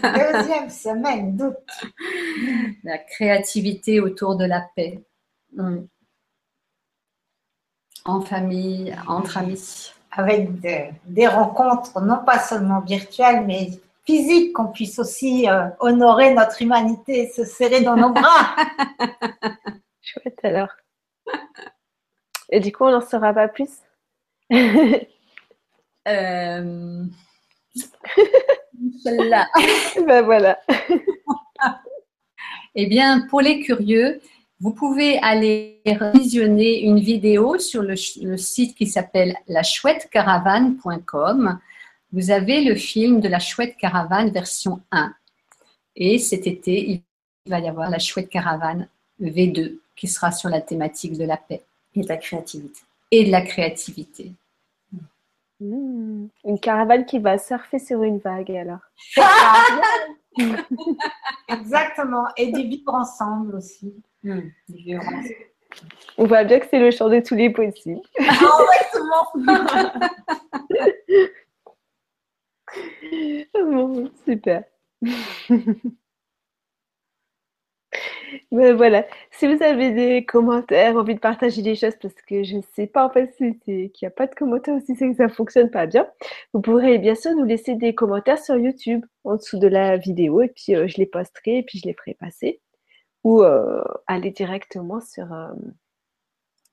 Deuxième 0.03 0.69
semaine 0.69 1.37
d'août. 1.37 1.57
la 2.85 2.99
créativité 2.99 4.01
autour 4.01 4.37
de 4.37 4.45
la 4.45 4.69
paix. 4.77 5.03
Mm. 5.55 5.79
En 8.07 8.21
famille, 8.21 8.95
entre 9.07 9.39
amis. 9.39 9.93
Avec 10.13 10.61
de- 10.61 10.93
des 11.07 11.27
rencontres 11.27 12.01
non 12.01 12.19
pas 12.25 12.39
seulement 12.39 12.81
virtuelles, 12.81 13.45
mais 13.47 13.71
physiques, 14.05 14.53
qu'on 14.53 14.67
puisse 14.67 14.99
aussi 14.99 15.49
euh, 15.49 15.69
honorer 15.81 16.35
notre 16.35 16.61
humanité, 16.63 17.31
se 17.35 17.45
serrer 17.45 17.81
dans 17.81 17.97
nos 17.97 18.11
bras. 18.11 18.55
Chouette 20.03 20.39
alors. 20.43 20.69
Et 22.51 22.61
du 22.61 22.71
coup, 22.73 22.85
on 22.85 22.91
n'en 22.93 23.01
saura 23.01 23.33
pas 23.33 23.49
plus? 23.49 23.71
Euh... 26.07 27.03
Inch'Allah. 29.07 29.49
Ben 30.07 30.21
voilà. 30.23 30.59
Eh 32.75 32.85
bien, 32.87 33.27
pour 33.31 33.41
les 33.41 33.61
curieux, 33.61 34.21
vous 34.61 34.73
pouvez 34.73 35.19
aller 35.19 35.83
visionner 36.15 36.83
une 36.83 37.01
vidéo 37.01 37.59
sur 37.59 37.83
le, 37.83 37.97
site 37.97 38.77
qui 38.77 38.87
s'appelle 38.87 39.37
lachouettecaravane.com. 39.49 41.59
Vous 42.13 42.31
avez 42.31 42.63
le 42.63 42.77
film 42.77 43.21
de 43.21 43.29
la 43.29 43.41
chouette 43.41 43.77
caravane 43.77 44.31
version 44.31 44.81
1. 44.93 45.13
Et 45.97 46.19
cet 46.19 46.47
été, 46.47 46.89
il 46.89 47.03
va 47.51 47.59
y 47.59 47.69
avoir 47.69 47.91
la 47.91 47.99
chouette 47.99 48.29
caravane 48.29 48.89
V2 49.21 49.79
qui 49.97 50.09
sera 50.09 50.33
sur 50.33 50.49
la 50.49 50.61
thématique 50.61 51.19
de 51.19 51.25
la 51.25 51.37
paix 51.37 51.63
Et 51.95 52.03
de 52.03 52.09
la 52.09 52.17
créativité. 52.17 52.81
et 53.11 53.25
de 53.25 53.31
la 53.31 53.43
créativité. 53.43 54.33
Hmm, 55.61 56.27
Une 56.45 56.59
caravane 56.59 57.07
qui 57.07 57.19
va 57.19 57.39
surfer 57.39 57.79
sur 57.79 58.03
une 58.03 58.19
vague 58.19 58.51
alors. 58.51 58.81
Exactement. 61.49 62.27
Et 62.37 62.53
du 62.53 62.63
vivre 62.63 62.95
ensemble 62.95 63.57
aussi. 63.57 63.95
On 66.17 66.27
voit 66.27 66.45
bien 66.45 66.61
que 66.61 66.67
c'est 66.71 66.79
le 66.79 66.91
champ 66.91 67.09
de 67.09 67.21
tous 67.21 67.35
les 67.35 67.51
possibles. 67.51 68.01
Bon, 73.55 74.11
super. 74.25 74.65
Ben 78.53 78.75
voilà. 78.75 79.05
Si 79.33 79.47
vous 79.47 79.63
avez 79.63 79.91
des 79.91 80.25
commentaires, 80.25 80.97
envie 80.97 81.15
de 81.15 81.21
partager 81.21 81.63
des 81.63 81.75
choses, 81.75 81.95
parce 82.01 82.15
que 82.27 82.45
je 82.45 82.57
ne 82.57 82.63
sais 82.75 82.87
pas 82.87 83.07
en 83.07 83.11
fait 83.11 83.33
si 83.37 83.59
c'est 83.65 83.91
qu'il 83.91 84.07
n'y 84.07 84.09
a 84.09 84.11
pas 84.11 84.27
de 84.27 84.35
commentaires 84.35 84.75
ou 84.75 84.81
si 84.81 84.95
c'est 84.97 85.09
que 85.11 85.17
ça 85.17 85.25
ne 85.25 85.33
fonctionne 85.33 85.71
pas 85.71 85.87
bien, 85.87 86.07
vous 86.53 86.61
pourrez 86.61 86.99
bien 86.99 87.15
sûr 87.15 87.33
nous 87.33 87.45
laisser 87.45 87.75
des 87.75 87.95
commentaires 87.95 88.39
sur 88.39 88.57
YouTube 88.57 89.05
en 89.25 89.37
dessous 89.37 89.59
de 89.59 89.67
la 89.67 89.97
vidéo 89.97 90.43
et 90.43 90.49
puis 90.49 90.75
euh, 90.75 90.87
je 90.87 90.99
les 90.99 91.07
posterai 91.07 91.59
et 91.59 91.63
puis 91.63 91.79
je 91.79 91.89
les 91.89 91.95
ferai 91.95 92.15
passer. 92.15 92.61
Ou 93.25 93.43
euh, 93.43 93.83
aller 94.07 94.31
directement 94.31 95.01
sur, 95.01 95.33
euh, 95.33 95.49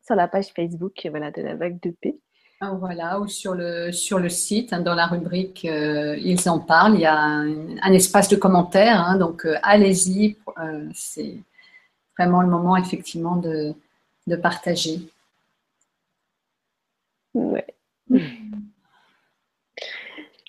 sur 0.05 0.15
la 0.15 0.27
page 0.27 0.47
Facebook 0.53 1.07
voilà, 1.09 1.31
de 1.31 1.41
la 1.41 1.55
vague 1.55 1.79
de 1.81 1.91
paix. 2.01 2.17
Ah, 2.59 2.75
Voilà, 2.79 3.19
ou 3.19 3.27
sur 3.27 3.55
le, 3.55 3.91
sur 3.91 4.19
le 4.19 4.29
site, 4.29 4.73
hein, 4.73 4.81
dans 4.81 4.93
la 4.93 5.07
rubrique 5.07 5.63
Ils 5.63 6.47
en 6.47 6.59
parlent, 6.59 6.93
il 6.93 7.01
y 7.01 7.05
a 7.05 7.17
un, 7.17 7.93
espace 7.93 8.27
de 8.29 8.35
commentaires, 8.35 8.99
hein, 8.99 9.17
donc 9.17 9.47
allez-y, 9.63 10.37
c'est 10.93 11.39
vraiment 12.17 12.41
le 12.41 12.47
moment 12.49 12.75
effectivement 12.77 13.35
de, 13.35 13.73
de 14.27 14.35
partager. 14.35 14.99
Ouais. 17.33 17.65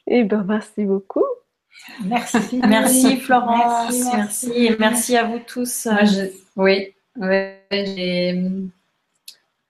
Et 0.06 0.24
ben 0.24 0.44
merci 0.44 0.84
beaucoup. 0.84 1.24
Merci. 2.04 2.60
Merci 2.68 3.16
Florence, 3.16 3.90
Merci, 3.90 4.02
merci, 4.16 4.46
merci. 4.46 4.52
et 4.66 4.76
merci 4.78 5.16
à 5.16 5.24
vous 5.24 5.40
tous. 5.40 5.86
Moi, 5.86 6.04
je- 6.04 6.30
oui, 6.56 6.94
ouais, 7.16 7.60
j'ai 7.72 8.40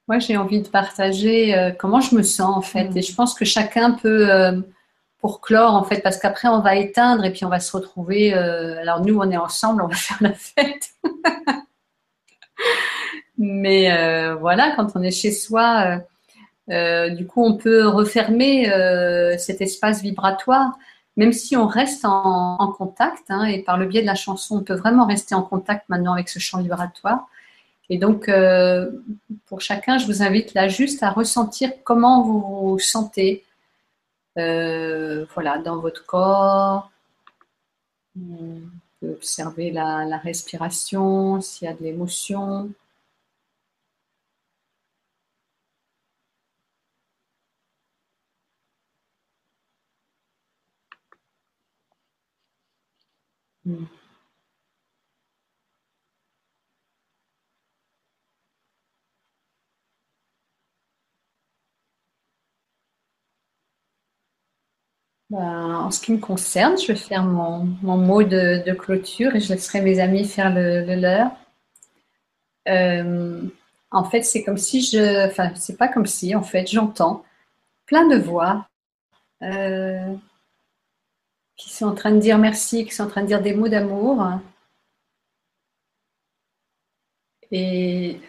moi, 0.08 0.18
j'ai 0.18 0.36
envie 0.36 0.60
de 0.60 0.68
partager 0.68 1.56
euh, 1.56 1.70
comment 1.70 2.00
je 2.00 2.14
me 2.14 2.22
sens 2.22 2.54
en 2.56 2.60
fait, 2.60 2.88
Mm. 2.90 2.98
et 2.98 3.02
je 3.02 3.14
pense 3.14 3.34
que 3.34 3.44
chacun 3.46 3.92
peut, 3.92 4.30
euh, 4.30 4.60
pour 5.20 5.40
clore 5.40 5.74
en 5.74 5.84
fait, 5.84 6.00
parce 6.02 6.18
qu'après 6.18 6.48
on 6.48 6.60
va 6.60 6.76
éteindre 6.76 7.24
et 7.24 7.32
puis 7.32 7.44
on 7.46 7.48
va 7.48 7.60
se 7.60 7.74
retrouver. 7.74 8.34
euh, 8.34 8.78
alors 8.80 9.00
nous, 9.02 9.16
on 9.18 9.30
est 9.30 9.36
ensemble, 9.38 9.80
on 9.82 9.86
va 9.88 9.94
faire 10.08 10.18
la 10.20 10.34
fête. 10.34 10.90
Mais 13.44 13.90
euh, 13.90 14.36
voilà, 14.36 14.70
quand 14.76 14.94
on 14.94 15.02
est 15.02 15.10
chez 15.10 15.32
soi, 15.32 15.98
euh, 16.70 16.72
euh, 16.72 17.10
du 17.10 17.26
coup, 17.26 17.44
on 17.44 17.56
peut 17.56 17.88
refermer 17.88 18.66
cet 19.36 19.60
espace 19.60 20.00
vibratoire, 20.00 20.78
même 21.16 21.32
si 21.32 21.56
on 21.56 21.66
reste 21.66 22.04
en, 22.04 22.72
contact. 22.78 23.24
hein, 23.30 23.44
et 23.46 23.60
par 23.64 23.78
le 23.78 23.86
biais 23.86 24.02
de 24.02 24.06
la 24.06 24.14
chanson, 24.14 24.58
on 24.58 24.62
peut 24.62 24.76
vraiment 24.76 25.06
rester 25.06 25.34
en 25.34 25.42
contact 25.42 25.88
maintenant 25.88 26.12
avec 26.12 26.28
ce 26.28 26.38
champ 26.38 26.62
vibratoire. 26.62 27.26
Et 27.90 27.98
donc, 27.98 28.30
pour 29.46 29.60
chacun, 29.60 29.98
je 29.98 30.06
vous 30.06 30.22
invite 30.22 30.54
là 30.54 30.68
juste 30.68 31.02
à 31.02 31.10
ressentir 31.10 31.72
comment 31.82 32.22
vous 32.22 32.40
vous 32.40 32.78
sentez, 32.78 33.44
voilà, 34.36 35.58
dans 35.64 35.80
votre 35.80 36.06
corps. 36.06 36.92
Vous 38.14 38.60
pouvez 39.00 39.12
observer 39.12 39.70
la 39.72 40.16
respiration, 40.18 41.40
s'il 41.40 41.66
y 41.66 41.70
a 41.70 41.74
de 41.74 41.82
l'émotion. 41.82 42.70
Mm. 53.64 53.86
Ben, 65.30 65.74
en 65.86 65.90
ce 65.90 66.00
qui 66.00 66.12
me 66.12 66.18
concerne, 66.18 66.76
je 66.78 66.88
vais 66.88 66.94
faire 66.94 67.24
mon, 67.24 67.64
mot 67.82 68.22
de, 68.22 68.72
clôture 68.74 69.34
et 69.34 69.40
je 69.40 69.52
laisserai 69.54 69.80
mes 69.80 69.98
amis 69.98 70.26
faire 70.26 70.54
le, 70.54 70.84
le 70.84 70.94
leur. 70.96 71.30
Euh, 72.68 73.42
en 73.90 74.04
fait, 74.04 74.22
c'est 74.22 74.42
comme 74.44 74.58
si 74.58 74.82
je. 74.82 75.26
Enfin, 75.28 75.52
c'est 75.54 75.76
pas 75.78 75.88
comme 75.88 76.06
si, 76.06 76.34
en 76.34 76.42
fait, 76.42 76.66
j'entends 76.70 77.24
plein 77.86 78.06
de 78.08 78.18
voix 78.18 78.66
euh, 79.42 80.14
qui 81.62 81.70
sont 81.72 81.86
en 81.86 81.94
train 81.94 82.10
de 82.12 82.18
dire 82.18 82.38
merci, 82.38 82.84
qui 82.84 82.92
sont 82.92 83.04
en 83.04 83.08
train 83.08 83.22
de 83.22 83.28
dire 83.28 83.40
des 83.40 83.54
mots 83.54 83.68
d'amour. 83.68 84.26
Et 87.52 88.20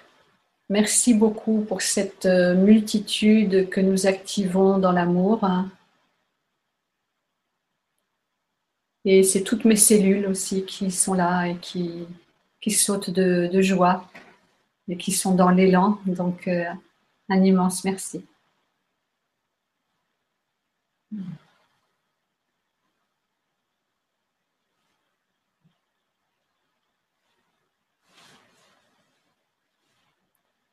merci 0.69 1.15
beaucoup 1.15 1.61
pour 1.61 1.81
cette 1.81 2.25
euh, 2.27 2.53
multitude 2.53 3.69
que 3.69 3.81
nous 3.81 4.05
activons 4.05 4.77
dans 4.77 4.91
l'amour. 4.91 5.41
Et 9.05 9.23
c'est 9.23 9.43
toutes 9.43 9.65
mes 9.65 9.75
cellules 9.75 10.27
aussi 10.27 10.63
qui 10.65 10.91
sont 10.91 11.15
là 11.15 11.47
et 11.47 11.57
qui, 11.57 12.05
qui 12.61 12.71
sautent 12.71 13.09
de, 13.09 13.49
de 13.51 13.61
joie 13.61 14.07
et 14.87 14.95
qui 14.95 15.11
sont 15.11 15.33
dans 15.33 15.49
l'élan. 15.49 15.99
Donc, 16.05 16.47
euh, 16.47 16.65
un 17.29 17.43
immense 17.43 17.83
merci. 17.83 18.23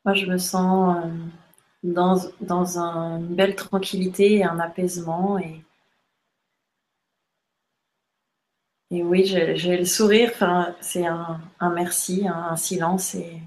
Moi, 0.05 0.13
je 0.15 0.25
me 0.25 0.37
sens 0.37 0.95
euh, 1.05 1.09
dans, 1.83 2.17
dans 2.41 2.79
un- 2.79 3.19
une 3.19 3.35
belle 3.35 3.55
tranquillité 3.55 4.35
et 4.37 4.43
un 4.43 4.59
apaisement. 4.59 5.37
Et, 5.39 5.63
oui, 8.91 9.25
j'ai 9.25 9.77
le 9.77 9.85
sourire. 9.85 10.31
C'est 10.81 11.05
un, 11.07 11.39
merci, 11.73 12.27
un, 12.27 12.55
silence 12.57 13.15
et 13.15 13.41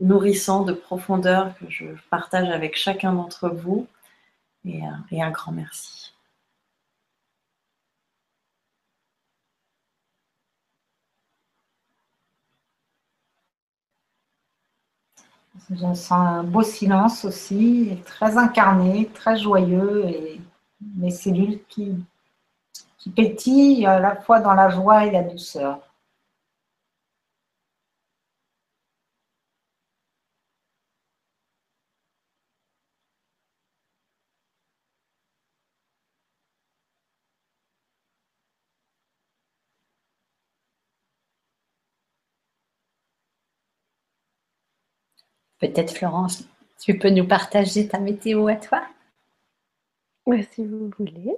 nourrissant 0.00 0.64
de 0.64 0.72
profondeur 0.72 1.56
que 1.58 1.68
je 1.70 1.84
partage 2.10 2.48
avec 2.48 2.76
chacun 2.76 3.12
d'entre 3.12 3.48
vous. 3.50 3.86
Et, 4.64 4.82
et 5.12 5.22
un 5.22 5.30
grand 5.30 5.52
merci. 5.52 6.12
Je 15.68 15.76
sens 15.76 16.12
un 16.12 16.42
beau 16.42 16.62
silence 16.62 17.24
aussi, 17.24 17.98
très 18.04 18.36
incarné, 18.38 19.10
très 19.14 19.36
joyeux 19.36 20.04
et 20.06 20.40
mes 20.96 21.10
cellules 21.10 21.60
qui, 21.68 21.94
qui 22.98 23.10
pétillent 23.10 23.86
à 23.86 24.00
la 24.00 24.16
fois 24.16 24.40
dans 24.40 24.54
la 24.54 24.70
joie 24.70 25.06
et 25.06 25.10
la 25.10 25.22
douceur. 25.22 25.80
Peut-être 45.60 45.94
Florence, 45.94 46.44
tu 46.80 46.98
peux 46.98 47.10
nous 47.10 47.26
partager 47.26 47.86
ta 47.86 47.98
météo 48.00 48.46
à 48.48 48.56
toi? 48.56 48.82
Ouais, 50.26 50.42
si 50.52 50.64
vous 50.66 50.90
voulez. 50.98 51.36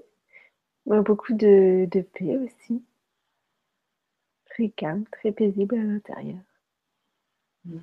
Moi, 0.86 1.02
beaucoup 1.02 1.34
de, 1.34 1.88
de 1.90 2.00
paix 2.00 2.36
aussi. 2.38 2.82
Très 4.46 4.68
calme, 4.68 5.04
très 5.10 5.32
paisible 5.32 5.74
à 5.76 5.82
l'intérieur. 5.82 6.38
Mm. 7.64 7.78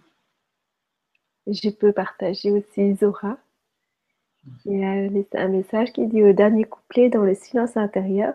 Je 1.47 1.69
peux 1.69 1.91
partager 1.91 2.51
aussi 2.51 2.95
Zora. 2.95 3.37
Il 4.65 4.79
y 4.79 4.83
a 4.83 4.89
un 4.91 5.09
mess- 5.09 5.25
un 5.33 5.47
message 5.47 5.91
qui 5.93 6.05
dit 6.07 6.23
au 6.23 6.31
dernier 6.33 6.63
couplet, 6.63 7.09
dans 7.09 7.23
le 7.23 7.35
silence 7.35 7.75
intérieur, 7.75 8.33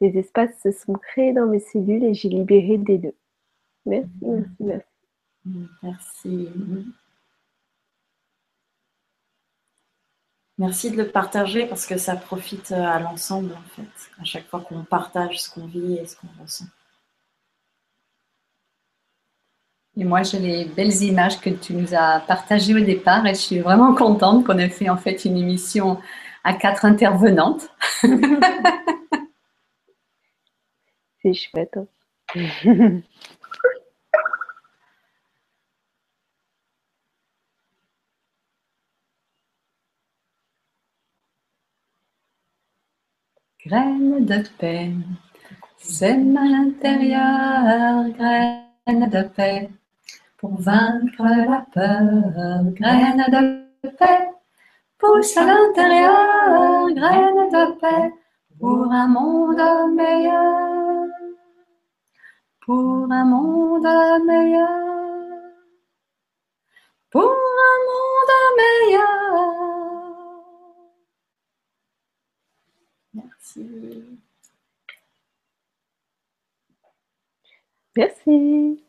des 0.00 0.16
espaces 0.18 0.58
se 0.62 0.70
sont 0.70 0.94
créés 0.94 1.32
dans 1.32 1.46
mes 1.46 1.60
cellules 1.60 2.04
et 2.04 2.14
j'ai 2.14 2.28
libéré 2.28 2.78
des 2.78 2.98
nœuds. 2.98 3.14
Merci, 3.86 4.08
merci, 4.22 4.50
merci. 4.60 4.86
Mm, 5.44 5.66
Merci. 5.82 6.48
Merci 10.58 10.90
de 10.90 10.96
le 10.96 11.08
partager 11.08 11.66
parce 11.66 11.86
que 11.86 11.96
ça 11.96 12.14
profite 12.14 12.72
euh, 12.72 12.84
à 12.84 13.00
l'ensemble 13.00 13.52
en 13.52 13.62
fait. 13.74 13.88
À 14.20 14.24
chaque 14.24 14.46
fois 14.48 14.60
qu'on 14.60 14.84
partage 14.84 15.40
ce 15.40 15.50
qu'on 15.50 15.66
vit 15.66 15.94
et 15.96 16.06
ce 16.06 16.16
qu'on 16.16 16.28
ressent. 16.40 16.66
Et 19.96 20.04
moi, 20.04 20.22
j'ai 20.22 20.38
les 20.38 20.64
belles 20.64 21.02
images 21.02 21.40
que 21.40 21.50
tu 21.50 21.74
nous 21.74 21.94
as 21.94 22.20
partagées 22.20 22.74
au 22.74 22.80
départ 22.80 23.26
et 23.26 23.34
je 23.34 23.40
suis 23.40 23.58
vraiment 23.60 23.94
contente 23.94 24.46
qu'on 24.46 24.56
ait 24.58 24.70
fait 24.70 24.88
en 24.88 24.96
fait 24.96 25.26
une 25.26 25.36
émission 25.36 25.98
à 26.44 26.54
quatre 26.54 26.86
intervenantes. 26.86 27.68
C'est 31.22 31.34
chouette. 31.34 31.78
Graines 43.72 44.26
de 44.26 44.42
paix, 44.58 44.92
sème 45.78 46.36
à 46.36 46.44
l'intérieur, 46.44 48.06
graines 48.18 49.08
de 49.08 49.22
paix, 49.34 49.70
pour 50.36 50.60
vaincre 50.60 51.22
la 51.22 51.64
peur, 51.72 52.64
graines 52.74 53.24
de 53.32 53.88
paix, 53.98 54.28
pousse 54.98 55.34
à 55.38 55.46
l'intérieur, 55.46 56.90
graines 56.94 57.48
de 57.56 57.80
paix, 57.80 58.12
pour 58.60 58.92
un 58.92 59.08
monde 59.08 59.94
meilleur, 59.94 61.06
pour 62.60 63.10
un 63.10 63.24
monde 63.24 63.88
meilleur, 64.26 65.48
pour 67.10 67.22
un 67.70 67.78
monde 67.88 68.34
meilleur. 68.58 69.51
Merci. 77.96 78.82